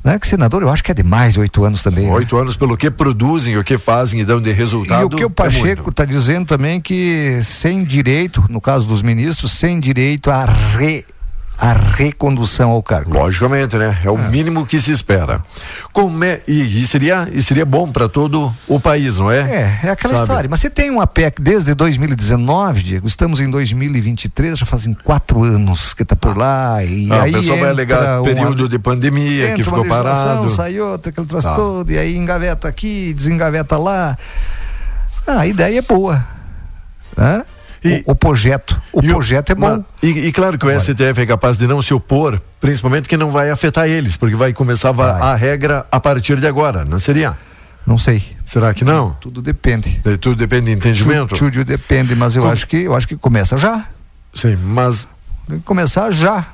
Não 0.07 0.13
é 0.13 0.21
que 0.21 0.29
senador, 0.29 0.63
eu 0.63 0.71
acho 0.71 0.85
que 0.85 0.93
é 0.93 0.95
demais 0.95 1.37
oito 1.37 1.65
anos 1.65 1.83
também. 1.83 2.07
né? 2.07 2.13
Oito 2.13 2.37
anos 2.37 2.57
pelo 2.57 2.77
que 2.77 2.89
produzem, 2.89 3.59
o 3.59 3.65
que 3.65 3.77
fazem 3.77 4.21
e 4.21 4.25
dão 4.25 4.41
de 4.41 4.53
resultado. 4.53 5.03
E 5.03 5.05
o 5.05 5.09
que 5.09 5.25
o 5.25 5.27
é 5.27 5.29
Pacheco 5.29 5.91
está 5.91 6.05
dizendo 6.05 6.47
também 6.47 6.81
que 6.81 7.41
sem 7.43 7.83
direito, 7.83 8.45
no 8.49 8.61
caso 8.61 8.87
dos 8.87 9.03
ministros, 9.03 9.51
sem 9.51 9.81
direito 9.81 10.31
a, 10.31 10.45
re, 10.45 11.05
a 11.59 11.73
recondução 11.73 12.71
ao 12.71 12.83
cargo. 12.83 13.15
Logicamente, 13.15 13.77
né? 13.77 13.99
É 14.05 14.11
o 14.11 14.19
mínimo 14.19 14.67
que 14.67 14.79
se 14.79 14.93
espera. 14.93 15.43
Como 15.93 16.23
é, 16.23 16.43
e, 16.47 16.83
e 16.83 16.87
seria, 16.87 17.27
e 17.33 17.43
seria 17.43 17.65
bom 17.65 17.91
para 17.91 18.09
todo 18.09 18.55
o 18.69 18.79
país, 18.79 19.17
não 19.19 19.31
é? 19.33 19.41
É, 19.41 19.81
é 19.85 19.91
aquela 19.91 20.13
Sabe? 20.15 20.25
história. 20.25 20.51
Mas 20.51 20.61
você 20.61 20.69
tem 20.69 20.91
uma 20.91 21.07
PEC 21.07 21.41
desde 21.41 21.75
2019, 21.75 22.83
Diego, 22.83 23.09
estamos 23.09 23.41
em 23.41 23.51
2023, 23.51 24.59
já 24.59 24.67
fazem 24.67 24.93
quatro 24.93 25.45
anos 25.45 25.95
que 25.95 26.03
está 26.03 26.15
por 26.15 26.37
lá. 26.37 26.85
E 26.85 27.11
Ah, 27.11 27.23
aí 27.23 27.31
o 27.31 27.39
pessoal 27.39 27.59
vai 27.59 27.71
alegar 27.71 28.23
período 28.23 28.61
uma- 28.65 28.69
de 28.69 28.79
pandemia 28.79 29.55
que 29.55 29.65
ficou 29.65 29.85
parado. 29.87 30.49
Sai 30.51 30.79
outra, 30.79 31.11
aquele 31.11 31.27
troço 31.27 31.49
Tá. 31.49 31.55
todo, 31.55 31.91
e 31.91 31.97
aí 31.99 32.17
engaveta 32.17 32.69
aqui, 32.69 33.15
desengaveta 33.15 33.79
lá. 33.79 34.17
Ah, 35.27 35.41
a 35.41 35.47
ideia 35.47 35.79
é 35.79 35.83
boa. 35.83 36.23
Hã? 37.19 37.43
O, 38.07 38.13
o 38.13 38.15
projeto. 38.15 38.81
O 38.93 39.03
projeto 39.03 39.51
é 39.51 39.55
bom. 39.55 39.85
Mas- 40.03 40.11
e, 40.17 40.27
e 40.29 40.33
claro 40.33 40.59
que 40.59 40.67
o 40.67 40.81
STF 40.81 41.21
é 41.21 41.27
capaz 41.27 41.57
de 41.57 41.67
não 41.67 41.81
se 41.83 41.93
opor, 41.95 42.41
principalmente 42.61 43.09
que 43.09 43.17
não 43.17 43.31
vai 43.31 43.51
afetar 43.51 43.87
eles, 43.89 44.17
porque 44.17 44.35
vai 44.37 44.53
começar 44.53 44.89
a, 44.91 44.93
va- 44.93 45.19
a 45.19 45.35
regra 45.35 45.87
a 45.91 46.01
partir 46.01 46.39
de 46.41 46.47
agora, 46.47 46.85
não 46.85 46.99
seria? 46.99 47.35
Não 47.87 47.97
sei. 47.99 48.23
Será 48.45 48.75
que 48.75 48.85
não? 48.85 49.13
Tudo 49.21 49.41
depende. 49.41 49.89
De- 50.05 50.17
Tudo 50.19 50.37
depende 50.37 50.67
de 50.67 50.73
entendimento? 50.73 51.37
Tudo 51.37 51.65
depende, 51.65 52.15
mas 52.17 52.35
eu 52.37 52.49
acho 52.49 52.67
que 52.67 52.79
eu 52.79 52.95
acho 52.97 53.07
que 53.07 53.17
começa 53.17 53.57
já. 53.59 53.85
Sim, 54.35 54.57
mas 54.57 55.07
Tem 55.49 55.59
que 55.59 55.65
começar 55.65 56.11
já. 56.11 56.45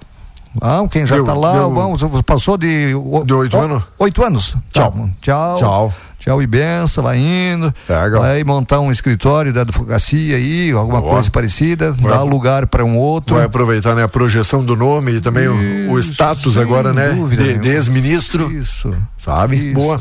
Ah, 0.61 0.85
quem 0.91 1.07
já 1.07 1.17
está 1.19 1.33
lá, 1.33 1.53
deu- 1.55 1.73
vamos, 1.75 2.03
passou 2.27 2.59
de, 2.59 2.95
o- 2.95 3.25
De 3.25 3.33
oito 3.33 3.57
o- 3.57 3.61
anos? 3.61 3.85
Oito 3.99 4.23
anos. 4.23 4.55
Tchau. 4.71 4.91
Tá, 4.93 4.99
tchau. 5.23 5.59
Tchau. 5.59 5.95
Tchau 6.23 6.41
e 6.41 6.47
benção, 6.47 7.03
vai 7.03 7.19
indo. 7.19 7.75
Vai 8.21 8.45
montar 8.45 8.79
um 8.79 8.93
escritório 8.93 9.53
da 9.53 9.63
advocacia 9.63 10.37
aí, 10.37 10.71
alguma 10.71 11.01
Boa. 11.01 11.15
coisa 11.15 11.29
parecida, 11.29 11.91
Vai- 11.91 12.13
dá 12.13 12.23
lugar 12.23 12.69
para 12.69 12.85
um 12.85 12.97
outro. 12.97 13.35
vai 13.35 13.45
aproveitar 13.45 13.97
né, 13.97 14.05
a 14.05 14.09
projeção 14.09 14.65
do 14.65 14.77
nome 14.77 15.15
e 15.15 15.21
também 15.21 15.49
o, 15.49 15.91
o 15.91 15.99
status 15.99 16.57
agora, 16.57 16.93
né? 16.93 17.11
De, 17.29 17.59
de 17.59 17.69
ex-ministro. 17.69 18.53
Isso. 18.53 18.95
Sabe? 19.19 19.57
Isso. 19.57 19.75
Boa. 19.75 20.01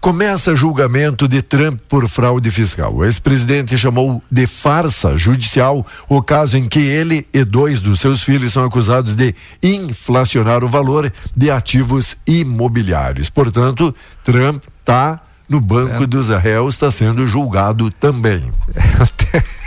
Começa 0.00 0.56
julgamento 0.56 1.28
de 1.28 1.42
Trump 1.42 1.78
por 1.86 2.08
fraude 2.08 2.50
fiscal. 2.50 2.94
O 2.94 3.04
ex-presidente 3.04 3.76
chamou 3.76 4.22
de 4.32 4.46
farsa 4.46 5.18
judicial 5.18 5.86
o 6.08 6.22
caso 6.22 6.56
em 6.56 6.66
que 6.66 6.78
ele 6.80 7.26
e 7.30 7.44
dois 7.44 7.78
dos 7.78 8.00
seus 8.00 8.22
filhos 8.22 8.54
são 8.54 8.64
acusados 8.64 9.14
de 9.14 9.34
inflacionar 9.62 10.64
o 10.64 10.68
valor 10.68 11.12
de 11.36 11.50
ativos 11.50 12.16
imobiliários. 12.26 13.28
Portanto, 13.28 13.94
Trump 14.24 14.62
está 14.80 15.20
no 15.48 15.60
banco 15.60 16.06
dos 16.06 16.28
réus, 16.28 16.74
está 16.74 16.90
sendo 16.90 17.26
julgado 17.26 17.90
também. 17.90 18.50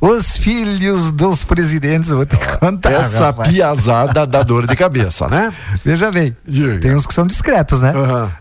Os 0.00 0.36
filhos 0.36 1.10
dos 1.10 1.44
presidentes, 1.44 2.10
vou 2.10 2.26
te 2.26 2.36
contar. 2.58 2.92
Essa 2.92 3.26
rapaz. 3.26 3.50
piazada 3.52 4.26
dá 4.26 4.42
dor 4.42 4.66
de 4.66 4.76
cabeça, 4.76 5.28
né? 5.28 5.52
Veja 5.84 6.10
bem, 6.10 6.36
tem 6.80 6.94
uns 6.94 7.06
que 7.06 7.14
são 7.14 7.26
discretos, 7.26 7.80
né? 7.80 7.92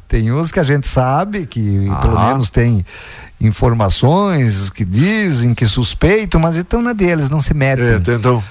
Tem 0.07 0.31
uns 0.31 0.51
que 0.51 0.59
a 0.59 0.63
gente 0.63 0.87
sabe 0.87 1.45
que 1.45 1.87
pelo 2.01 2.17
Ah. 2.17 2.27
menos 2.29 2.49
tem 2.49 2.85
informações 3.39 4.69
que 4.69 4.85
dizem, 4.85 5.53
que 5.53 5.65
suspeitam, 5.65 6.39
mas 6.39 6.57
então 6.57 6.81
na 6.81 6.93
deles, 6.93 7.29
não 7.29 7.41
se 7.41 7.53
metem. 7.53 7.85
É, 7.85 7.99
tentam, 7.99 8.41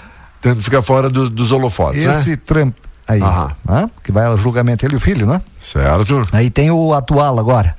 tentam 0.40 0.62
ficar 0.62 0.82
fora 0.82 1.08
do- 1.08 1.30
dos 1.30 1.52
holofotes, 1.52 2.02
Esse 2.04 2.30
né? 2.30 2.36
Trump 2.44 2.74
aí, 3.12 3.22
Aham. 3.22 3.50
né? 3.68 3.90
que 4.02 4.10
vai 4.12 4.26
ao 4.26 4.36
julgamento 4.36 4.84
ele 4.84 4.94
e 4.94 4.96
o 4.96 5.00
filho, 5.00 5.26
né? 5.26 5.40
Certo. 5.60 6.22
Aí 6.32 6.50
tem 6.50 6.70
o 6.70 6.92
atual 6.94 7.38
agora. 7.38 7.74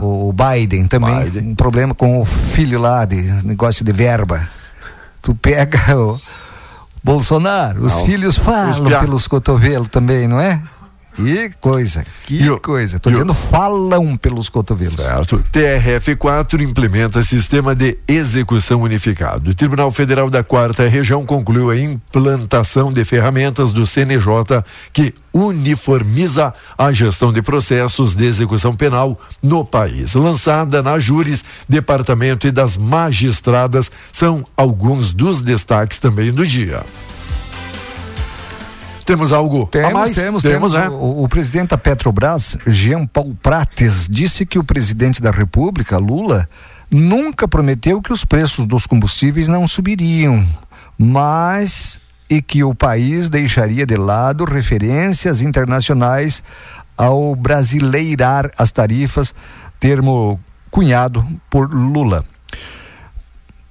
O 0.00 0.32
Biden 0.32 0.86
também, 0.86 1.14
um 1.42 1.54
problema 1.54 1.94
com 1.94 2.20
o 2.20 2.24
filho 2.24 2.78
lá 2.80 3.04
de 3.04 3.20
negócio 3.44 3.84
de 3.84 3.92
verba. 3.92 4.48
Tu 5.20 5.34
pega 5.34 5.78
o 5.98 6.18
Bolsonaro, 7.04 7.84
os 7.84 7.94
Não. 7.96 8.06
filhos 8.06 8.36
falam 8.38 8.70
Os 8.70 8.80
pia- 8.80 9.00
pelos 9.00 9.26
cotovelos 9.26 9.88
também, 9.88 10.26
não 10.28 10.40
é? 10.40 10.60
Que 11.14 11.50
coisa, 11.60 12.04
que 12.26 12.58
coisa. 12.58 12.98
Tô 12.98 13.10
dizendo 13.10 13.34
falam 13.34 14.16
pelos 14.16 14.48
cotovelos. 14.48 14.94
Certo. 14.94 15.42
TRF4 15.52 16.60
implementa 16.60 17.22
sistema 17.22 17.74
de 17.74 17.98
execução 18.06 18.82
unificado. 18.82 19.50
O 19.50 19.54
Tribunal 19.54 19.90
Federal 19.90 20.30
da 20.30 20.42
Quarta 20.42 20.88
Região 20.88 21.24
concluiu 21.24 21.70
a 21.70 21.78
implantação 21.78 22.92
de 22.92 23.04
ferramentas 23.04 23.72
do 23.72 23.86
CNJ 23.86 24.62
que 24.92 25.14
uniformiza 25.32 26.52
a 26.76 26.92
gestão 26.92 27.32
de 27.32 27.42
processos 27.42 28.14
de 28.14 28.24
execução 28.26 28.74
penal 28.74 29.18
no 29.42 29.64
país. 29.64 30.14
Lançada 30.14 30.82
na 30.82 30.98
Júris, 30.98 31.44
Departamento 31.68 32.46
e 32.46 32.50
das 32.50 32.76
Magistradas 32.76 33.90
são 34.12 34.44
alguns 34.56 35.12
dos 35.12 35.40
destaques 35.40 35.98
também 35.98 36.32
do 36.32 36.46
dia. 36.46 36.82
Temos 39.10 39.32
algo 39.32 39.66
Temos, 39.66 39.90
a 39.90 39.94
mais? 39.94 40.12
temos, 40.12 40.42
temos. 40.42 40.72
né? 40.72 40.88
O, 40.88 41.24
o 41.24 41.28
presidente 41.28 41.70
da 41.70 41.78
Petrobras, 41.78 42.56
Jean 42.66 43.06
Paul 43.06 43.36
Prates, 43.42 44.06
disse 44.08 44.46
que 44.46 44.58
o 44.58 44.64
presidente 44.64 45.20
da 45.20 45.30
República, 45.30 45.98
Lula, 45.98 46.48
nunca 46.90 47.48
prometeu 47.48 48.00
que 48.00 48.12
os 48.12 48.24
preços 48.24 48.66
dos 48.66 48.86
combustíveis 48.86 49.48
não 49.48 49.66
subiriam, 49.66 50.44
mas 50.96 51.98
e 52.28 52.40
que 52.40 52.62
o 52.62 52.72
país 52.72 53.28
deixaria 53.28 53.84
de 53.84 53.96
lado 53.96 54.44
referências 54.44 55.42
internacionais 55.42 56.42
ao 56.96 57.34
brasileirar 57.34 58.50
as 58.56 58.70
tarifas, 58.70 59.34
termo 59.80 60.38
cunhado 60.70 61.26
por 61.48 61.72
Lula. 61.74 62.24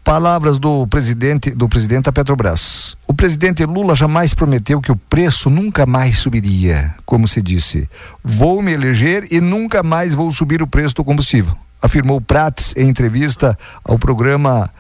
Palavras 0.10 0.58
do 0.58 0.88
presidente 0.88 1.52
do 1.52 1.70
presidente 1.70 2.06
da 2.06 2.12
Petrobras. 2.12 2.98
O 3.06 3.14
presidente 3.14 3.64
Lula 3.64 3.94
jamais 3.94 4.34
prometeu 4.34 4.82
que 4.82 4.92
o 4.92 4.96
preço 4.96 5.52
nunca 5.52 5.86
mais 5.86 6.18
subiria, 6.18 6.96
como 7.06 7.28
se 7.28 7.40
disse. 7.44 7.88
Vou 8.24 8.60
me 8.60 8.72
eleger 8.72 9.28
e 9.32 9.40
nunca 9.40 9.84
mais 9.84 10.16
vou 10.16 10.32
subir 10.32 10.64
o 10.64 10.68
preço 10.68 10.96
do 10.96 11.04
combustível, 11.04 11.56
afirmou 11.80 12.20
Prates 12.20 12.74
em 12.76 12.90
entrevista 12.90 13.56
ao 13.84 14.00
programa 14.00 14.72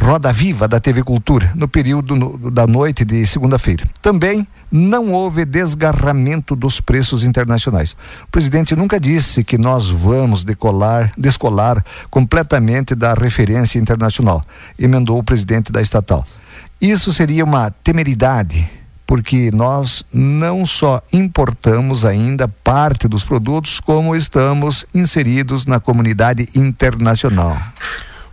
Roda 0.00 0.32
Viva 0.32 0.66
da 0.66 0.80
TV 0.80 1.02
Cultura, 1.02 1.52
no 1.54 1.68
período 1.68 2.16
no- 2.16 2.50
da 2.50 2.66
noite 2.66 3.04
de 3.04 3.26
segunda-feira. 3.26 3.84
Também 4.00 4.46
não 4.72 5.12
houve 5.12 5.44
desgarramento 5.44 6.56
dos 6.56 6.80
preços 6.80 7.22
internacionais. 7.22 7.92
O 8.24 8.30
presidente 8.30 8.74
nunca 8.74 8.98
disse 8.98 9.44
que 9.44 9.58
nós 9.58 9.90
vamos 9.90 10.42
decolar, 10.42 11.12
descolar 11.18 11.84
completamente 12.10 12.94
da 12.94 13.12
referência 13.12 13.78
internacional, 13.78 14.42
emendou 14.78 15.18
o 15.18 15.22
presidente 15.24 15.70
da 15.70 15.82
estatal. 15.82 16.26
Isso 16.80 17.12
seria 17.12 17.44
uma 17.44 17.70
temeridade, 17.70 18.66
porque 19.06 19.50
nós 19.52 20.02
não 20.12 20.64
só 20.64 21.02
importamos 21.12 22.06
ainda 22.06 22.48
parte 22.48 23.06
dos 23.06 23.22
produtos, 23.22 23.80
como 23.80 24.16
estamos 24.16 24.86
inseridos 24.94 25.66
na 25.66 25.78
comunidade 25.78 26.48
internacional. 26.54 27.58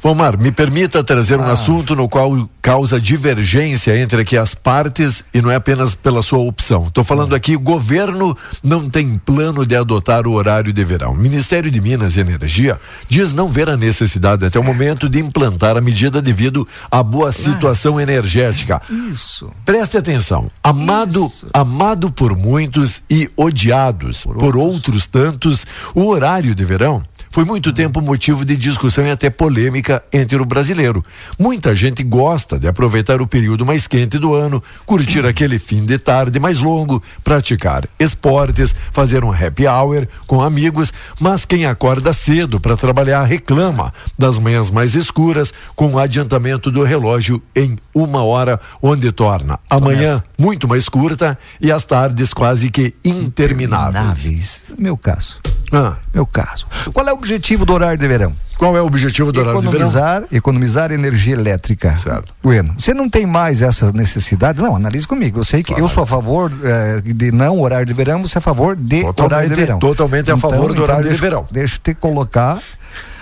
Vomar, 0.08 0.38
me 0.38 0.54
permita 0.54 1.04
trazer 1.04 1.38
um 1.38 1.44
Ah. 1.44 1.52
assunto 1.52 1.94
no 1.94 2.08
qual 2.08 2.50
causa 2.62 2.98
divergência 2.98 3.98
entre 4.00 4.22
aqui 4.22 4.38
as 4.38 4.56
partes 4.56 5.22
e 5.34 5.42
não 5.42 5.52
é 5.52 5.56
apenas 5.56 5.96
pela 5.96 6.22
sua 6.22 6.40
opção. 6.40 6.88
Estou 6.88 7.04
falando 7.04 7.36
aqui, 7.36 7.58
o 7.58 7.60
governo 7.60 8.36
não 8.64 8.88
tem 8.88 9.18
plano 9.18 9.66
de 9.66 9.76
adotar 9.76 10.26
o 10.26 10.32
horário 10.32 10.72
de 10.72 10.82
verão. 10.82 11.12
O 11.12 11.18
Ministério 11.18 11.70
de 11.70 11.82
Minas 11.82 12.16
e 12.16 12.22
Energia 12.22 12.80
diz 13.10 13.34
não 13.34 13.50
ver 13.50 13.68
a 13.68 13.76
necessidade 13.76 14.46
até 14.46 14.58
o 14.58 14.64
momento 14.64 15.10
de 15.10 15.20
implantar 15.20 15.76
a 15.76 15.82
medida 15.82 16.22
devido 16.22 16.66
à 16.90 17.04
boa 17.04 17.34
situação 17.34 18.00
energética. 18.00 18.82
Isso. 19.12 19.52
Preste 19.66 19.98
atenção. 19.98 20.50
Amado, 20.64 21.30
amado 21.54 22.10
por 22.10 22.34
muitos 22.34 23.02
e 23.10 23.30
odiados 23.36 24.24
por, 24.24 24.56
outros 24.56 25.06
tantos, 25.06 25.68
o 25.94 26.06
horário 26.08 26.56
de 26.56 26.64
verão 26.64 27.04
foi 27.38 27.46
muito 27.46 27.72
tempo 27.72 28.02
motivo 28.02 28.44
de 28.44 28.56
discussão 28.56 29.06
e 29.06 29.12
até 29.12 29.30
polêmica 29.30 30.04
entre 30.12 30.42
o 30.42 30.44
brasileiro. 30.44 31.06
Muita 31.38 31.76
gente 31.76 32.02
gosta 32.02 32.58
de 32.58 32.68
aproveitar 32.68 33.22
o 33.22 33.28
período 33.28 33.64
mais 33.64 33.86
quente 33.86 34.18
do 34.18 34.34
ano, 34.34 34.64
curtir 34.88 35.24
aquele 35.24 35.60
fim 35.60 35.86
de 35.86 36.00
tarde 36.00 36.40
mais 36.40 36.60
longo, 36.60 37.00
praticar 37.24 37.88
esportes, 38.00 38.74
fazer 38.92 39.24
um 39.24 39.32
happy 39.32 39.68
hour 39.68 40.08
com 40.26 40.42
amigos, 40.42 40.92
mas 41.20 41.46
quem 41.46 41.68
acorda 41.68 42.12
cedo 42.12 42.60
para 42.60 42.76
trabalhar 42.76 43.24
reclama 43.24 43.94
das 44.18 44.40
manhãs 44.40 44.72
mais 44.72 44.96
escuras 44.96 45.54
com 45.76 45.94
o 45.94 46.00
adiantamento 46.00 46.72
do 46.72 46.84
relógio 46.84 47.40
em 47.56 47.78
uma 47.94 48.24
hora, 48.24 48.60
onde 48.82 49.12
torna 49.12 49.60
a 49.70 49.80
manhã 49.80 50.24
muito 50.40 50.68
mais 50.68 50.90
curta 50.90 51.38
e 51.62 51.72
as 51.72 51.86
tardes 51.86 52.34
quase 52.34 52.72
que 52.72 52.96
intermináveis. 53.06 54.64
Meu 54.76 54.98
caso. 54.98 55.38
Ah. 55.72 55.96
Meu 56.14 56.26
caso. 56.26 56.66
Qual 56.94 57.08
é 57.08 57.12
o 57.12 57.16
objetivo 57.16 57.66
do 57.66 57.74
horário 57.74 57.98
de 57.98 58.08
verão? 58.08 58.34
Qual 58.58 58.76
é 58.76 58.82
o 58.82 58.86
objetivo 58.86 59.32
do 59.32 59.40
horário 59.40 59.62
de 59.62 59.68
verão? 59.68 59.88
economizar, 59.88 60.24
Economizar 60.32 60.92
energia 60.92 61.34
elétrica. 61.34 61.98
Certo. 61.98 62.34
Bueno, 62.42 62.74
você 62.78 62.94
não 62.94 63.08
tem 63.10 63.26
mais 63.26 63.62
essa 63.62 63.92
necessidade? 63.92 64.62
Não, 64.62 64.76
analise 64.76 65.08
comigo. 65.08 65.40
Eu 65.40 65.44
sei 65.44 65.62
que 65.62 65.74
eu 65.80 65.88
sou 65.88 66.04
a 66.04 66.08
favor 66.08 66.52
eh, 66.64 67.02
de 67.06 67.32
não 67.32 67.60
horário 67.62 67.86
de 67.86 67.94
verão, 67.94 68.22
você 68.22 68.38
é 68.38 68.40
a 68.40 68.42
favor 68.42 68.76
de 68.76 69.02
Totalmente- 69.04 69.22
horário 69.34 69.50
de 69.50 69.56
verão. 69.56 69.80
totalmente 69.80 70.32
a 70.32 70.38
favor 70.38 70.74
do 70.74 70.82
horário 70.82 71.04
de 71.04 71.10
deixa- 71.10 71.22
verão. 71.22 71.46
Deixa 71.52 71.76
eu 71.76 71.80
te 71.84 71.94
colocar 71.94 72.58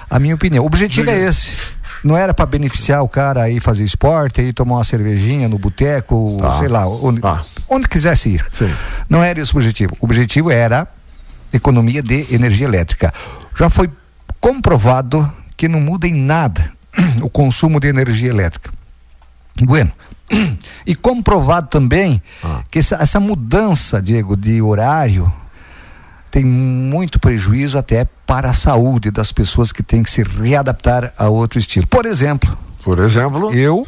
a 0.09 0.19
minha 0.19 0.35
opinião. 0.35 0.63
O 0.63 0.67
objetivo 0.67 1.09
é 1.09 1.19
esse. 1.19 1.51
Não 2.03 2.15
era 2.15 2.33
para 2.33 2.45
beneficiar 2.45 3.01
o 3.01 3.09
cara 3.09 3.41
aí 3.41 3.59
fazer 3.59 3.83
esporte, 3.83 4.39
aí 4.39 4.53
tomar 4.53 4.75
uma 4.75 4.83
cervejinha 4.83 5.49
no 5.49 5.57
boteco, 5.57 6.37
Tá. 6.39 6.51
sei 6.53 6.67
lá, 6.67 6.87
onde, 6.87 7.19
onde 7.67 7.89
quisesse 7.89 8.29
ir. 8.29 8.45
Não 9.09 9.23
era 9.23 9.41
esse 9.41 9.53
o 9.53 9.57
objetivo. 9.57 9.97
O 9.99 10.05
objetivo 10.05 10.51
era 10.51 10.87
economia 11.55 12.01
de 12.01 12.33
energia 12.33 12.65
elétrica. 12.67 13.13
Já 13.57 13.69
foi 13.69 13.89
comprovado 14.39 15.31
que 15.57 15.67
não 15.67 15.79
muda 15.79 16.07
em 16.07 16.13
nada 16.13 16.71
o 17.21 17.29
consumo 17.29 17.79
de 17.79 17.87
energia 17.87 18.29
elétrica. 18.29 18.71
Bueno. 19.61 19.91
E 20.87 20.93
comprovado 20.93 21.67
também 21.67 22.21
que 22.69 22.77
essa, 22.77 22.97
essa 22.97 23.19
mudança, 23.19 23.99
Diego, 23.99 24.37
de 24.37 24.61
horário 24.61 25.31
tem 26.29 26.43
muito 26.43 27.19
prejuízo 27.19 27.75
até 27.75 28.05
para 28.25 28.51
a 28.51 28.53
saúde 28.53 29.09
das 29.09 29.31
pessoas 29.31 29.71
que 29.71 29.81
têm 29.81 30.03
que 30.03 30.11
se 30.11 30.21
readaptar 30.21 31.11
a 31.17 31.27
outro 31.27 31.57
estilo. 31.57 31.87
Por 31.87 32.05
exemplo, 32.05 32.55
por 32.83 32.99
exemplo, 32.99 33.51
eu 33.51 33.87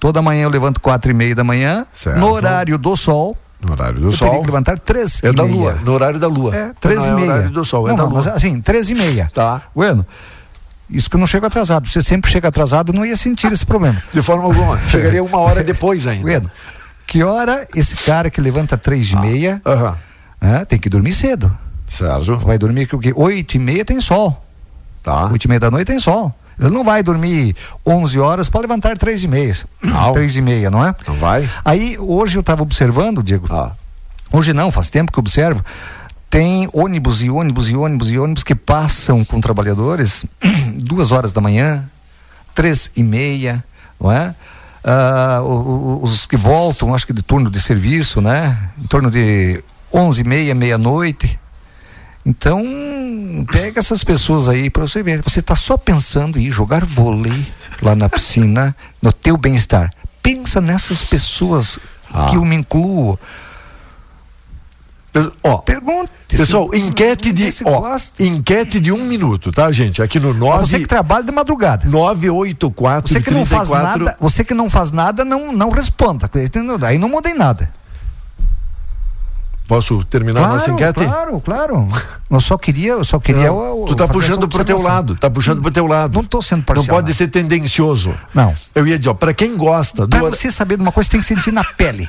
toda 0.00 0.20
manhã 0.20 0.42
eu 0.42 0.50
levanto 0.50 0.80
quatro 0.80 1.10
e 1.10 1.14
meia 1.14 1.34
da 1.34 1.44
manhã 1.44 1.86
Certo. 1.94 2.18
no 2.18 2.30
horário 2.30 2.76
do 2.76 2.96
sol. 2.96 3.36
No 3.64 3.72
horário 3.72 3.98
do 4.00 4.08
eu 4.08 4.12
sol. 4.12 4.28
teria 4.28 4.40
que 4.42 4.46
levantar 4.46 4.78
três 4.78 5.22
É 5.24 5.28
e 5.28 5.32
da 5.32 5.44
meia. 5.44 5.54
lua, 5.56 5.72
no 5.84 5.92
horário 5.92 6.18
da 6.20 6.26
lua. 6.28 6.54
É, 6.54 6.72
três 6.80 6.98
Não 7.00 7.06
e 7.06 7.10
é 7.10 7.14
meia. 7.14 7.32
horário 7.32 7.50
do 7.50 7.64
sol, 7.64 7.86
é 7.86 7.90
não, 7.90 7.96
da 7.96 8.02
não, 8.04 8.10
lua. 8.10 8.18
mas 8.24 8.26
assim, 8.28 8.60
três 8.60 8.90
e 8.90 8.94
meia. 8.94 9.30
Tá. 9.32 9.62
Bueno, 9.74 10.04
isso 10.90 11.08
que 11.08 11.16
eu 11.16 11.20
não 11.20 11.26
chego 11.26 11.46
atrasado. 11.46 11.88
Você 11.88 12.02
sempre 12.02 12.30
chega 12.30 12.48
atrasado, 12.48 12.92
não 12.92 13.06
ia 13.06 13.16
sentir 13.16 13.50
esse 13.52 13.64
problema. 13.64 14.02
De 14.12 14.20
forma 14.22 14.44
alguma. 14.44 14.78
Chegaria 14.88 15.22
uma 15.24 15.38
hora 15.38 15.64
depois 15.64 16.06
ainda. 16.06 16.22
Bueno, 16.22 16.50
que 17.06 17.22
hora 17.22 17.66
esse 17.74 17.96
cara 17.96 18.28
que 18.30 18.40
levanta 18.40 18.76
três 18.76 19.10
e 19.12 19.16
meia 19.18 19.62
né, 20.40 20.64
tem 20.64 20.78
que 20.78 20.88
dormir 20.90 21.14
cedo. 21.14 21.56
Certo. 21.88 22.38
Vai 22.38 22.58
dormir 22.58 22.86
que 22.86 22.96
o 22.96 22.98
quê? 22.98 23.12
Oito 23.14 23.54
e 23.54 23.58
meia 23.58 23.84
tem 23.84 24.00
sol. 24.00 24.44
Tá. 25.02 25.26
Oito 25.26 25.44
e 25.44 25.48
meia 25.48 25.60
da 25.60 25.70
noite 25.70 25.86
tem 25.86 25.98
sol. 25.98 26.34
Ele 26.58 26.70
não 26.70 26.84
vai 26.84 27.02
dormir 27.02 27.56
11 27.86 28.18
horas 28.20 28.48
para 28.48 28.60
levantar 28.60 28.96
três 28.96 29.24
e 29.24 29.28
meia. 29.28 29.54
Três 30.12 30.36
e 30.36 30.40
meia, 30.40 30.70
não 30.70 30.84
é? 30.84 30.94
Não 31.06 31.14
vai. 31.16 31.48
Aí, 31.64 31.96
hoje 31.98 32.36
eu 32.36 32.40
estava 32.40 32.62
observando, 32.62 33.22
Diego. 33.22 33.46
Hoje 34.32 34.52
não, 34.52 34.70
faz 34.70 34.90
tempo 34.90 35.12
que 35.12 35.18
eu 35.18 35.22
observo. 35.22 35.64
Tem 36.30 36.68
ônibus 36.72 37.22
e 37.22 37.30
ônibus 37.30 37.68
e 37.68 37.76
ônibus 37.76 38.10
e 38.10 38.18
ônibus 38.18 38.42
que 38.42 38.54
passam 38.54 39.24
com 39.24 39.40
trabalhadores 39.40 40.24
duas 40.76 41.12
horas 41.12 41.32
da 41.32 41.40
manhã, 41.40 41.88
três 42.54 42.90
e 42.96 43.02
meia, 43.02 43.62
não 44.00 44.10
é? 44.10 44.34
Ah, 44.82 45.40
o- 45.42 46.00
os 46.02 46.26
que 46.26 46.36
voltam, 46.36 46.94
acho 46.94 47.06
que 47.06 47.12
de 47.12 47.22
turno 47.22 47.50
de 47.50 47.60
serviço, 47.60 48.20
né? 48.20 48.58
Em 48.76 48.86
torno 48.86 49.10
de 49.10 49.62
onze 49.92 50.22
e 50.22 50.24
meia, 50.24 50.54
meia-noite. 50.54 51.38
Então, 52.26 52.64
pega 53.52 53.78
essas 53.80 54.02
pessoas 54.02 54.48
aí 54.48 54.70
para 54.70 54.86
você 54.86 55.02
ver. 55.02 55.22
Você 55.22 55.40
está 55.40 55.54
só 55.54 55.76
pensando 55.76 56.38
em 56.38 56.50
jogar 56.50 56.84
vôlei 56.84 57.46
lá 57.82 57.94
na 57.94 58.08
piscina, 58.08 58.74
no 59.02 59.12
teu 59.12 59.36
bem-estar. 59.36 59.90
Pensa 60.22 60.60
nessas 60.60 61.04
pessoas 61.04 61.78
que 62.30 62.36
eu 62.36 62.44
me 62.44 62.56
incluo. 62.56 63.18
Ó, 65.42 65.58
Pergunte. 65.58 66.10
Pessoal, 66.28 66.70
enquete 66.74 67.30
de, 67.32 67.48
ó, 67.64 67.96
enquete 68.18 68.80
de 68.80 68.90
um 68.90 69.04
minuto, 69.04 69.52
tá, 69.52 69.70
gente? 69.70 70.02
Aqui 70.02 70.18
no 70.18 70.34
9 70.34 70.66
Você 70.66 70.80
que 70.80 70.86
trabalha 70.86 71.22
de 71.22 71.30
madrugada. 71.30 71.88
984 71.88 73.12
Você 73.12 73.22
que 73.22 73.30
não 73.30 73.46
faz 73.46 73.68
34 73.68 74.04
nada, 74.04 74.16
você 74.18 74.44
que 74.44 74.54
não 74.54 74.68
faz 74.68 74.90
nada, 74.90 75.24
não, 75.24 75.52
não 75.52 75.68
responda. 75.68 76.28
Aí 76.84 76.98
não 76.98 77.08
mudei 77.08 77.34
nada. 77.34 77.70
Posso 79.66 80.04
terminar 80.04 80.44
a 80.44 80.48
nossa 80.48 80.70
enquete? 80.70 81.04
Claro, 81.04 81.40
claro. 81.40 81.88
Eu 82.30 82.40
só 82.40 82.58
queria, 82.58 82.92
eu 82.92 83.04
só 83.04 83.18
queria. 83.18 83.46
Não, 83.46 83.82
o- 83.82 83.86
tu 83.86 83.94
tá 83.94 84.06
puxando 84.06 84.46
pro 84.46 84.62
teu 84.64 84.80
lado, 84.80 85.14
tá 85.16 85.30
puxando 85.30 85.62
pro 85.62 85.70
teu 85.70 85.86
lado. 85.86 86.12
Não 86.12 86.22
tô 86.22 86.42
sendo 86.42 86.62
parcial. 86.62 86.86
Não 86.86 86.94
pode 87.02 87.14
ser 87.14 87.28
tendencioso. 87.28 88.14
Não. 88.34 88.54
Eu 88.74 88.86
ia 88.86 88.98
dizer, 88.98 89.08
ó, 89.10 89.14
pra 89.14 89.32
quem 89.32 89.56
gosta 89.56 90.06
Pra 90.06 90.20
do 90.20 90.30
você 90.30 90.50
saber 90.50 90.76
de 90.76 90.82
uma 90.82 90.92
coisa, 90.92 91.06
você 91.06 91.12
tem 91.12 91.20
que 91.20 91.26
sentir 91.26 91.50
na 91.52 91.64
pele. 91.64 92.08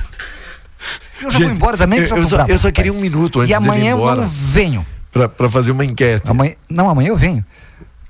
Eu 1.20 1.30
já 1.30 1.38
vou 1.38 1.48
Gente, 1.48 1.56
embora 1.56 1.78
também, 1.78 2.00
eu, 2.00 2.16
eu 2.16 2.22
só, 2.24 2.36
bravo, 2.36 2.50
eu 2.50 2.58
só 2.58 2.70
queria 2.70 2.92
um 2.92 3.00
minuto 3.00 3.40
antes 3.40 3.50
E 3.50 3.54
amanhã 3.54 3.92
eu 3.92 4.16
não 4.16 4.26
venho. 4.26 4.84
pra, 5.10 5.26
pra 5.26 5.50
fazer 5.50 5.72
uma 5.72 5.84
enquete. 5.84 6.28
Amanhã, 6.30 6.52
não, 6.68 6.90
amanhã 6.90 7.08
eu 7.08 7.16
venho. 7.16 7.42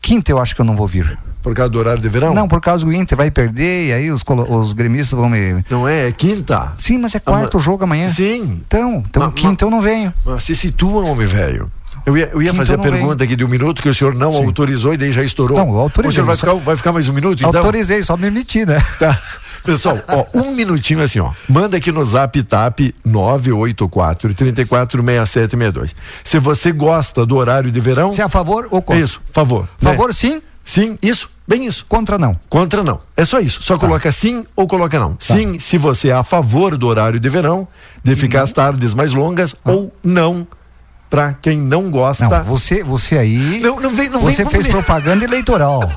Quinta 0.00 0.32
eu 0.32 0.40
acho 0.40 0.54
que 0.56 0.60
eu 0.60 0.64
não 0.64 0.74
vou 0.74 0.88
vir. 0.88 1.16
Por 1.46 1.54
causa 1.54 1.70
do 1.70 1.78
horário 1.78 2.02
de 2.02 2.08
verão? 2.08 2.34
Não, 2.34 2.48
por 2.48 2.60
causa 2.60 2.84
do 2.84 2.92
Inter 2.92 3.16
vai 3.16 3.30
perder 3.30 3.86
e 3.86 3.92
aí 3.92 4.10
os, 4.10 4.24
os 4.48 4.72
gremistas 4.72 5.16
vão 5.16 5.30
me. 5.30 5.64
Não 5.70 5.86
é? 5.86 6.08
É 6.08 6.12
quinta? 6.12 6.72
Sim, 6.76 6.98
mas 6.98 7.14
é 7.14 7.20
quarto 7.20 7.56
Ama- 7.56 7.62
jogo 7.62 7.84
amanhã. 7.84 8.08
Sim. 8.08 8.60
Então, 8.66 9.04
então 9.08 9.22
Ma- 9.26 9.30
quinta 9.32 9.64
eu 9.64 9.70
não 9.70 9.80
venho. 9.80 10.12
Mas 10.24 10.42
se 10.42 10.56
situa, 10.56 11.04
homem 11.04 11.24
velho. 11.24 11.70
Eu 12.04 12.16
ia, 12.16 12.30
eu 12.32 12.42
ia 12.42 12.52
fazer 12.52 12.74
a 12.74 12.78
pergunta 12.78 13.22
aqui 13.22 13.36
de 13.36 13.44
um 13.44 13.48
minuto 13.48 13.80
que 13.80 13.88
o 13.88 13.94
senhor 13.94 14.12
não 14.16 14.34
autorizou 14.34 14.92
e 14.92 14.96
daí 14.96 15.12
já 15.12 15.22
estourou. 15.22 15.56
Não, 15.56 15.76
autorizei, 15.76 16.10
O 16.10 16.14
senhor 16.14 16.26
vai 16.26 16.34
só- 16.36 16.48
ficar, 16.48 16.64
vai 16.64 16.76
ficar 16.76 16.90
mais 16.92 17.08
um 17.08 17.12
minuto? 17.12 17.38
Então? 17.38 17.54
Autorizei, 17.60 18.02
só 18.02 18.16
me 18.16 18.26
emiti, 18.26 18.66
né? 18.66 18.82
Tá. 18.98 19.16
Pessoal, 19.64 19.98
ó, 20.08 20.24
um 20.34 20.52
minutinho 20.54 21.00
assim, 21.02 21.18
ó. 21.20 21.30
Manda 21.48 21.76
aqui 21.76 21.90
no 21.92 22.04
zap 22.04 22.40
tap 22.44 22.78
984 23.04 24.34
346762. 24.34 25.94
Se 26.24 26.38
você 26.38 26.72
gosta 26.72 27.24
do 27.24 27.36
horário 27.36 27.70
de 27.70 27.80
verão. 27.80 28.10
Se 28.12 28.20
é 28.20 28.24
a 28.24 28.28
favor 28.28 28.66
ou 28.70 28.82
contra? 28.82 29.02
Isso, 29.02 29.20
favor. 29.32 29.62
né? 29.80 29.90
Favor 29.90 30.12
sim? 30.12 30.40
Sim, 30.64 30.98
isso, 31.00 31.28
bem 31.46 31.66
isso. 31.66 31.84
Contra 31.88 32.18
não. 32.18 32.38
Contra 32.48 32.82
não. 32.82 33.00
É 33.16 33.24
só 33.24 33.40
isso. 33.40 33.62
Só 33.62 33.76
coloca 33.76 34.10
sim 34.12 34.44
ou 34.54 34.66
coloca 34.66 34.98
não. 34.98 35.16
Sim, 35.18 35.58
se 35.58 35.78
você 35.78 36.08
é 36.08 36.12
a 36.12 36.22
favor 36.22 36.76
do 36.76 36.86
horário 36.86 37.20
de 37.20 37.28
verão, 37.28 37.66
de 38.02 38.16
ficar 38.16 38.42
as 38.42 38.52
tardes 38.52 38.94
mais 38.94 39.12
longas, 39.12 39.54
ou 39.64 39.92
não, 40.02 40.46
pra 41.08 41.34
quem 41.34 41.58
não 41.58 41.90
gosta. 41.90 42.28
Não, 42.28 42.44
você, 42.44 42.82
você 42.82 43.18
aí. 43.18 43.60
Não, 43.60 43.80
não 43.80 43.94
vem, 43.94 44.08
não 44.08 44.20
você 44.20 44.42
vem 44.42 44.52
fez 44.52 44.66
propaganda 44.66 45.24
eleitoral. 45.24 45.90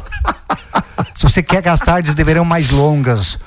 se 1.16 1.24
você 1.24 1.42
quer 1.42 1.62
que 1.62 1.70
as 1.70 1.80
tardes 1.80 2.14
deverão 2.14 2.46
mais 2.46 2.70
longas, 2.70 3.40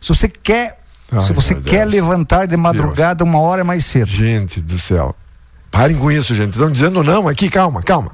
se 0.00 0.08
você 0.08 0.28
quer, 0.28 0.80
Ai, 1.12 1.22
se 1.22 1.32
você 1.32 1.54
quer 1.54 1.86
Deus. 1.86 1.94
levantar 1.94 2.46
de 2.46 2.56
madrugada 2.56 3.24
uma 3.24 3.40
hora 3.40 3.62
mais 3.64 3.84
cedo. 3.86 4.08
Gente 4.08 4.60
do 4.60 4.78
céu. 4.78 5.14
Parem 5.70 5.96
com 5.96 6.10
isso, 6.10 6.34
gente. 6.34 6.50
Estão 6.50 6.70
dizendo 6.70 7.02
não 7.02 7.28
aqui, 7.28 7.48
calma, 7.48 7.82
calma. 7.82 8.10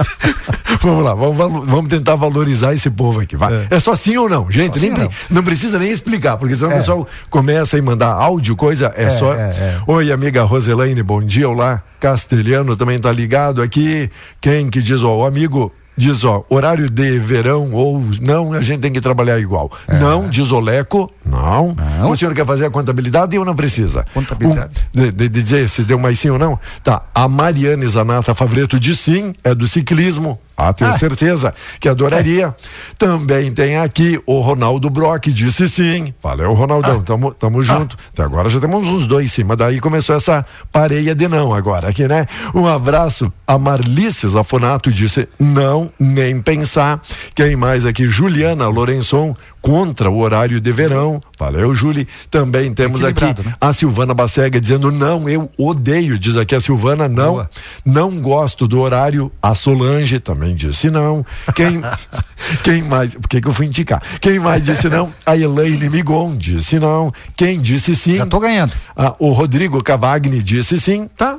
vamos 0.82 1.04
lá, 1.04 1.14
vamos, 1.14 1.66
vamos 1.68 1.88
tentar 1.88 2.14
valorizar 2.16 2.74
esse 2.74 2.90
povo 2.90 3.20
aqui. 3.20 3.36
Vai. 3.36 3.66
É. 3.70 3.78
só 3.80 3.94
sim 3.94 4.16
ou 4.16 4.28
não, 4.28 4.50
gente. 4.50 4.78
Só 4.78 4.86
nem, 4.86 4.94
pre- 4.94 5.08
não 5.30 5.42
precisa 5.42 5.78
nem 5.78 5.90
explicar, 5.90 6.36
porque 6.36 6.54
senão 6.54 6.70
É. 6.72 6.74
o 6.74 6.78
pessoal 6.78 7.08
começa 7.30 7.78
a 7.78 7.82
mandar 7.82 8.08
áudio, 8.12 8.56
coisa. 8.56 8.92
É, 8.96 9.04
É, 9.04 9.10
só. 9.10 9.32
é, 9.34 9.38
é. 9.50 9.78
Oi, 9.86 10.10
amiga 10.12 10.42
Roselaine, 10.44 11.02
bom 11.02 11.22
dia. 11.22 11.48
Olá, 11.48 11.82
Castelhano 12.00 12.76
também 12.76 12.98
tá 12.98 13.10
ligado 13.12 13.62
aqui. 13.62 14.10
Quem 14.40 14.68
que 14.70 14.82
diz, 14.82 15.02
ó, 15.02 15.16
o 15.18 15.24
amigo. 15.26 15.72
Diz, 15.96 16.24
ó, 16.24 16.42
horário 16.48 16.88
de 16.88 17.18
verão 17.18 17.70
ou 17.72 18.02
não, 18.20 18.54
a 18.54 18.62
gente 18.62 18.80
tem 18.80 18.90
que 18.90 19.00
trabalhar 19.00 19.38
igual. 19.38 19.70
Não, 20.00 20.26
diz 20.28 20.50
o 20.50 20.58
Leco, 20.58 21.10
não. 21.24 21.76
O 22.10 22.16
senhor 22.16 22.34
quer 22.34 22.46
fazer 22.46 22.64
a 22.64 22.70
contabilidade 22.70 23.38
ou 23.38 23.44
não 23.44 23.54
precisa? 23.54 24.04
Contabilidade. 24.14 24.72
Um, 24.96 25.00
de, 25.00 25.12
de- 25.12 25.28
de 25.28 25.42
dizer 25.42 25.68
se 25.68 25.82
deu 25.84 25.98
mais 25.98 26.18
sim 26.18 26.30
ou 26.30 26.38
não? 26.38 26.58
Tá, 26.82 27.02
a 27.14 27.28
Mariane 27.28 27.86
Zanata 27.88 28.34
Favreto 28.34 28.80
diz 28.80 28.98
sim, 29.00 29.32
é 29.44 29.54
do 29.54 29.66
ciclismo. 29.66 30.38
Ah, 30.56 30.72
tenho 30.72 30.90
Ah. 30.90 30.98
certeza 30.98 31.54
que 31.80 31.88
adoraria. 31.88 32.54
Também 32.98 33.52
tem 33.52 33.76
aqui 33.78 34.20
o 34.26 34.40
Ronaldo 34.40 34.88
Brock, 34.90 35.26
disse 35.32 35.68
sim. 35.68 36.12
Valeu, 36.22 36.52
Ronaldão, 36.54 36.98
Ah. 37.00 37.02
tamo, 37.04 37.32
tamo 37.32 37.62
junto. 37.62 37.96
Até 38.12 38.22
agora 38.22 38.48
já 38.48 38.60
temos 38.60 38.86
uns 38.86 39.06
dois 39.06 39.32
sim, 39.32 39.44
mas 39.44 39.56
daí 39.56 39.80
começou 39.80 40.14
essa 40.16 40.44
pareia 40.70 41.14
de 41.14 41.26
não 41.28 41.52
agora 41.54 41.88
aqui, 41.88 42.06
né? 42.06 42.26
Um 42.54 42.66
abraço. 42.66 43.32
A 43.46 43.58
Marlice 43.58 44.26
Zafonato 44.28 44.90
disse 44.92 45.28
não, 45.38 45.90
nem 45.98 46.40
pensar. 46.40 47.00
Quem 47.34 47.56
mais 47.56 47.84
aqui? 47.86 48.08
Juliana 48.08 48.66
Lorenzon, 48.68 49.34
contra 49.60 50.10
o 50.10 50.18
horário 50.20 50.60
de 50.60 50.72
verão. 50.72 51.20
Valeu, 51.38 51.74
Julie. 51.74 52.06
Também 52.30 52.72
temos 52.72 53.04
aqui 53.04 53.24
né? 53.24 53.54
a 53.60 53.72
Silvana 53.72 54.14
Bacega 54.14 54.60
dizendo 54.60 54.90
não, 54.90 55.28
eu 55.28 55.50
odeio, 55.58 56.18
diz 56.18 56.36
aqui 56.36 56.54
a 56.54 56.60
Silvana, 56.60 57.08
não, 57.08 57.32
Boa. 57.34 57.50
não 57.84 58.20
gosto 58.20 58.66
do 58.66 58.80
horário. 58.80 59.30
A 59.42 59.54
Solange 59.54 60.18
também 60.20 60.51
disse 60.52 60.90
não. 60.90 61.24
Quem, 61.54 61.80
quem 62.62 62.82
mais, 62.82 63.14
por 63.14 63.28
que 63.28 63.40
que 63.40 63.48
eu 63.48 63.52
fui 63.52 63.66
indicar? 63.66 64.02
Quem 64.20 64.38
mais 64.38 64.64
disse 64.64 64.88
não? 64.88 65.12
A 65.24 65.36
Elaine 65.36 65.88
Migon 65.88 66.36
disse 66.36 66.78
não. 66.78 67.12
Quem 67.36 67.60
disse 67.60 67.94
sim? 67.94 68.16
Já 68.16 68.26
tô 68.26 68.38
ganhando. 68.38 68.72
Ah, 68.96 69.14
o 69.18 69.32
Rodrigo 69.32 69.82
Cavagni 69.82 70.42
disse 70.42 70.80
sim, 70.80 71.08
tá? 71.16 71.38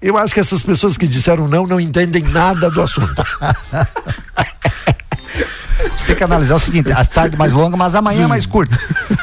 Eu 0.00 0.18
acho 0.18 0.34
que 0.34 0.40
essas 0.40 0.62
pessoas 0.62 0.98
que 0.98 1.08
disseram 1.08 1.48
não 1.48 1.66
não 1.66 1.80
entendem 1.80 2.22
nada 2.22 2.70
do 2.70 2.82
assunto. 2.82 3.14
Você 5.96 6.06
tem 6.06 6.16
que 6.16 6.24
analisar 6.24 6.54
o 6.54 6.58
seguinte: 6.58 6.90
as 6.92 7.08
tardes 7.08 7.38
mais 7.38 7.52
longas, 7.52 7.78
mas 7.78 7.94
amanhã 7.94 8.24
é 8.24 8.26
mais 8.26 8.46
curta. 8.46 8.76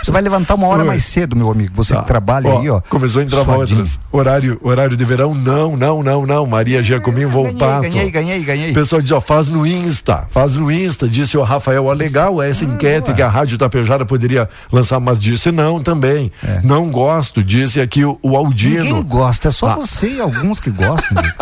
Você 0.03 0.11
vai 0.11 0.21
levantar 0.21 0.55
uma 0.55 0.67
hora 0.67 0.81
Oi. 0.81 0.87
mais 0.87 1.03
cedo, 1.05 1.35
meu 1.35 1.49
amigo. 1.51 1.71
Você 1.75 1.95
que 1.95 2.05
trabalha 2.05 2.49
Ó, 2.49 2.59
aí, 2.59 2.69
ó. 2.69 2.81
Começou 2.89 3.21
a 3.21 3.23
entrar 3.25 3.47
outras. 3.47 3.99
Horário, 4.11 4.59
horário 4.63 4.95
de 4.97 5.05
verão, 5.05 5.33
não, 5.33 5.75
não, 5.77 6.03
não, 6.03 6.25
não. 6.25 6.45
Maria 6.45 6.83
Giacomin 6.83 7.25
Volpato. 7.25 7.81
Ganhei, 7.83 8.11
ganhei, 8.11 8.43
ganhei. 8.43 8.71
O 8.71 8.73
pessoal 8.73 9.01
diz, 9.01 9.11
ó, 9.11 9.21
faz 9.21 9.47
no 9.47 9.65
Insta, 9.65 10.25
faz 10.29 10.55
no 10.55 10.71
Insta, 10.71 11.07
disse 11.07 11.37
o 11.37 11.43
Rafael, 11.43 11.85
ó, 11.85 11.93
legal 11.93 12.39
Ah, 12.41 12.45
essa 12.47 12.65
enquete 12.65 13.13
que 13.13 13.21
a 13.21 13.29
Rádio 13.29 13.57
Tapejara 13.57 14.05
poderia 14.05 14.49
lançar, 14.71 14.99
mas 14.99 15.19
disse 15.19 15.51
não 15.51 15.81
também. 15.81 16.31
É. 16.43 16.59
Não 16.63 16.89
gosto, 16.91 17.43
disse 17.43 17.79
aqui 17.81 18.03
o, 18.05 18.19
o 18.21 18.35
Aldino. 18.35 18.83
Ninguém 18.83 19.03
gosta, 19.03 19.47
é 19.47 19.51
só 19.51 19.69
Ah. 19.69 19.75
você 19.75 20.15
e 20.15 20.21
alguns 20.21 20.59
que 20.59 20.69
gostam. 20.69 21.17
gente. 21.23 21.33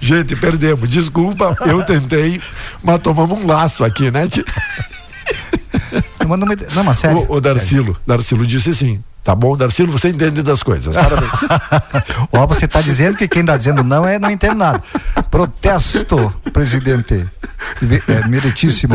Gente, 0.00 0.36
perdemos, 0.36 0.88
desculpa, 0.88 1.56
eu 1.66 1.82
tentei, 1.82 2.40
mas 2.82 3.00
tomamos 3.00 3.38
um 3.38 3.46
laço 3.46 3.84
aqui, 3.84 4.10
né? 4.10 4.26
Não, 6.74 6.84
mas 6.84 6.98
sério. 6.98 7.26
O, 7.28 7.34
o 7.34 7.40
Darcilo, 7.40 7.96
Darcilo 8.06 8.46
disse 8.46 8.74
sim. 8.74 9.02
Tá 9.26 9.34
bom, 9.34 9.56
Darcilo, 9.56 9.90
você 9.90 10.10
entende 10.10 10.40
das 10.40 10.62
coisas. 10.62 10.94
Parabéns. 10.94 11.32
Ó, 12.32 12.46
você 12.46 12.64
está 12.64 12.80
dizendo 12.80 13.16
que 13.16 13.26
quem 13.26 13.40
está 13.40 13.56
dizendo 13.56 13.82
não 13.82 14.06
é 14.06 14.20
não 14.20 14.30
entende 14.30 14.54
nada. 14.54 14.80
Protesto, 15.28 16.32
presidente. 16.52 17.26
É, 18.08 18.28
meritíssimo. 18.28 18.94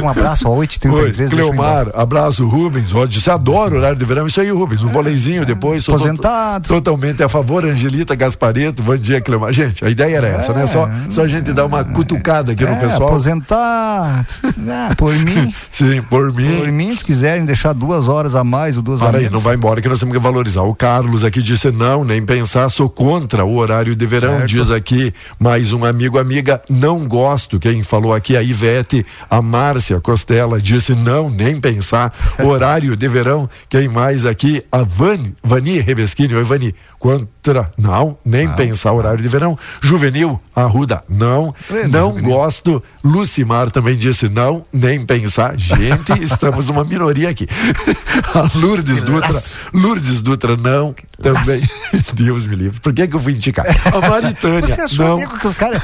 Com 0.00 0.06
um 0.06 0.08
abraço, 0.08 0.48
ó, 0.48 0.52
Oi, 0.54 0.66
8h33. 0.68 1.16
deixa 1.16 1.34
eu 1.34 1.46
ir 1.48 1.52
embora. 1.52 1.84
Cleomar, 1.86 1.88
abraço, 1.94 2.46
Rubens. 2.48 2.94
Ó, 2.94 3.04
disse, 3.06 3.30
adoro 3.30 3.76
horário 3.76 3.98
de 3.98 4.04
verão. 4.04 4.26
Isso 4.26 4.40
aí, 4.40 4.50
Rubens. 4.50 4.82
Um 4.84 4.88
voleizinho 4.88 5.44
depois. 5.44 5.84
sou 5.84 5.94
Aposentado. 5.96 6.68
to- 6.68 6.74
Totalmente 6.74 7.22
a 7.22 7.28
favor, 7.28 7.64
Angelita 7.64 8.14
Gaspareto. 8.14 8.82
Bom 8.82 8.96
dia, 8.96 9.20
Cleomar. 9.20 9.52
Gente, 9.52 9.84
a 9.84 9.90
ideia 9.90 10.16
era 10.18 10.28
essa, 10.28 10.52
né? 10.52 10.66
Só, 10.66 10.88
só 11.10 11.22
a 11.22 11.28
gente 11.28 11.52
dar 11.52 11.64
uma 11.66 11.84
cutucada 11.84 12.52
aqui 12.52 12.62
no 12.64 12.70
É, 12.72 12.76
pessoal. 12.76 13.08
aposentar. 13.08 14.24
Ah, 14.68 14.94
por 14.96 15.12
mim. 15.14 15.52
Sim, 15.70 16.00
por 16.02 16.32
mim. 16.32 16.58
Por 16.58 16.68
mim, 16.70 16.94
se 16.96 17.04
quiserem 17.04 17.44
deixar 17.44 17.72
duas 17.72 18.06
horas 18.08 18.34
a 18.34 18.44
mais 18.44 18.76
ou 18.76 18.82
duas 18.82 19.02
a 19.02 19.06
Para 19.06 19.18
aí, 19.18 19.24
menos. 19.24 19.34
não 19.34 19.40
vai 19.40 19.56
embora 19.64 19.80
que 19.80 19.88
nós 19.88 19.98
temos 19.98 20.14
que 20.14 20.22
valorizar. 20.22 20.60
O 20.60 20.74
Carlos 20.74 21.24
aqui 21.24 21.42
disse 21.42 21.70
não, 21.70 22.04
nem 22.04 22.22
pensar, 22.22 22.68
sou 22.68 22.86
contra 22.86 23.46
o 23.46 23.56
horário 23.56 23.96
de 23.96 24.04
verão. 24.04 24.40
Certo. 24.40 24.46
Diz 24.46 24.70
aqui 24.70 25.14
mais 25.38 25.72
um 25.72 25.86
amigo, 25.86 26.18
amiga, 26.18 26.60
não 26.68 27.08
gosto. 27.08 27.58
Quem 27.58 27.82
falou 27.82 28.12
aqui, 28.12 28.36
a 28.36 28.42
Ivete, 28.42 29.06
a 29.30 29.40
Márcia 29.40 29.98
Costela 30.02 30.60
disse 30.60 30.94
não, 30.94 31.30
nem 31.30 31.58
pensar. 31.58 32.12
Horário 32.44 32.94
de 32.94 33.08
verão. 33.08 33.48
Quem 33.66 33.88
mais 33.88 34.26
aqui? 34.26 34.62
A 34.70 34.82
Vani, 34.82 35.34
Vani 35.42 35.80
Rebeschini. 35.80 36.34
Oi, 36.34 36.44
Vani. 36.44 36.74
Contra, 37.04 37.70
não, 37.76 38.16
nem 38.24 38.48
pensar 38.48 38.94
horário 38.94 39.20
de 39.20 39.28
verão. 39.28 39.58
Juvenil, 39.82 40.40
Arruda, 40.56 41.04
não, 41.06 41.54
não 41.90 42.12
Juvenil. 42.14 42.34
gosto. 42.34 42.82
Lucimar 43.04 43.70
também 43.70 43.94
disse 43.94 44.26
não, 44.26 44.64
nem 44.72 45.04
pensar. 45.04 45.52
Gente, 45.58 46.12
estamos 46.24 46.64
numa 46.64 46.82
minoria 46.82 47.28
aqui. 47.28 47.46
A 48.34 48.48
Lourdes 48.58 49.02
Dutra, 49.02 49.38
Lourdes 49.72 50.22
Dutra, 50.22 50.56
não, 50.56 50.94
também. 51.22 51.60
Deus 52.14 52.46
me 52.46 52.56
livre. 52.56 52.80
Por 52.80 52.92
que, 52.92 53.06
que 53.06 53.14
eu 53.14 53.20
fui 53.20 53.32
indicar? 53.32 53.64
A 53.92 54.08
Maritânia, 54.08 54.62
Você 54.62 54.80
achou, 54.80 55.08
não. 55.08 55.16
Diego, 55.16 55.38
que 55.38 55.46
os 55.46 55.54
caras. 55.54 55.82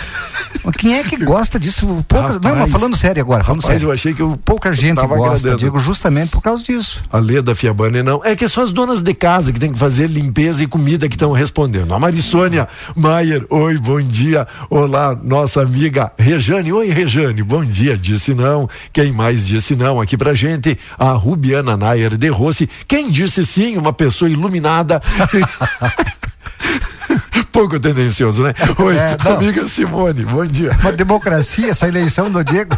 Quem 0.78 0.99
é 0.99 1.05
que 1.05 1.16
gosta 1.16 1.59
disso? 1.59 1.87
Poucas... 2.07 2.35
não, 2.35 2.41
mas 2.43 2.53
Rapaz, 2.53 2.72
falando 2.72 2.97
sério 2.97 3.22
agora, 3.22 3.45
falando 3.45 3.62
Rapaz, 3.62 3.74
sério. 3.81 3.89
eu 3.89 3.93
achei 3.93 4.12
que 4.14 4.20
eu 4.22 4.39
Pouca 4.45 4.72
gente 4.72 4.97
tava 4.97 5.16
gosta, 5.16 5.35
agradando. 5.35 5.59
Diego, 5.59 5.78
justamente 5.78 6.31
por 6.31 6.43
causa 6.43 6.62
disso. 6.64 7.03
A 7.11 7.18
Leda 7.18 7.55
Fiabani 7.55 8.03
não. 8.03 8.20
É 8.24 8.35
que 8.37 8.49
são 8.49 8.62
as 8.62 8.72
donas 8.72 9.03
de 9.03 9.14
casa 9.14 9.53
que 9.53 9.59
tem 9.61 9.72
que 9.72 9.78
fazer 9.78 10.09
limpeza 10.09 10.62
e 10.62 10.66
comida 10.66 11.09
que 11.09 11.14
estão 11.14 11.33
respondendo. 11.33 11.93
A 11.95 11.99
Marissônia 11.99 12.68
Maier, 12.95 13.45
oi, 13.51 13.78
bom 13.78 14.01
dia. 14.01 14.47
Olá, 14.68 15.16
nossa 15.22 15.62
amiga 15.62 16.12
Rejane. 16.18 16.72
Oi, 16.72 16.89
Rejane, 16.91 17.43
bom 17.43 17.64
dia. 17.64 17.97
Disse 17.97 18.35
não. 18.35 18.68
Quem 18.93 19.12
mais 19.12 19.47
disse 19.47 19.74
não 19.76 20.01
aqui 20.01 20.16
pra 20.16 20.35
gente? 20.35 20.78
A 20.99 21.12
Rubiana 21.12 21.76
Nair 21.76 22.16
de 22.16 22.28
Rossi. 22.28 22.68
Quem 22.87 23.11
disse 23.11 23.45
sim? 23.45 23.76
Uma 23.76 23.93
pessoa 23.93 24.31
iluminada. 24.31 25.01
Pouco 27.53 27.79
tendencioso, 27.81 28.43
né? 28.45 28.55
Oi, 28.79 28.97
É, 28.97 29.16
amiga 29.29 29.66
Simone, 29.68 30.25
bom 30.25 30.47
dia. 30.47 30.71
Uma 30.81 30.93
democracia, 30.93 31.71
essa 31.71 31.89
eleição 31.89 32.31
do 32.31 32.43
Diego. 32.45 32.77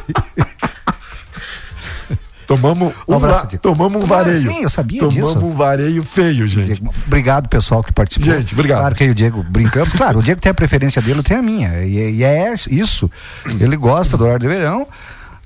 Tomamos 2.47 2.93
um, 3.09 3.12
Um 3.12 3.16
abraço, 3.16 3.45
va- 3.53 3.59
tomamos 3.59 4.03
um 4.03 4.07
vareio. 4.07 4.36
sim, 4.40 4.62
eu 4.62 4.68
sabia 4.68 5.01
tomamos 5.01 5.34
disso. 5.34 5.45
um 5.45 5.55
vareio 5.55 6.03
feio, 6.05 6.47
gente. 6.47 6.66
Diego, 6.72 6.93
obrigado, 7.07 7.49
pessoal, 7.49 7.82
que 7.82 7.93
participou. 7.93 8.34
Gente, 8.34 8.53
obrigado. 8.53 8.80
Claro 8.80 8.95
que 8.95 9.05
eu 9.05 9.09
e 9.09 9.11
o 9.11 9.14
Diego 9.14 9.43
brincamos. 9.49 9.93
Claro, 9.95 10.18
o 10.18 10.22
Diego 10.22 10.40
tem 10.40 10.51
a 10.51 10.55
preferência 10.55 11.01
dele, 11.01 11.20
eu 11.20 11.22
tenho 11.22 11.40
a 11.40 11.43
minha. 11.43 11.82
E, 11.84 12.16
e 12.16 12.24
é 12.24 12.53
isso. 12.68 13.11
Ele 13.61 13.76
gosta 13.76 14.16
do 14.18 14.24
horário 14.24 14.40
de 14.40 14.49
verão 14.49 14.86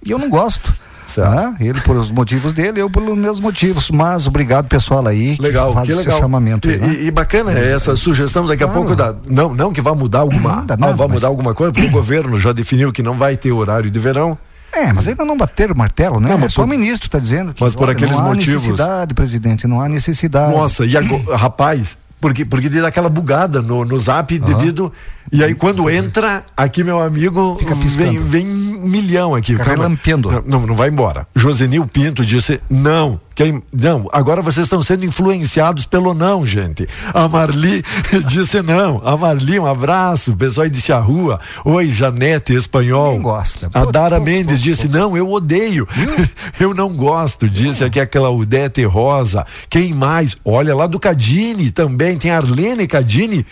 e 0.04 0.10
eu 0.10 0.18
não 0.18 0.28
gosto. 0.30 0.72
Tá? 1.14 1.54
Ele 1.60 1.80
por 1.80 1.96
os 1.96 2.10
motivos 2.10 2.52
dele, 2.52 2.80
eu 2.80 2.90
pelos 2.90 3.16
meus 3.16 3.40
motivos. 3.40 3.90
Mas 3.90 4.26
obrigado, 4.26 4.66
pessoal 4.66 5.06
aí. 5.06 5.36
Legal, 5.40 5.68
que 5.68 5.74
faz 5.74 5.86
que 5.86 5.92
esse 5.94 6.02
legal. 6.02 6.18
chamamento 6.18 6.68
e, 6.68 6.74
aí, 6.74 6.78
né? 6.80 6.96
e- 7.00 7.10
bacana 7.10 7.52
essa 7.52 7.94
sugestão 7.96 8.46
daqui 8.46 8.64
a 8.64 8.66
Claro. 8.66 8.80
pouco 8.82 8.96
da 8.96 9.14
não 9.28 9.54
não 9.54 9.72
que 9.72 9.80
vai 9.80 9.94
mudar 9.94 10.20
alguma 10.20 10.50
ah, 10.52 10.56
nada, 10.56 10.76
vai 10.76 10.92
mas- 11.06 11.10
mudar 11.12 11.28
alguma 11.28 11.54
coisa 11.54 11.72
porque 11.72 11.86
o 11.88 11.90
governo 11.90 12.38
já 12.38 12.52
definiu 12.52 12.92
que 12.92 13.02
não 13.02 13.14
vai 13.16 13.36
ter 13.36 13.52
horário 13.52 13.90
de 13.90 13.98
verão. 13.98 14.36
É, 14.72 14.92
mas 14.92 15.08
ainda 15.08 15.24
não 15.24 15.36
bateram 15.38 15.74
o 15.74 15.78
martelo, 15.78 16.20
né? 16.20 16.28
Não, 16.28 16.36
é 16.36 16.40
mas 16.40 16.52
só 16.52 16.62
por- 16.62 16.66
o 16.66 16.70
ministro 16.70 17.06
está 17.06 17.18
dizendo 17.18 17.54
que 17.54 17.62
mas 17.62 17.74
por 17.74 17.84
olha, 17.84 17.92
aqueles 17.92 18.12
não 18.12 18.26
há 18.26 18.28
motivos- 18.34 18.64
necessidade, 18.66 19.14
presidente, 19.14 19.66
não 19.66 19.80
há 19.80 19.88
necessidade. 19.88 20.52
Nossa, 20.52 20.84
e 20.84 20.94
agora, 20.96 21.34
rapaz, 21.36 21.96
porque 22.20 22.44
porque 22.44 22.68
dá 22.68 22.88
aquela 22.88 23.08
bugada 23.08 23.60
no, 23.60 23.84
no 23.84 23.98
Zap 23.98 24.38
devido 24.38 24.92
e 25.30 25.44
aí 25.44 25.54
quando 25.54 25.88
entra 25.90 26.44
aqui 26.56 26.82
meu 26.82 27.00
amigo 27.00 27.58
vem 27.96 28.18
vem 28.18 28.46
um 28.76 28.88
milhão 28.88 29.34
aqui. 29.34 29.52
Fica 29.52 29.64
relampeando. 29.64 30.42
Não, 30.46 30.66
não 30.66 30.74
vai 30.74 30.88
embora. 30.88 31.26
Josenil 31.34 31.86
Pinto 31.86 32.24
disse 32.24 32.60
não. 32.70 33.20
Quem, 33.36 33.62
não, 33.70 34.08
agora 34.14 34.40
vocês 34.40 34.64
estão 34.64 34.80
sendo 34.80 35.04
influenciados 35.04 35.84
pelo 35.84 36.14
não, 36.14 36.46
gente. 36.46 36.88
A 37.12 37.28
Marli 37.28 37.84
disse 38.26 38.62
não. 38.62 39.02
A 39.04 39.14
Marli, 39.14 39.60
um 39.60 39.66
abraço. 39.66 40.32
O 40.32 40.36
pessoal 40.36 40.66
disse 40.70 40.90
a 40.90 40.98
rua. 40.98 41.38
Oi, 41.62 41.90
Janete 41.90 42.54
Espanhol. 42.54 43.12
Quem 43.12 43.20
gosta? 43.20 43.70
A 43.74 43.84
Dara 43.84 44.18
Mendes 44.18 44.58
disse 44.58 44.88
não, 44.88 45.14
eu 45.14 45.30
odeio. 45.30 45.86
eu 46.58 46.72
não 46.72 46.96
gosto. 46.96 47.46
Disse 47.46 47.84
aqui 47.84 48.00
a 48.00 48.06
Claudete 48.06 48.82
Rosa. 48.86 49.44
Quem 49.68 49.92
mais? 49.92 50.34
Olha 50.42 50.74
lá 50.74 50.86
do 50.86 50.98
Cadini 50.98 51.70
também. 51.70 52.16
Tem 52.16 52.30
a 52.30 52.38
Arlene 52.38 52.86
Cadini. 52.86 53.44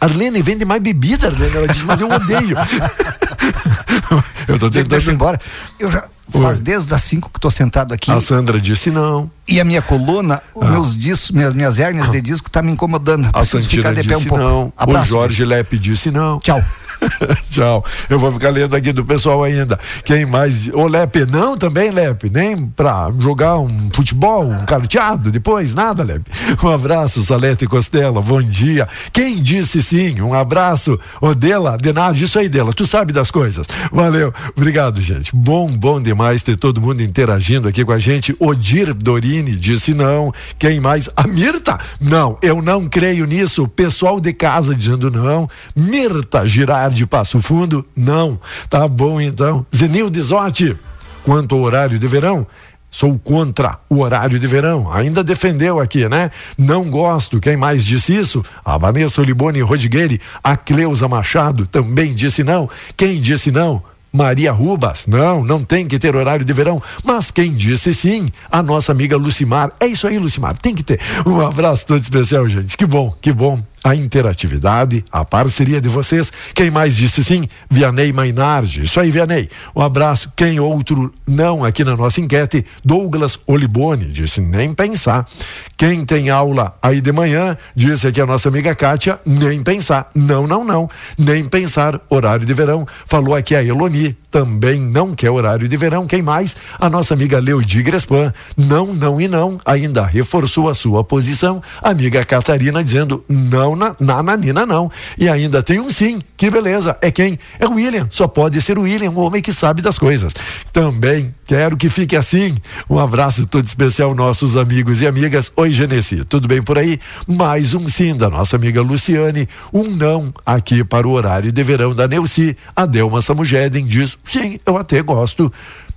A 0.00 0.04
Arlene 0.04 0.40
vende 0.42 0.64
mais 0.64 0.80
bebida, 0.82 1.26
Arlene. 1.28 1.56
Ela 1.56 1.68
disse, 1.68 1.84
mas 1.84 2.00
eu 2.00 2.10
odeio. 2.10 2.56
eu 4.48 4.58
tô 4.58 4.68
Diego, 4.70 4.88
deixa 4.88 5.10
eu 5.10 5.14
ir 5.14 5.14
tentando. 5.14 5.14
embora. 5.14 5.40
Eu 5.78 5.90
já 5.90 6.04
faz 6.30 6.60
desde 6.60 6.94
as 6.94 7.02
5 7.02 7.30
que 7.30 7.38
estou 7.38 7.50
sentado 7.50 7.92
aqui. 7.92 8.10
A 8.10 8.20
Sandra 8.20 8.60
disse 8.60 8.90
não. 8.90 9.30
E 9.46 9.60
a 9.60 9.64
minha 9.64 9.82
coluna, 9.82 10.42
os 10.54 10.68
meus 10.68 10.96
discos, 10.96 11.30
minhas, 11.30 11.52
minhas 11.52 11.78
hérnias 11.78 12.10
de 12.10 12.20
disco 12.20 12.48
tá 12.50 12.62
me 12.62 12.72
incomodando. 12.72 13.26
A 13.32 13.40
Preciso 13.40 13.68
ficar 13.68 13.88
Santina 13.90 14.02
de 14.02 14.08
pé 14.08 14.14
um 14.14 14.18
disse 14.18 14.28
pouco. 14.28 14.42
não. 14.44 14.72
Abraço. 14.76 15.04
O 15.04 15.08
Jorge 15.10 15.44
Lepe 15.44 15.78
disse 15.78 16.10
não. 16.10 16.38
Tchau. 16.40 16.62
Tchau. 17.50 17.84
Eu 18.08 18.18
vou 18.18 18.32
ficar 18.32 18.50
lendo 18.50 18.74
aqui 18.74 18.92
do 18.92 19.04
pessoal 19.04 19.42
ainda. 19.42 19.78
Quem 20.04 20.26
mais? 20.26 20.68
Ô 20.68 20.86
Lepe, 20.86 21.26
não 21.26 21.56
também, 21.56 21.90
Lepe. 21.90 22.30
Nem 22.30 22.66
pra 22.66 23.10
jogar 23.18 23.58
um 23.58 23.90
futebol, 23.92 24.44
um 24.44 24.64
carteado 24.64 25.30
depois, 25.30 25.74
nada, 25.74 26.02
Lepe. 26.02 26.30
Um 26.62 26.68
abraço, 26.68 27.22
Salete 27.22 27.66
Costela. 27.66 28.20
Bom 28.20 28.42
dia. 28.42 28.88
Quem 29.12 29.42
disse 29.42 29.82
sim? 29.82 30.20
Um 30.20 30.34
abraço. 30.34 30.98
Ô 31.20 31.34
Dela, 31.34 31.76
de 31.76 31.92
nada, 31.92 32.16
isso 32.16 32.38
aí, 32.38 32.48
Dela. 32.48 32.72
Tu 32.72 32.86
sabe 32.86 33.12
das 33.12 33.30
coisas. 33.30 33.66
Valeu. 33.92 34.32
Obrigado, 34.56 35.00
gente. 35.00 35.34
Bom, 35.34 35.68
bom 35.68 36.00
demais 36.00 36.42
ter 36.42 36.56
todo 36.56 36.80
mundo 36.80 37.02
interagindo 37.02 37.68
aqui 37.68 37.84
com 37.84 37.92
a 37.92 37.98
gente. 37.98 38.34
Odir 38.38 38.94
Dorini 38.94 39.52
disse 39.52 39.94
não. 39.94 40.32
Quem 40.58 40.80
mais? 40.80 41.08
A 41.16 41.26
Mirta? 41.26 41.78
Não, 42.00 42.38
eu 42.42 42.62
não 42.62 42.86
creio 42.86 43.26
nisso. 43.26 43.66
Pessoal 43.68 44.20
de 44.20 44.32
casa 44.32 44.74
dizendo 44.74 45.10
não. 45.10 45.48
Mirta 45.74 46.46
Girardi 46.84 47.06
Passo 47.06 47.40
Fundo? 47.40 47.86
Não. 47.96 48.38
Tá 48.68 48.86
bom 48.86 49.20
então. 49.20 49.64
Zenil 49.74 50.10
Desotti, 50.10 50.76
quanto 51.24 51.54
ao 51.54 51.62
horário 51.62 51.98
de 51.98 52.06
verão? 52.06 52.46
Sou 52.90 53.18
contra 53.18 53.78
o 53.88 54.00
horário 54.00 54.38
de 54.38 54.46
verão. 54.46 54.92
Ainda 54.92 55.24
defendeu 55.24 55.80
aqui, 55.80 56.08
né? 56.08 56.30
Não 56.56 56.90
gosto. 56.90 57.40
Quem 57.40 57.56
mais 57.56 57.84
disse 57.84 58.14
isso? 58.14 58.44
A 58.64 58.76
Vanessa 58.76 59.20
Oliboni 59.20 59.60
Rodrigueri. 59.62 60.20
A 60.42 60.56
Cleusa 60.56 61.08
Machado 61.08 61.66
também 61.66 62.14
disse 62.14 62.44
não. 62.44 62.68
Quem 62.96 63.20
disse 63.20 63.50
não? 63.50 63.82
Maria 64.12 64.52
Rubas, 64.52 65.08
não, 65.08 65.42
não 65.42 65.64
tem 65.64 65.88
que 65.88 65.98
ter 65.98 66.14
horário 66.14 66.44
de 66.44 66.52
verão. 66.52 66.80
Mas 67.02 67.32
quem 67.32 67.52
disse 67.52 67.92
sim? 67.92 68.28
A 68.48 68.62
nossa 68.62 68.92
amiga 68.92 69.16
Lucimar. 69.16 69.72
É 69.80 69.86
isso 69.86 70.06
aí, 70.06 70.18
Lucimar, 70.18 70.56
tem 70.56 70.72
que 70.72 70.84
ter. 70.84 71.00
Um 71.26 71.40
abraço 71.40 71.84
todo 71.84 72.00
especial, 72.00 72.48
gente. 72.48 72.76
Que 72.76 72.86
bom, 72.86 73.12
que 73.20 73.32
bom. 73.32 73.60
A 73.84 73.94
interatividade, 73.94 75.04
a 75.12 75.26
parceria 75.26 75.78
de 75.78 75.90
vocês. 75.90 76.32
Quem 76.54 76.70
mais 76.70 76.96
disse 76.96 77.22
sim? 77.22 77.46
Vianney 77.70 78.14
Mainardi. 78.14 78.80
Isso 78.80 78.98
aí, 78.98 79.10
Vianney. 79.10 79.50
Um 79.76 79.82
abraço. 79.82 80.32
Quem 80.34 80.58
outro 80.58 81.12
não 81.26 81.62
aqui 81.62 81.84
na 81.84 81.94
nossa 81.94 82.18
enquete? 82.18 82.64
Douglas 82.82 83.38
Oliboni. 83.46 84.06
Disse 84.06 84.40
nem 84.40 84.72
pensar. 84.72 85.28
Quem 85.76 86.02
tem 86.02 86.30
aula 86.30 86.74
aí 86.80 87.02
de 87.02 87.12
manhã? 87.12 87.58
Disse 87.76 88.08
aqui 88.08 88.22
a 88.22 88.26
nossa 88.26 88.48
amiga 88.48 88.74
Kátia. 88.74 89.20
Nem 89.26 89.62
pensar. 89.62 90.10
Não, 90.14 90.46
não, 90.46 90.64
não. 90.64 90.88
Nem 91.18 91.44
pensar. 91.44 92.00
Horário 92.08 92.46
de 92.46 92.54
verão. 92.54 92.88
Falou 93.06 93.34
aqui 93.34 93.54
a 93.54 93.62
Eloni. 93.62 94.16
Também 94.34 94.80
não 94.80 95.14
quer 95.14 95.30
horário 95.30 95.68
de 95.68 95.76
verão. 95.76 96.08
Quem 96.08 96.20
mais? 96.20 96.56
A 96.80 96.90
nossa 96.90 97.14
amiga 97.14 97.38
Leudi 97.38 97.84
Grespan. 97.84 98.32
Não, 98.56 98.86
não 98.86 99.20
e 99.20 99.28
não. 99.28 99.60
Ainda 99.64 100.04
reforçou 100.04 100.68
a 100.68 100.74
sua 100.74 101.04
posição. 101.04 101.62
Amiga 101.80 102.24
Catarina 102.24 102.82
dizendo 102.82 103.24
não 103.28 103.76
na, 103.76 103.94
na 104.00 104.20
Nanina 104.24 104.66
não. 104.66 104.90
E 105.16 105.28
ainda 105.28 105.62
tem 105.62 105.78
um 105.78 105.88
sim. 105.88 106.20
Que 106.36 106.50
beleza. 106.50 106.98
É 107.00 107.12
quem? 107.12 107.38
É 107.60 107.66
o 107.68 107.74
William. 107.74 108.08
Só 108.10 108.26
pode 108.26 108.60
ser 108.60 108.76
o 108.76 108.82
William, 108.82 109.12
um 109.12 109.20
homem 109.20 109.40
que 109.40 109.52
sabe 109.52 109.80
das 109.80 110.00
coisas. 110.00 110.34
Também 110.72 111.32
quero 111.46 111.76
que 111.76 111.88
fique 111.88 112.16
assim. 112.16 112.56
Um 112.88 112.98
abraço 112.98 113.46
todo 113.46 113.64
especial, 113.64 114.14
nossos 114.14 114.56
amigos 114.56 115.02
e 115.02 115.06
amigas. 115.06 115.52
Oi, 115.56 115.70
Genesi. 115.70 116.24
Tudo 116.24 116.48
bem 116.48 116.62
por 116.62 116.78
aí? 116.78 116.98
Mais 117.26 117.74
um 117.74 117.86
sim 117.88 118.16
da 118.16 118.28
nossa 118.28 118.56
amiga 118.56 118.82
Luciane. 118.82 119.48
Um 119.72 119.84
não 119.84 120.32
aqui 120.44 120.82
para 120.82 121.06
o 121.06 121.12
horário 121.12 121.52
de 121.52 121.62
verão 121.62 121.94
da 121.94 122.08
Neuci. 122.08 122.56
A 122.74 122.86
Delma 122.86 123.22
Samugeden 123.22 123.84
diz: 123.86 124.18
sim, 124.24 124.58
eu 124.64 124.76
até 124.76 125.02
gosto. 125.02 125.52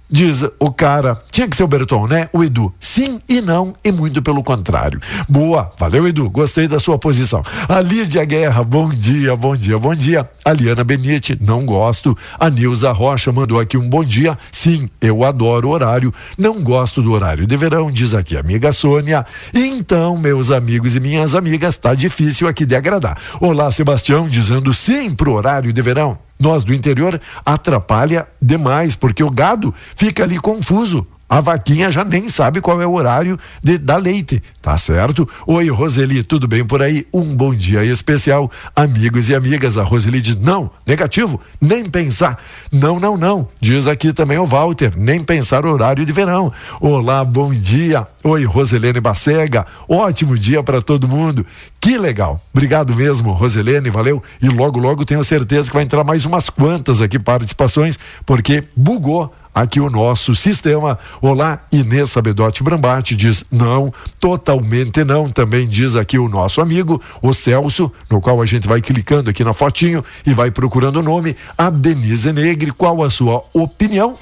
Diz 0.10 0.46
o 0.58 0.72
cara, 0.72 1.22
tinha 1.30 1.50
que 1.50 1.56
ser 1.56 1.64
o 1.64 1.68
Berton, 1.68 2.08
né? 2.08 2.30
O 2.32 2.42
Edu, 2.42 2.74
sim 2.80 3.20
e 3.28 3.42
não, 3.42 3.76
e 3.84 3.92
muito 3.92 4.22
pelo 4.22 4.42
contrário. 4.42 5.02
Boa, 5.28 5.74
valeu 5.78 6.08
Edu, 6.08 6.30
gostei 6.30 6.66
da 6.66 6.80
sua 6.80 6.98
posição. 6.98 7.44
A 7.68 7.82
Lídia 7.82 8.24
Guerra, 8.24 8.64
bom 8.64 8.90
dia, 8.90 9.36
bom 9.36 9.54
dia, 9.54 9.78
bom 9.78 9.94
dia. 9.94 10.30
A 10.46 10.54
Liana 10.54 10.82
Benite, 10.82 11.38
não 11.42 11.66
gosto. 11.66 12.18
A 12.40 12.50
Nilza 12.50 12.90
Rocha 12.94 13.34
mandou 13.34 13.60
aqui 13.60 13.78
um 13.78 13.90
bom 13.90 14.02
dia. 14.02 14.38
Sim, 14.50 14.90
eu 15.02 15.26
adoro 15.26 15.68
o 15.68 15.72
horário, 15.72 16.14
não 16.38 16.64
gosto 16.64 17.02
do 17.02 17.12
horário 17.12 17.46
de 17.46 17.58
verão, 17.58 17.92
diz 17.92 18.14
aqui 18.14 18.38
a 18.38 18.40
amiga 18.40 18.72
Sônia. 18.72 19.26
Então, 19.54 20.18
meus 20.18 20.52
amigos 20.52 20.96
e 20.96 21.02
minhas 21.02 21.36
amigas, 21.36 21.78
tá 21.78 21.94
difícil 21.94 22.48
aqui 22.48 22.66
de 22.66 22.78
agradar. 22.78 23.18
Olá, 23.42 23.70
Sebastião, 23.74 24.30
dizendo 24.30 24.74
sim 24.74 25.14
pro 25.14 25.34
horário 25.34 25.74
de 25.74 25.82
verão 25.82 26.18
nós 26.40 26.64
do 26.64 26.74
interior 26.74 27.20
atrapalha 27.46 28.28
demais, 28.42 28.96
porque 28.96 29.24
o 29.24 29.30
gado 29.30 29.74
fica 29.96 30.24
ali 30.24 30.40
confuso. 30.40 31.06
A 31.30 31.42
vaquinha 31.42 31.92
já 31.92 32.06
nem 32.06 32.30
sabe 32.30 32.62
qual 32.62 32.82
é 32.82 32.88
o 32.88 32.94
horário 32.94 33.38
de 33.62 33.78
dar 33.78 33.98
leite, 33.98 34.42
tá 34.62 34.78
certo? 34.78 35.28
Oi, 35.46 35.70
Roseli, 35.70 36.24
tudo 36.24 36.48
bem 36.48 36.64
por 36.64 36.82
aí? 36.82 37.06
Um 37.14 37.36
bom 37.36 37.54
dia 37.54 37.84
especial, 37.84 38.50
amigos 38.74 39.28
e 39.28 39.36
amigas. 39.36 39.78
A 39.78 39.84
Roseli 39.84 40.22
diz: 40.22 40.38
não, 40.38 40.72
negativo, 40.86 41.42
nem 41.60 41.84
pensar. 41.84 42.42
Não, 42.72 42.98
não, 42.98 43.18
não. 43.18 43.50
Diz 43.60 43.88
aqui 43.88 44.14
também 44.14 44.38
o 44.38 44.46
Walter: 44.46 44.94
nem 44.96 45.22
pensar 45.22 45.66
o 45.66 45.72
horário 45.74 46.06
de 46.06 46.14
verão. 46.14 46.52
Olá, 46.80 47.26
bom 47.26 47.54
dia. 47.54 48.08
Oi, 48.24 48.46
Roselene 48.46 49.02
Bacega. 49.02 49.66
Ótimo 49.88 50.38
dia 50.38 50.64
para 50.64 50.82
todo 50.82 51.10
mundo. 51.10 51.46
Que 51.80 51.98
legal. 51.98 52.42
Obrigado 52.54 52.96
mesmo, 52.96 53.34
Roselene, 53.34 53.90
valeu. 53.90 54.24
E 54.42 54.48
logo, 54.48 54.80
logo 54.80 55.06
tenho 55.06 55.24
certeza 55.24 55.70
que 55.70 55.76
vai 55.76 55.84
entrar 55.84 56.04
mais 56.06 56.26
umas 56.26 56.50
quantas 56.50 57.02
aqui 57.02 57.20
participações, 57.20 58.00
porque 58.26 58.64
bugou 58.76 59.34
aqui 59.62 59.80
o 59.80 59.90
nosso 59.90 60.36
sistema. 60.36 61.00
Olá, 61.20 61.60
Inês 61.72 62.12
Sabedotti 62.12 62.62
Brambati 62.62 63.16
diz 63.16 63.44
não, 63.52 63.92
totalmente 64.20 65.04
não. 65.04 65.28
Também 65.30 65.68
diz 65.68 65.96
aqui 65.96 66.20
o 66.20 66.30
nosso 66.30 66.62
amigo, 66.62 67.02
o 67.22 67.34
Celso, 67.34 67.92
no 68.10 68.22
qual 68.22 68.40
a 68.40 68.46
gente 68.46 68.68
vai 68.68 68.82
clicando 68.82 69.30
aqui 69.32 69.44
na 69.44 69.54
fotinho 69.54 70.06
e 70.26 70.34
vai 70.34 70.52
procurando 70.52 71.00
o 71.00 71.04
nome. 71.04 71.36
A 71.58 71.72
Denise 71.72 72.32
Negre, 72.32 72.72
qual 72.72 73.04
a 73.04 73.10
sua 73.10 73.44
opinião? 73.52 74.16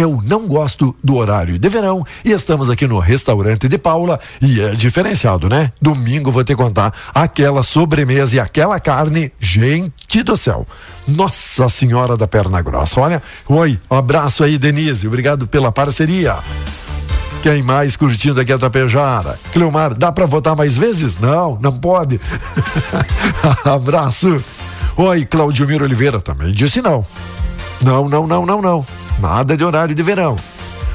Eu 0.00 0.18
não 0.24 0.48
gosto 0.48 0.96
do 1.04 1.16
horário 1.16 1.58
de 1.58 1.68
verão 1.68 2.02
e 2.24 2.32
estamos 2.32 2.70
aqui 2.70 2.86
no 2.86 2.98
restaurante 2.98 3.68
de 3.68 3.76
Paula 3.76 4.18
e 4.40 4.58
é 4.58 4.70
diferenciado, 4.70 5.46
né? 5.46 5.74
Domingo 5.78 6.30
vou 6.30 6.42
te 6.42 6.54
contar 6.54 6.90
aquela 7.14 7.62
sobremesa 7.62 8.36
e 8.36 8.40
aquela 8.40 8.80
carne, 8.80 9.30
gente 9.38 10.22
do 10.22 10.38
céu. 10.38 10.66
Nossa 11.06 11.68
Senhora 11.68 12.16
da 12.16 12.26
Perna 12.26 12.62
Grossa. 12.62 12.98
Olha, 12.98 13.22
oi, 13.46 13.78
um 13.90 13.94
abraço 13.94 14.42
aí, 14.42 14.56
Denise. 14.56 15.06
Obrigado 15.06 15.46
pela 15.46 15.70
parceria. 15.70 16.38
Quem 17.42 17.62
mais 17.62 17.94
curtindo 17.94 18.40
aqui 18.40 18.54
a 18.54 18.58
Tapejara? 18.58 19.38
Cleomar, 19.52 19.92
dá 19.92 20.10
pra 20.10 20.24
votar 20.24 20.56
mais 20.56 20.78
vezes? 20.78 21.18
Não, 21.18 21.58
não 21.60 21.78
pode. 21.78 22.18
Abraço. 23.62 24.42
Oi, 24.96 25.26
Claudio 25.26 25.66
Miro 25.66 25.84
Oliveira 25.84 26.22
também 26.22 26.54
disse 26.54 26.80
não. 26.80 27.04
Não, 27.82 28.08
não, 28.08 28.26
não, 28.26 28.46
não, 28.46 28.62
não. 28.62 28.99
Nada 29.20 29.56
de 29.56 29.64
horário 29.64 29.94
de 29.94 30.02
verão. 30.02 30.36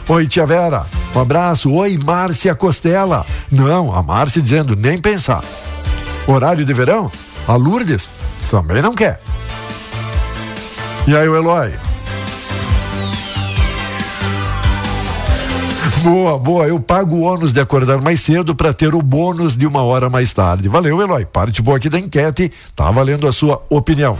Oi, 0.07 0.27
tia 0.27 0.45
Vera. 0.45 0.83
Um 1.15 1.19
abraço. 1.19 1.71
Oi, 1.71 1.97
Márcia 2.03 2.55
Costela. 2.55 3.25
Não, 3.51 3.93
a 3.93 4.01
Márcia 4.01 4.41
dizendo 4.41 4.75
nem 4.75 4.97
pensar. 4.97 5.43
Horário 6.27 6.65
de 6.65 6.73
verão? 6.73 7.11
A 7.47 7.55
Lourdes 7.55 8.09
também 8.49 8.81
não 8.81 8.93
quer. 8.93 9.21
E 11.07 11.15
aí, 11.15 11.27
o 11.29 11.35
Eloy? 11.35 11.71
Boa, 16.01 16.37
boa. 16.37 16.67
Eu 16.67 16.79
pago 16.79 17.15
o 17.15 17.21
ônus 17.21 17.53
de 17.53 17.59
acordar 17.59 18.01
mais 18.01 18.21
cedo 18.21 18.55
para 18.55 18.73
ter 18.73 18.93
o 18.95 19.01
bônus 19.01 19.55
de 19.55 19.67
uma 19.67 19.83
hora 19.83 20.09
mais 20.09 20.33
tarde. 20.33 20.67
Valeu, 20.67 20.99
Eloy. 20.99 21.25
Parte 21.25 21.61
boa 21.61 21.77
aqui 21.77 21.89
da 21.89 21.99
enquete. 21.99 22.51
Tá 22.75 22.89
valendo 22.89 23.27
a 23.27 23.33
sua 23.33 23.63
opinião. 23.69 24.17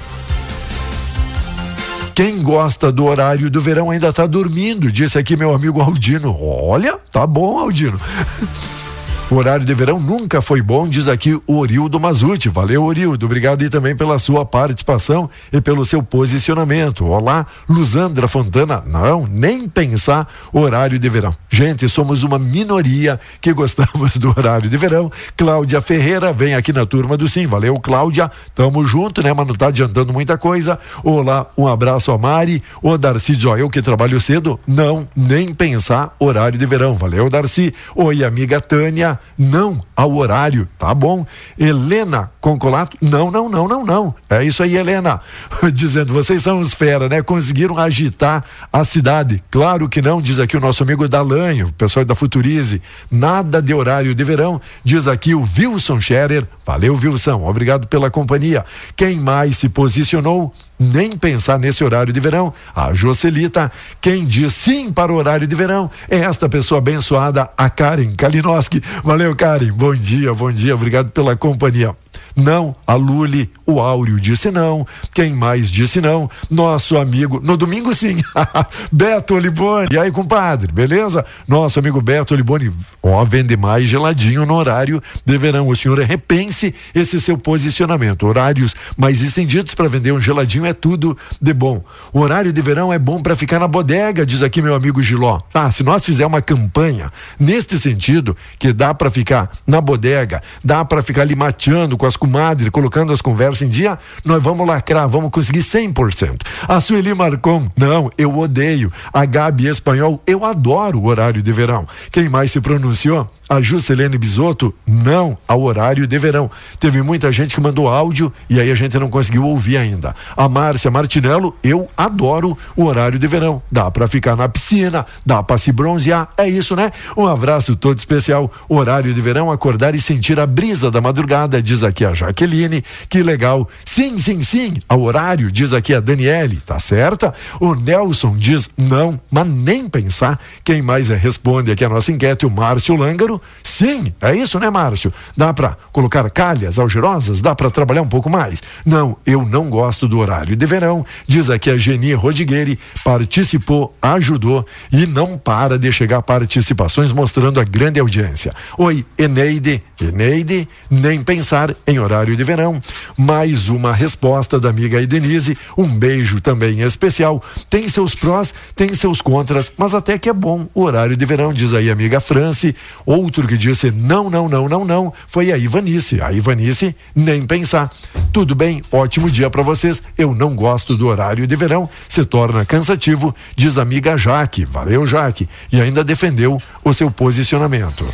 Quem 2.16 2.42
gosta 2.42 2.94
do 2.94 3.04
horário 3.04 3.50
do 3.50 3.60
verão 3.60 3.92
ainda 3.92 4.14
tá 4.14 4.26
dormindo, 4.26 4.90
disse 4.90 5.20
aqui 5.20 5.36
meu 5.36 5.54
amigo 5.54 5.82
Aldino. 5.82 6.34
Olha, 6.42 6.98
tá 7.12 7.28
bom, 7.28 7.60
Aldino. 7.60 8.00
O 9.32 9.38
horário 9.38 9.66
de 9.66 9.74
verão 9.74 10.00
nunca 10.00 10.40
foi 10.40 10.62
bom, 10.62 10.88
diz 10.88 11.08
aqui 11.08 11.34
o 11.48 11.58
Orildo 11.58 12.00
Mazuti. 12.00 12.48
Valeu, 12.48 12.84
Orildo. 12.84 13.26
Obrigado 13.26 13.64
aí 13.64 13.70
também 13.72 13.96
pela 13.96 14.20
sua 14.20 14.46
participação 14.46 15.28
e 15.52 15.60
pelo 15.60 15.84
seu 15.84 16.04
posicionamento. 16.04 17.04
Olá, 17.06 17.48
Luzandra 17.68 18.28
Fontana. 18.28 18.84
Não, 18.86 19.26
nem 19.26 19.68
pensar 19.68 20.28
horário 20.54 21.00
de 21.00 21.10
verão. 21.10 21.34
Gente, 21.50 21.90
somos 21.90 22.22
uma 22.22 22.38
minoria 22.38 23.20
que 23.42 23.52
gostamos 23.52 24.16
do 24.18 24.30
horário 24.30 24.70
de 24.70 24.78
verão. 24.78 25.12
Cláudia 25.36 25.82
Ferreira 25.82 26.32
vem 26.32 26.54
aqui 26.54 26.72
na 26.72 26.86
turma 26.86 27.18
do 27.18 27.28
Sim. 27.28 27.48
Valeu, 27.48 27.74
Cláudia. 27.80 28.30
Tamo 28.54 28.86
junto, 28.86 29.24
né? 29.24 29.34
Mas 29.34 29.48
não 29.48 29.56
tá 29.56 29.68
adiantando 29.68 30.14
muita 30.14 30.38
coisa. 30.38 30.78
Olá, 31.04 31.48
um 31.58 31.68
abraço 31.68 32.12
a 32.12 32.18
Mari. 32.18 32.62
O 32.80 32.96
Darcy 32.96 33.36
diz, 33.36 33.46
ó, 33.46 33.58
eu 33.58 33.72
que 33.72 33.82
trabalho 33.82 34.20
cedo, 34.20 34.60
não, 34.68 35.08
nem 35.16 35.52
pensar 35.52 36.16
horário 36.20 36.60
de 36.60 36.66
verão. 36.68 36.94
Valeu, 36.94 37.28
Darcy. 37.28 37.74
Oi, 37.96 38.24
amiga 38.24 38.62
Tânia 38.62 39.15
não 39.38 39.84
ao 39.96 40.16
horário, 40.16 40.68
tá 40.78 40.94
bom? 40.94 41.26
Helena 41.58 42.32
Concolato, 42.46 42.96
não, 43.02 43.32
não, 43.32 43.50
não, 43.50 43.68
não, 43.68 43.84
não. 43.84 44.16
É 44.30 44.44
isso 44.44 44.62
aí, 44.62 44.78
Helena. 44.78 45.20
Dizendo, 45.74 46.14
vocês 46.14 46.44
são 46.44 46.60
os 46.60 46.76
fera, 46.76 47.10
né? 47.10 47.24
Conseguiram 47.24 47.76
agitar 47.78 48.44
a 48.72 48.84
cidade. 48.84 49.44
Claro 49.50 49.90
que 49.90 50.00
não, 50.00 50.22
diz 50.22 50.40
aqui 50.40 50.56
o 50.56 50.60
nosso 50.60 50.84
amigo 50.84 51.08
Dalanho, 51.08 51.74
pessoal 51.74 52.06
da 52.06 52.14
Futurize. 52.14 52.84
Nada 53.10 53.62
de 53.62 53.74
horário 53.74 54.14
de 54.14 54.24
verão, 54.24 54.62
diz 54.84 55.08
aqui 55.08 55.34
o 55.34 55.44
Wilson 55.58 56.00
Scherer. 56.00 56.48
Valeu, 56.64 56.96
Wilson. 56.96 57.42
Obrigado 57.48 57.88
pela 57.88 58.12
companhia. 58.12 58.64
Quem 58.96 59.18
mais 59.18 59.58
se 59.58 59.68
posicionou? 59.68 60.54
Nem 60.80 61.18
pensar 61.18 61.60
nesse 61.60 61.84
horário 61.84 62.14
de 62.14 62.20
verão. 62.20 62.54
A 62.76 62.94
Jocelita, 62.94 63.72
quem 64.00 64.26
diz 64.26 64.54
sim 64.54 64.92
para 64.92 65.12
o 65.12 65.16
horário 65.16 65.48
de 65.48 65.56
verão, 65.56 65.90
é 66.10 66.18
esta 66.18 66.48
pessoa 66.48 66.80
abençoada, 66.80 67.50
a 67.58 67.70
Karen 67.70 68.14
Kalinowski. 68.16 68.82
Valeu, 69.04 69.36
Karen. 69.36 69.72
Bom 69.72 69.96
dia, 69.96 70.34
bom 70.34 70.52
dia. 70.52 70.76
Obrigado 70.76 71.10
pela 71.10 71.36
companhia. 71.36 71.96
Não, 72.36 72.76
a 72.86 72.96
Luli, 72.96 73.50
o 73.66 73.80
Áureo 73.80 74.20
disse 74.20 74.52
não. 74.52 74.86
Quem 75.14 75.34
mais 75.34 75.72
disse 75.72 76.02
não? 76.02 76.30
Nosso 76.50 76.98
amigo, 76.98 77.40
no 77.42 77.56
domingo 77.56 77.96
sim, 77.96 78.18
Beto 78.92 79.36
Olibone. 79.36 79.88
E 79.92 79.98
aí, 79.98 80.12
compadre, 80.12 80.72
beleza? 80.72 81.26
Nosso 81.48 81.80
amigo 81.80 82.02
Beto 82.02 82.34
Olibone, 82.34 82.74
ó, 83.02 83.24
vende 83.24 83.56
mais 83.56 83.88
geladinho 83.88 84.46
no 84.46 84.54
horário 84.54 85.02
de 85.26 85.38
verão. 85.38 85.70
O 85.70 85.76
senhor 85.76 85.98
repense 86.00 86.76
esse 86.94 87.22
seu 87.22 87.38
posicionamento. 87.38 88.28
Horários 88.28 88.76
mais 88.98 89.22
estendidos 89.22 89.74
para 89.74 89.88
vender 89.88 90.12
um 90.12 90.20
geladinho 90.20 90.66
é 90.66 90.74
tudo 90.74 91.18
de 91.42 91.54
bom. 91.54 91.84
O 92.12 92.20
horário 92.20 92.52
de 92.52 92.62
verão 92.62 92.92
é 92.92 93.00
bom 93.00 93.20
para 93.20 93.36
ficar 93.36 93.60
na 93.60 93.68
bodega, 93.68 94.26
diz 94.26 94.44
aqui 94.44 94.62
meu 94.62 94.76
amigo 94.76 95.02
Giló. 95.02 95.40
Ah, 95.54 95.72
se 95.72 95.84
nós 95.84 96.04
fizer 96.04 96.26
uma 96.26 96.42
campanha 96.42 97.10
neste 97.40 97.80
sentido, 97.80 98.36
que 98.60 98.74
dá 98.74 98.94
para 98.94 99.10
ficar 99.10 99.50
na 99.66 99.80
bodega, 99.80 100.42
dá 100.64 100.84
para 100.84 101.02
ficar 101.02 101.22
ali 101.22 101.36
mateando 101.36 101.98
com 101.98 102.06
as 102.06 102.18
comadre, 102.26 102.72
colocando 102.72 103.14
as 103.14 103.22
conversas 103.22 103.62
em 103.62 103.70
dia, 103.70 104.00
nós 104.26 104.42
vamos 104.42 104.68
lacrar, 104.68 105.08
vamos 105.08 105.30
conseguir 105.30 105.60
100%. 105.60 106.42
A 106.68 106.82
Sueli 106.82 107.14
Marcon, 107.14 107.68
não, 107.78 108.10
eu 108.18 108.36
odeio. 108.36 108.92
A 109.14 109.26
Gabi 109.26 109.68
Espanhol, 109.68 110.20
eu 110.26 110.44
adoro 110.44 111.00
o 111.00 111.06
horário 111.06 111.42
de 111.42 111.52
verão. 111.52 111.88
Quem 112.12 112.28
mais 112.28 112.52
se 112.52 112.60
pronunciou? 112.60 113.30
A 113.48 113.62
Juscelene 113.62 114.18
Bisotto, 114.18 114.74
não 114.88 115.38
ao 115.48 115.62
horário 115.62 116.08
de 116.08 116.18
verão. 116.18 116.50
Teve 116.80 117.04
muita 117.04 117.32
gente 117.32 117.54
que 117.54 117.62
mandou 117.62 117.88
áudio 117.88 118.34
e 118.50 118.60
aí 118.60 118.72
a 118.72 118.76
gente 118.76 118.98
não 118.98 119.08
conseguiu 119.08 119.46
ouvir 119.46 119.78
ainda. 119.78 120.16
A 120.36 120.50
Márcia 120.50 120.90
Martinello, 120.90 121.56
eu 121.64 121.88
adoro 121.96 122.58
o 122.76 122.86
horário 122.86 123.20
de 123.20 123.28
verão. 123.28 123.62
Dá 123.72 123.92
para 123.92 124.08
ficar 124.08 124.36
na 124.36 124.50
piscina, 124.50 125.06
dá 125.24 125.44
para 125.44 125.60
se 125.60 125.72
bronzear, 125.72 126.30
é 126.38 126.50
isso, 126.50 126.76
né? 126.76 126.92
Um 127.16 127.28
abraço 127.28 127.76
todo 127.76 128.00
especial. 128.00 128.52
Horário 128.68 129.14
de 129.14 129.22
verão, 129.22 129.52
acordar 129.52 129.94
e 129.94 130.02
sentir 130.02 130.40
a 130.40 130.48
brisa 130.48 130.90
da 130.90 131.00
madrugada, 131.00 131.62
diz 131.62 131.84
aqui 131.84 132.04
a 132.04 132.14
Jaqueline. 132.14 132.84
Que 133.08 133.22
legal. 133.22 133.70
Sim, 133.86 134.18
sim, 134.18 134.42
sim, 134.42 134.74
ao 134.90 135.04
horário, 135.04 135.52
diz 135.52 135.72
aqui 135.72 135.94
a 135.94 136.00
Daniele, 136.00 136.58
tá 136.66 136.80
certa? 136.80 137.32
O 137.60 137.76
Nelson 137.76 138.36
diz 138.36 138.70
não, 138.76 139.20
mas 139.30 139.48
nem 139.48 139.88
pensar. 139.88 140.40
Quem 140.64 140.82
mais 140.82 141.10
responde 141.10 141.72
aqui 141.72 141.86
a 141.86 141.90
nossa 141.90 142.12
enquete, 142.12 142.46
o 142.46 142.50
Márcio 142.50 142.96
Lângaro 142.96 143.35
Sim, 143.64 144.14
é 144.22 144.36
isso, 144.36 144.60
né, 144.60 144.70
Márcio? 144.70 145.14
Dá 145.36 145.54
para 145.54 145.78
colocar 145.92 146.30
calhas 146.30 146.80
algerosas? 146.80 147.42
Dá 147.42 147.56
para 147.56 147.70
trabalhar 147.70 148.02
um 148.02 148.08
pouco 148.08 148.30
mais? 148.30 148.62
Não, 148.86 149.18
eu 149.26 149.46
não 149.46 149.70
gosto 149.70 150.08
do 150.08 150.20
horário 150.20 150.56
de 150.56 150.66
verão. 150.66 151.06
Diz 151.28 151.50
aqui 151.50 151.70
a 151.70 151.78
Geni 151.78 152.14
Rodigueira, 152.14 152.78
participou, 153.04 153.96
ajudou 154.02 154.66
e 154.92 155.06
não 155.06 155.38
para 155.38 155.78
de 155.78 155.92
chegar 155.92 156.22
participações 156.22 157.12
mostrando 157.12 157.60
a 157.60 157.64
grande 157.64 158.00
audiência. 158.00 158.54
Oi, 158.78 159.06
Eneide, 159.18 159.84
Eneide, 160.02 160.68
nem 160.90 161.22
pensar 161.22 161.76
em 161.86 162.00
horário 162.00 162.36
de 162.36 162.44
verão. 162.44 162.82
Mais 163.18 163.70
uma 163.70 163.94
resposta 163.94 164.60
da 164.60 164.70
amiga 164.70 165.02
Edenise, 165.02 165.58
um 165.78 165.88
beijo 165.88 166.42
também 166.42 166.82
especial. 166.82 167.44
Tem 167.70 167.88
seus 167.90 168.16
prós, 168.16 168.54
tem 168.76 168.94
seus 168.94 169.22
contras, 169.22 169.72
mas 169.78 169.94
até 169.94 170.18
que 170.18 170.30
é 170.30 170.34
bom 170.34 170.68
o 170.74 170.84
horário 170.84 171.16
de 171.16 171.26
verão, 171.26 171.54
diz 171.54 171.74
aí 171.74 171.90
a 171.90 171.94
amiga 171.94 172.20
Franci. 172.20 172.76
Ou 173.06 173.25
Outro 173.26 173.48
que 173.48 173.58
disse 173.58 173.90
não, 173.90 174.30
não, 174.30 174.48
não, 174.48 174.70
não, 174.70 174.86
não, 174.86 175.14
foi 175.28 175.52
a 175.52 175.58
Ivanice. 175.58 176.22
A 176.22 176.32
Ivanice, 176.32 176.96
nem 177.16 177.44
pensar. 177.44 177.90
Tudo 178.32 178.54
bem, 178.54 178.84
ótimo 178.92 179.32
dia 179.32 179.50
para 179.50 179.64
vocês. 179.64 180.04
Eu 180.16 180.36
não 180.36 180.56
gosto 180.56 180.96
do 180.96 181.08
horário 181.08 181.48
de 181.48 181.56
verão, 181.56 181.90
se 182.08 182.24
torna 182.24 182.64
cansativo, 182.64 183.34
diz 183.56 183.80
a 183.80 183.82
amiga 183.82 184.16
Jaque. 184.16 184.64
Valeu, 184.64 185.08
Jaque. 185.08 185.50
E 185.72 185.82
ainda 185.82 186.04
defendeu 186.04 186.62
o 186.84 186.94
seu 186.94 187.10
posicionamento. 187.10 188.06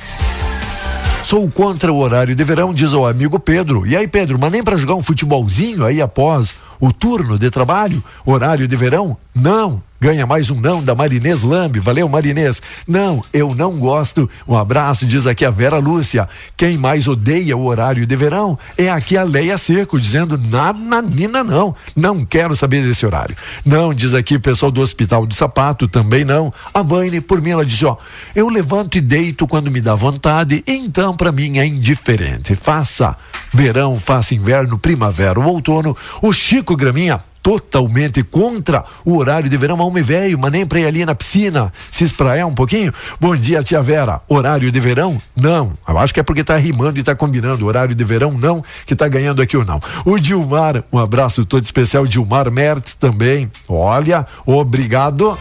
Sou 1.26 1.52
contra 1.52 1.92
o 1.92 1.98
horário 1.98 2.34
de 2.34 2.44
verão, 2.46 2.74
diz 2.74 2.94
o 2.94 3.06
amigo 3.06 3.38
Pedro. 3.38 3.86
E 3.86 3.98
aí, 3.98 4.08
Pedro, 4.08 4.40
mas 4.40 4.50
nem 4.50 4.64
para 4.64 4.78
jogar 4.78 4.96
um 4.96 5.04
futebolzinho 5.04 5.86
aí 5.86 6.02
após 6.02 6.56
o 6.80 6.94
turno 6.94 7.38
de 7.38 7.52
trabalho, 7.52 8.02
horário 8.26 8.66
de 8.66 8.76
verão? 8.78 9.18
Não. 9.36 9.84
Ganha 10.04 10.26
mais 10.26 10.50
um 10.50 10.60
não 10.60 10.84
da 10.84 10.96
Marinês 10.96 11.44
Lambe. 11.44 11.80
Valeu, 11.80 12.10
Marinês. 12.10 12.60
Não, 12.88 13.24
eu 13.32 13.54
não 13.54 13.78
gosto. 13.78 14.28
Um 14.48 14.58
abraço, 14.58 15.06
diz 15.06 15.28
aqui 15.28 15.46
a 15.46 15.52
Vera 15.52 15.78
Lúcia. 15.78 16.28
Quem 16.58 16.76
mais 16.76 17.08
odeia 17.08 17.56
o 17.56 17.66
horário 17.66 18.08
de 18.08 18.16
verão 18.16 18.58
é 18.76 18.90
aqui 18.90 19.16
a 19.16 19.22
Leia 19.22 19.60
Seco, 19.60 20.02
dizendo 20.02 20.40
nada, 20.40 21.04
Nina, 21.04 21.44
não. 21.44 21.76
Não 21.96 22.26
quero 22.26 22.56
saber 22.56 22.82
desse 22.82 23.06
horário. 23.06 23.38
Não, 23.64 23.94
diz 23.94 24.16
aqui 24.16 24.38
o 24.38 24.42
pessoal 24.42 24.72
do 24.72 24.82
Hospital 24.82 25.28
do 25.28 25.36
Sapato, 25.36 25.88
também 25.88 26.26
não. 26.26 26.52
A 26.74 26.82
Vane, 26.82 27.22
por 27.22 27.40
mim, 27.40 27.52
ela 27.52 27.64
diz: 27.64 27.84
ó, 27.84 27.96
eu 28.36 28.50
levanto 28.50 28.98
e 28.98 29.02
deito 29.02 29.46
quando 29.46 29.70
me 29.70 29.82
dá 29.82 29.94
vontade, 29.94 30.64
então 30.66 31.16
para 31.16 31.32
mim 31.32 31.60
é 31.60 31.66
indiferente. 31.68 32.56
Faça 32.56 33.16
verão, 33.54 34.00
faça 34.00 34.34
inverno, 34.34 34.80
primavera, 34.80 35.40
o 35.40 35.46
outono. 35.46 35.96
O 36.24 36.34
Chico 36.34 36.76
Graminha 36.76 37.22
totalmente 37.42 38.24
contra 38.24 38.84
o 39.04 39.18
horário 39.18 39.50
de 39.50 39.58
verão, 39.58 39.80
homem 39.80 40.04
velho, 40.04 40.38
mas 40.38 40.52
nem 40.52 40.66
pra 40.66 40.80
ir 40.80 40.86
ali 40.86 41.06
na 41.06 41.16
piscina 41.16 41.72
se 41.90 42.04
espraiar 42.04 42.46
um 42.46 42.54
pouquinho. 42.54 42.94
Bom 43.20 43.36
dia, 43.36 43.64
tia 43.64 43.82
Vera. 43.82 44.22
Horário 44.28 44.72
de 44.72 44.80
verão? 44.80 45.22
Não. 45.36 45.74
Eu 45.88 45.98
acho 45.98 46.14
que 46.14 46.20
é 46.20 46.24
porque 46.24 46.44
tá 46.44 46.58
rimando 46.58 47.00
e 47.00 47.04
tá 47.04 47.16
combinando. 47.16 47.66
Horário 47.66 47.96
de 47.96 48.04
verão, 48.04 48.32
não, 48.32 48.64
que 48.86 48.96
tá 48.96 49.08
ganhando 49.08 49.42
aqui 49.42 49.58
ou 49.58 49.66
não. 49.66 49.82
O 50.06 50.20
Dilmar, 50.20 50.84
um 50.92 51.00
abraço 51.00 51.46
todo 51.46 51.64
especial. 51.64 52.06
Dilmar 52.06 52.52
Mertz 52.52 52.94
também. 52.94 53.50
Olha, 53.68 54.26
obrigado. 54.46 55.38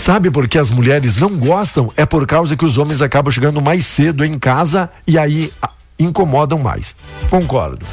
Sabe 0.00 0.30
por 0.30 0.48
que 0.48 0.58
as 0.58 0.70
mulheres 0.70 1.16
não 1.16 1.36
gostam? 1.36 1.92
É 1.94 2.06
por 2.06 2.26
causa 2.26 2.56
que 2.56 2.64
os 2.64 2.78
homens 2.78 3.02
acabam 3.02 3.30
chegando 3.30 3.60
mais 3.60 3.84
cedo 3.84 4.24
em 4.24 4.38
casa 4.38 4.88
e 5.06 5.18
aí 5.18 5.52
incomodam 5.98 6.58
mais. 6.58 6.96
Concordo. 7.28 7.84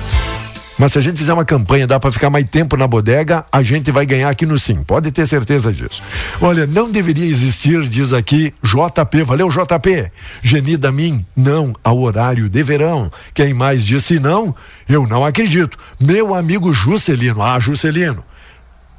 Mas 0.77 0.91
se 0.91 0.97
a 0.97 1.01
gente 1.01 1.17
fizer 1.17 1.33
uma 1.33 1.45
campanha, 1.45 1.87
dá 1.87 1.99
para 1.99 2.11
ficar 2.11 2.29
mais 2.29 2.45
tempo 2.49 2.75
na 2.75 2.85
bodega, 2.85 3.45
a 3.49 3.63
gente 3.63 3.91
vai 3.91 4.05
ganhar 4.05 4.29
aqui 4.29 4.45
no 4.45 4.59
Sim. 4.59 4.83
Pode 4.83 5.09
ter 5.11 5.25
certeza 5.25 5.71
disso. 5.71 6.03
Olha, 6.41 6.67
não 6.67 6.91
deveria 6.91 7.25
existir, 7.25 7.87
diz 7.87 8.11
aqui 8.11 8.53
JP. 8.61 9.23
Valeu, 9.23 9.47
JP. 9.49 10.11
Geni 10.41 10.75
da 10.75 10.91
mim, 10.91 11.25
não 11.35 11.73
ao 11.83 11.99
horário 11.99 12.49
de 12.49 12.61
verão. 12.61 13.09
Quem 13.33 13.53
mais 13.53 13.83
disse 13.83 14.19
não, 14.19 14.53
eu 14.87 15.07
não 15.07 15.25
acredito. 15.25 15.77
Meu 15.99 16.35
amigo 16.35 16.73
Juscelino. 16.73 17.41
Ah, 17.41 17.59
Juscelino. 17.59 18.23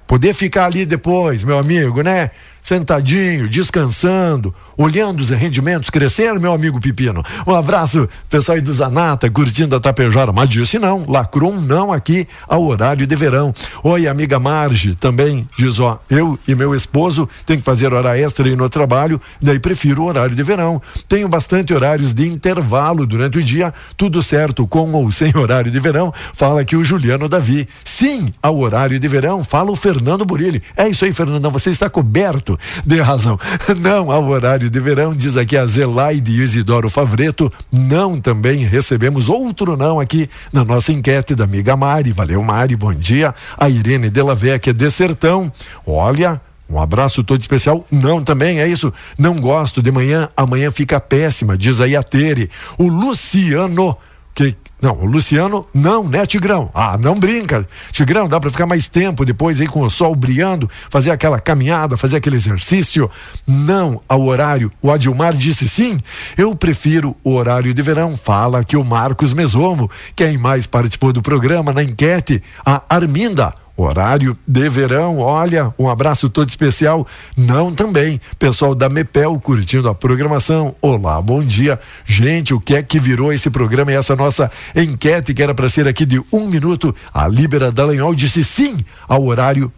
Poder 0.07 0.33
ficar 0.35 0.67
ali 0.67 0.87
depois, 0.87 1.43
meu 1.43 1.59
amigo, 1.59 2.01
né? 2.01 2.31
Sentadinho, 2.67 3.49
descansando, 3.49 4.53
olhando 4.77 5.21
os 5.21 5.31
rendimentos 5.31 5.89
crescer, 5.89 6.37
meu 6.41 6.53
amigo 6.53 6.81
Pepino. 6.81 7.23
Um 7.47 7.55
abraço, 7.55 8.09
pessoal 8.29 8.57
aí 8.57 8.61
do 8.61 8.73
Zanata, 8.73 9.31
curtindo 9.31 9.77
a 9.77 9.79
Tapejara. 9.79 10.33
Mas 10.33 10.49
disse 10.49 10.77
não, 10.77 11.05
Lacron 11.09 11.61
não 11.61 11.93
aqui 11.93 12.27
ao 12.49 12.65
horário 12.65 13.07
de 13.07 13.15
verão. 13.15 13.55
Oi, 13.85 14.09
amiga 14.09 14.41
Marge, 14.41 14.97
também 14.97 15.49
diz, 15.57 15.79
ó, 15.79 16.01
eu 16.11 16.37
e 16.49 16.57
meu 16.57 16.75
esposo 16.75 17.29
tem 17.47 17.57
que 17.57 17.63
fazer 17.63 17.95
hora 17.95 18.19
extra 18.19 18.49
aí 18.49 18.57
no 18.57 18.69
trabalho, 18.69 19.21
daí 19.41 19.61
prefiro 19.61 20.03
o 20.03 20.07
horário 20.07 20.35
de 20.35 20.43
verão. 20.43 20.83
Tenho 21.09 21.29
bastante 21.29 21.73
horários 21.73 22.13
de 22.13 22.27
intervalo 22.27 23.07
durante 23.07 23.39
o 23.39 23.45
dia, 23.45 23.73
tudo 23.97 24.21
certo, 24.21 24.67
com 24.67 24.91
ou 24.91 25.13
sem 25.13 25.31
horário 25.39 25.71
de 25.71 25.79
verão. 25.79 26.13
Fala 26.35 26.63
aqui 26.63 26.75
o 26.75 26.83
Juliano 26.83 27.29
Davi. 27.29 27.69
Sim, 27.85 28.33
ao 28.43 28.59
horário 28.59 28.99
de 28.99 29.07
verão, 29.07 29.45
fala 29.45 29.71
o 29.71 29.77
Fernando 29.77 30.25
Burilli. 30.25 30.61
É 30.77 30.89
isso 30.89 31.05
aí, 31.05 31.13
Fernandão, 31.13 31.53
você 31.53 31.71
está 31.71 31.89
coberto 31.89 32.56
de 32.85 33.01
razão. 33.01 33.39
Não 33.79 34.11
ao 34.11 34.27
horário 34.29 34.69
de 34.71 34.81
verão, 34.81 35.15
diz 35.15 35.37
aqui 35.37 35.57
a 35.57 35.67
Zelaide 35.67 36.41
Isidoro 36.41 36.89
Favreto. 36.89 37.53
Não 37.73 38.19
também 38.19 38.65
recebemos 38.65 39.29
outro 39.29 39.77
não 39.77 40.01
aqui 40.01 40.29
na 40.53 40.65
nossa 40.65 40.93
enquete 40.93 41.35
da 41.35 41.45
amiga 41.45 41.77
Mari. 41.77 42.13
Valeu, 42.13 42.43
Mari, 42.43 42.77
bom 42.77 42.95
dia. 42.95 43.35
A 43.59 43.69
Irene 43.69 44.11
Delavec 44.11 44.71
é 44.71 44.73
de 44.73 44.91
Sertão. 44.91 45.53
Olha, 45.87 46.41
um 46.69 46.81
abraço 46.81 47.23
todo 47.23 47.41
especial. 47.41 47.87
Não, 47.91 48.23
também 48.23 48.61
é 48.61 48.69
isso. 48.69 48.93
Não 49.19 49.37
gosto 49.37 49.81
de 49.81 49.91
manhã, 49.91 50.29
amanhã 50.37 50.71
fica 50.71 51.01
péssima, 51.01 51.57
diz 51.57 51.81
aí 51.81 51.95
a 51.95 52.03
Tere. 52.03 52.51
O 52.77 52.89
Luciano, 52.89 53.97
que 54.35 54.57
não, 54.87 54.99
o 55.01 55.05
Luciano, 55.05 55.67
não, 55.75 56.09
né, 56.09 56.25
Tigrão? 56.25 56.71
Ah, 56.73 56.97
não 56.97 57.19
brinca. 57.19 57.67
Tigrão, 57.91 58.29
dá 58.29 58.39
para 58.39 58.53
ficar 58.53 58.67
mais 58.67 58.87
tempo 58.87 59.25
depois 59.25 59.61
aí 59.61 59.67
com 59.67 59.83
o 59.83 59.91
sol 59.91 60.15
brilhando, 60.15 60.71
fazer 60.89 61.11
aquela 61.11 61.41
caminhada, 61.41 61.97
fazer 61.97 62.19
aquele 62.19 62.37
exercício? 62.37 63.11
Não 63.45 64.01
ao 64.09 64.23
horário. 64.23 64.71
O 64.81 64.93
Adilmar 64.93 65.35
disse 65.35 65.69
sim. 65.69 65.99
Eu 66.39 66.55
prefiro 66.55 67.17
o 67.25 67.33
horário 67.33 67.75
de 67.75 67.83
verão. 67.83 68.17
Fala 68.17 68.63
que 68.63 68.77
o 68.77 68.85
Marcos 68.85 69.33
Mesomo. 69.33 69.91
Quem 70.15 70.39
mais 70.39 70.69
participou 70.69 71.13
do 71.13 71.21
programa 71.21 71.73
na 71.73 71.83
enquete? 71.83 72.41
A 72.65 72.81
Arminda 72.89 73.66
horário 73.77 74.37
de 74.47 74.69
verão. 74.69 75.19
Olha, 75.19 75.75
um 75.79 75.89
abraço 75.89 76.31
todo 76.31 76.49
especial. 76.49 77.07
Não 77.37 77.75
também. 77.75 78.21
Pessoal 78.39 78.75
da 78.75 78.89
Mepel 78.89 79.39
curtindo 79.41 79.89
a 79.89 79.95
programação. 79.95 80.75
Olá, 80.81 81.21
bom 81.21 81.43
dia. 81.43 81.79
Gente, 82.05 82.55
o 82.55 82.61
que 82.61 82.75
é 82.75 82.83
que 82.83 82.99
virou 82.99 83.33
esse 83.33 83.51
programa 83.51 83.93
e 83.93 83.97
essa 83.97 84.17
nossa 84.17 84.51
enquete 84.75 85.35
que 85.35 85.43
era 85.43 85.55
para 85.55 85.69
ser 85.69 85.87
aqui 85.87 86.07
de 86.07 86.23
um 86.33 86.47
minuto? 86.47 86.95
A 87.13 87.29
Líbera 87.29 87.71
Dallagnol 87.71 88.15
disse 88.15 88.43
sim 88.43 88.79
ao 89.09 89.25
horário 89.25 89.73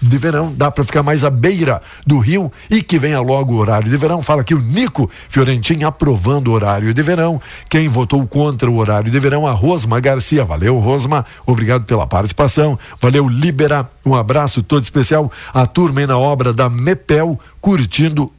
de 0.00 0.18
verão, 0.18 0.52
dá 0.56 0.70
para 0.70 0.84
ficar 0.84 1.02
mais 1.02 1.24
à 1.24 1.30
beira 1.30 1.82
do 2.06 2.18
rio 2.18 2.50
e 2.70 2.82
que 2.82 2.98
venha 2.98 3.20
logo 3.20 3.54
o 3.54 3.56
horário 3.56 3.90
de 3.90 3.96
verão. 3.96 4.22
Fala 4.22 4.42
aqui 4.42 4.54
o 4.54 4.60
Nico 4.60 5.10
Fiorentin 5.28 5.82
aprovando 5.84 6.48
o 6.48 6.52
horário 6.52 6.94
de 6.94 7.02
verão. 7.02 7.40
Quem 7.68 7.88
votou 7.88 8.26
contra 8.26 8.70
o 8.70 8.76
horário 8.76 9.10
de 9.10 9.18
verão, 9.18 9.46
a 9.46 9.52
Rosma 9.52 10.00
Garcia. 10.00 10.44
Valeu, 10.44 10.78
Rosma. 10.78 11.24
Obrigado 11.44 11.84
pela 11.84 12.06
participação. 12.06 12.78
Valeu, 13.00 13.28
Libera. 13.28 13.88
Um 14.04 14.14
abraço 14.14 14.62
todo 14.62 14.84
especial. 14.84 15.30
A 15.52 15.66
turma 15.66 16.00
aí 16.00 16.06
na 16.06 16.18
obra 16.18 16.52
da 16.52 16.68
Mepel 16.68 17.38
curtindo 17.60 18.32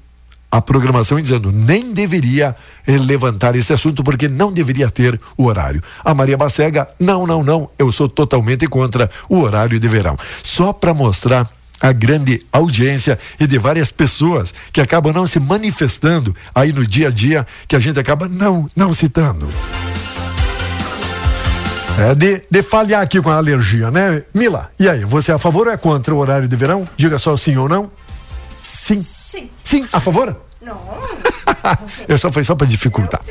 a 0.52 0.62
programação 0.62 1.20
e 1.20 1.22
dizendo 1.22 1.52
nem 1.52 1.93
deveria 1.93 2.56
eh, 2.88 2.97
levantar 2.97 3.56
esse 3.56 3.72
assunto 3.72 4.04
porque 4.04 4.28
não 4.28 4.52
deveria 4.52 4.89
ter 4.89 5.20
o 5.38 5.45
horário. 5.45 5.82
A 6.04 6.14
Maria 6.14 6.38
Bacega, 6.38 6.88
não, 7.00 7.28
não, 7.28 7.43
não, 7.43 7.70
eu 7.78 7.91
sou 7.91 8.10
totalmente 8.10 8.68
contra 8.68 9.10
o 9.28 9.39
horário 9.39 9.80
de 9.80 9.88
verão. 9.88 10.18
Só 10.43 10.74
para 10.74 10.93
mostrar 10.93 11.50
a 11.82 11.91
grande 11.91 12.45
audiência 12.52 13.18
e 13.39 13.47
de 13.47 13.58
várias 13.58 13.91
pessoas 13.91 14.54
que 14.72 14.82
acabam 14.82 15.14
não 15.14 15.26
se 15.26 15.39
manifestando 15.39 16.36
aí 16.54 16.74
no 16.74 16.86
dia 16.86 17.08
a 17.08 17.12
dia 17.12 17.47
que 17.68 17.76
a 17.76 17.80
gente 17.80 18.00
acaba 18.00 18.28
não 18.28 18.70
não 18.76 18.93
citando. 18.93 19.47
É 21.97 22.16
de, 22.16 22.41
de 22.50 22.64
falhar 22.64 23.02
aqui 23.02 23.22
com 23.22 23.30
a 23.30 23.36
alergia, 23.36 23.91
né? 23.91 24.24
Mila, 24.34 24.72
e 24.80 24.88
aí, 24.88 25.04
você 25.04 25.32
é 25.32 25.36
a 25.36 25.38
favor 25.38 25.68
ou 25.68 25.74
é 25.74 25.78
contra 25.78 26.16
o 26.16 26.18
horário 26.18 26.47
de 26.47 26.56
verão? 26.56 26.88
Diga 26.95 27.20
só 27.20 27.36
sim 27.36 27.58
ou 27.58 27.68
não. 27.68 27.91
Sim. 28.62 29.18
Sim. 29.30 29.48
Sim, 29.64 29.86
a 29.94 30.00
favor? 30.00 30.36
Não. 30.60 30.82
Eu 32.10 32.18
só 32.18 32.32
foi 32.32 32.44
só 32.44 32.56
para 32.56 32.66
dificultar. 32.66 33.22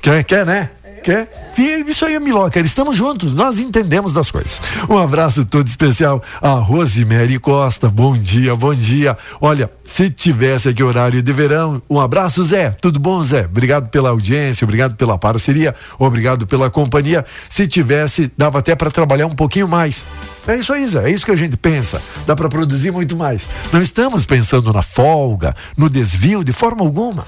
Quer, 0.00 0.24
quer, 0.24 0.46
né? 0.46 0.70
Quer? 1.02 1.52
E 1.56 1.90
isso 1.90 2.04
aí, 2.04 2.18
Miloca, 2.18 2.60
estamos 2.60 2.96
juntos, 2.96 3.32
nós 3.32 3.58
entendemos 3.58 4.12
das 4.12 4.30
coisas. 4.30 4.60
Um 4.88 4.98
abraço 4.98 5.44
todo 5.44 5.66
especial 5.66 6.22
a 6.40 6.50
Rosemary 6.50 7.38
Costa. 7.38 7.88
Bom 7.88 8.16
dia, 8.16 8.54
bom 8.54 8.74
dia. 8.74 9.16
Olha, 9.40 9.70
se 9.84 10.10
tivesse 10.10 10.68
aqui 10.68 10.82
horário 10.82 11.22
de 11.22 11.32
verão, 11.32 11.82
um 11.88 12.00
abraço, 12.00 12.42
Zé. 12.44 12.70
Tudo 12.70 13.00
bom, 13.00 13.22
Zé? 13.22 13.46
Obrigado 13.46 13.88
pela 13.88 14.10
audiência, 14.10 14.64
obrigado 14.64 14.94
pela 14.94 15.18
parceria, 15.18 15.74
obrigado 15.98 16.46
pela 16.46 16.70
companhia. 16.70 17.24
Se 17.48 17.66
tivesse, 17.66 18.30
dava 18.36 18.58
até 18.58 18.74
para 18.74 18.90
trabalhar 18.90 19.26
um 19.26 19.34
pouquinho 19.34 19.66
mais. 19.66 20.04
É 20.46 20.56
isso 20.56 20.72
aí, 20.72 20.86
Zé. 20.86 21.08
É 21.08 21.10
isso 21.10 21.24
que 21.24 21.32
a 21.32 21.36
gente 21.36 21.56
pensa. 21.56 22.00
Dá 22.26 22.34
para 22.34 22.48
produzir 22.48 22.90
muito 22.90 23.16
mais. 23.16 23.46
Não 23.72 23.82
estamos 23.82 24.24
pensando 24.24 24.72
na 24.72 24.82
folga, 24.82 25.54
no 25.76 25.88
desvio 25.88 26.44
de 26.44 26.52
forma 26.52 26.84
alguma. 26.84 27.26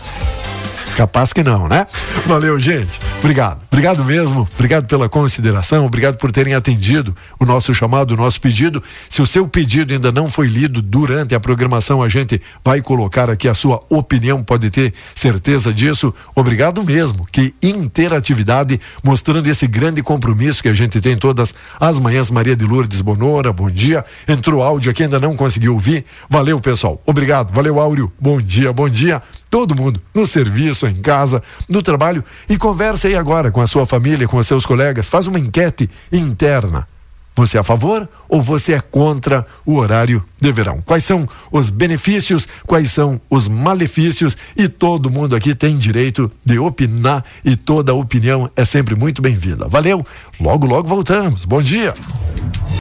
Capaz 0.96 1.32
que 1.32 1.42
não, 1.42 1.68
né? 1.68 1.86
Valeu, 2.26 2.58
gente. 2.58 3.00
Obrigado. 3.18 3.62
Obrigado 3.70 4.04
mesmo. 4.04 4.48
Obrigado 4.54 4.86
pela 4.86 5.08
consideração. 5.08 5.86
Obrigado 5.86 6.16
por 6.16 6.30
terem 6.30 6.54
atendido 6.54 7.16
o 7.38 7.44
nosso 7.44 7.72
chamado, 7.74 8.12
o 8.12 8.16
nosso 8.16 8.40
pedido. 8.40 8.82
Se 9.08 9.22
o 9.22 9.26
seu 9.26 9.48
pedido 9.48 9.92
ainda 9.92 10.12
não 10.12 10.28
foi 10.28 10.46
lido 10.46 10.82
durante 10.82 11.34
a 11.34 11.40
programação, 11.40 12.02
a 12.02 12.08
gente 12.08 12.40
vai 12.64 12.82
colocar 12.82 13.30
aqui 13.30 13.48
a 13.48 13.54
sua 13.54 13.82
opinião, 13.88 14.42
pode 14.42 14.68
ter 14.70 14.92
certeza 15.14 15.72
disso. 15.72 16.12
Obrigado 16.34 16.84
mesmo. 16.84 17.26
Que 17.30 17.54
interatividade, 17.62 18.80
mostrando 19.02 19.46
esse 19.48 19.66
grande 19.66 20.02
compromisso 20.02 20.62
que 20.62 20.68
a 20.68 20.74
gente 20.74 21.00
tem 21.00 21.16
todas 21.16 21.54
as 21.78 21.98
manhãs. 21.98 22.30
Maria 22.30 22.56
de 22.56 22.64
Lourdes 22.64 23.00
Bonora, 23.00 23.52
bom 23.52 23.70
dia. 23.70 24.04
Entrou 24.28 24.62
áudio 24.62 24.90
aqui, 24.90 25.04
ainda 25.04 25.18
não 25.18 25.34
conseguiu 25.36 25.74
ouvir. 25.74 26.04
Valeu, 26.28 26.60
pessoal. 26.60 27.00
Obrigado. 27.06 27.52
Valeu, 27.54 27.80
Áureo. 27.80 28.12
Bom 28.20 28.40
dia, 28.40 28.72
bom 28.72 28.88
dia 28.88 29.22
todo 29.50 29.74
mundo, 29.74 30.00
no 30.14 30.26
serviço, 30.26 30.86
em 30.86 30.94
casa, 30.94 31.42
no 31.68 31.82
trabalho, 31.82 32.24
e 32.48 32.56
converse 32.56 33.08
aí 33.08 33.16
agora 33.16 33.50
com 33.50 33.60
a 33.60 33.66
sua 33.66 33.84
família, 33.84 34.28
com 34.28 34.36
os 34.38 34.46
seus 34.46 34.64
colegas, 34.64 35.08
faz 35.08 35.26
uma 35.26 35.38
enquete 35.38 35.90
interna. 36.12 36.86
Você 37.34 37.56
é 37.56 37.60
a 37.60 37.64
favor 37.64 38.08
ou 38.28 38.42
você 38.42 38.74
é 38.74 38.80
contra 38.80 39.46
o 39.64 39.76
horário 39.76 40.22
de 40.38 40.52
verão? 40.52 40.82
Quais 40.84 41.04
são 41.04 41.28
os 41.50 41.70
benefícios, 41.70 42.46
quais 42.66 42.90
são 42.90 43.20
os 43.30 43.48
malefícios? 43.48 44.36
E 44.56 44.68
todo 44.68 45.10
mundo 45.10 45.34
aqui 45.34 45.54
tem 45.54 45.78
direito 45.78 46.30
de 46.44 46.58
opinar 46.58 47.24
e 47.44 47.56
toda 47.56 47.94
opinião 47.94 48.50
é 48.54 48.64
sempre 48.64 48.94
muito 48.94 49.22
bem-vinda. 49.22 49.68
Valeu, 49.68 50.04
logo, 50.40 50.66
logo 50.66 50.88
voltamos. 50.88 51.44
Bom 51.44 51.62
dia. 51.62 51.94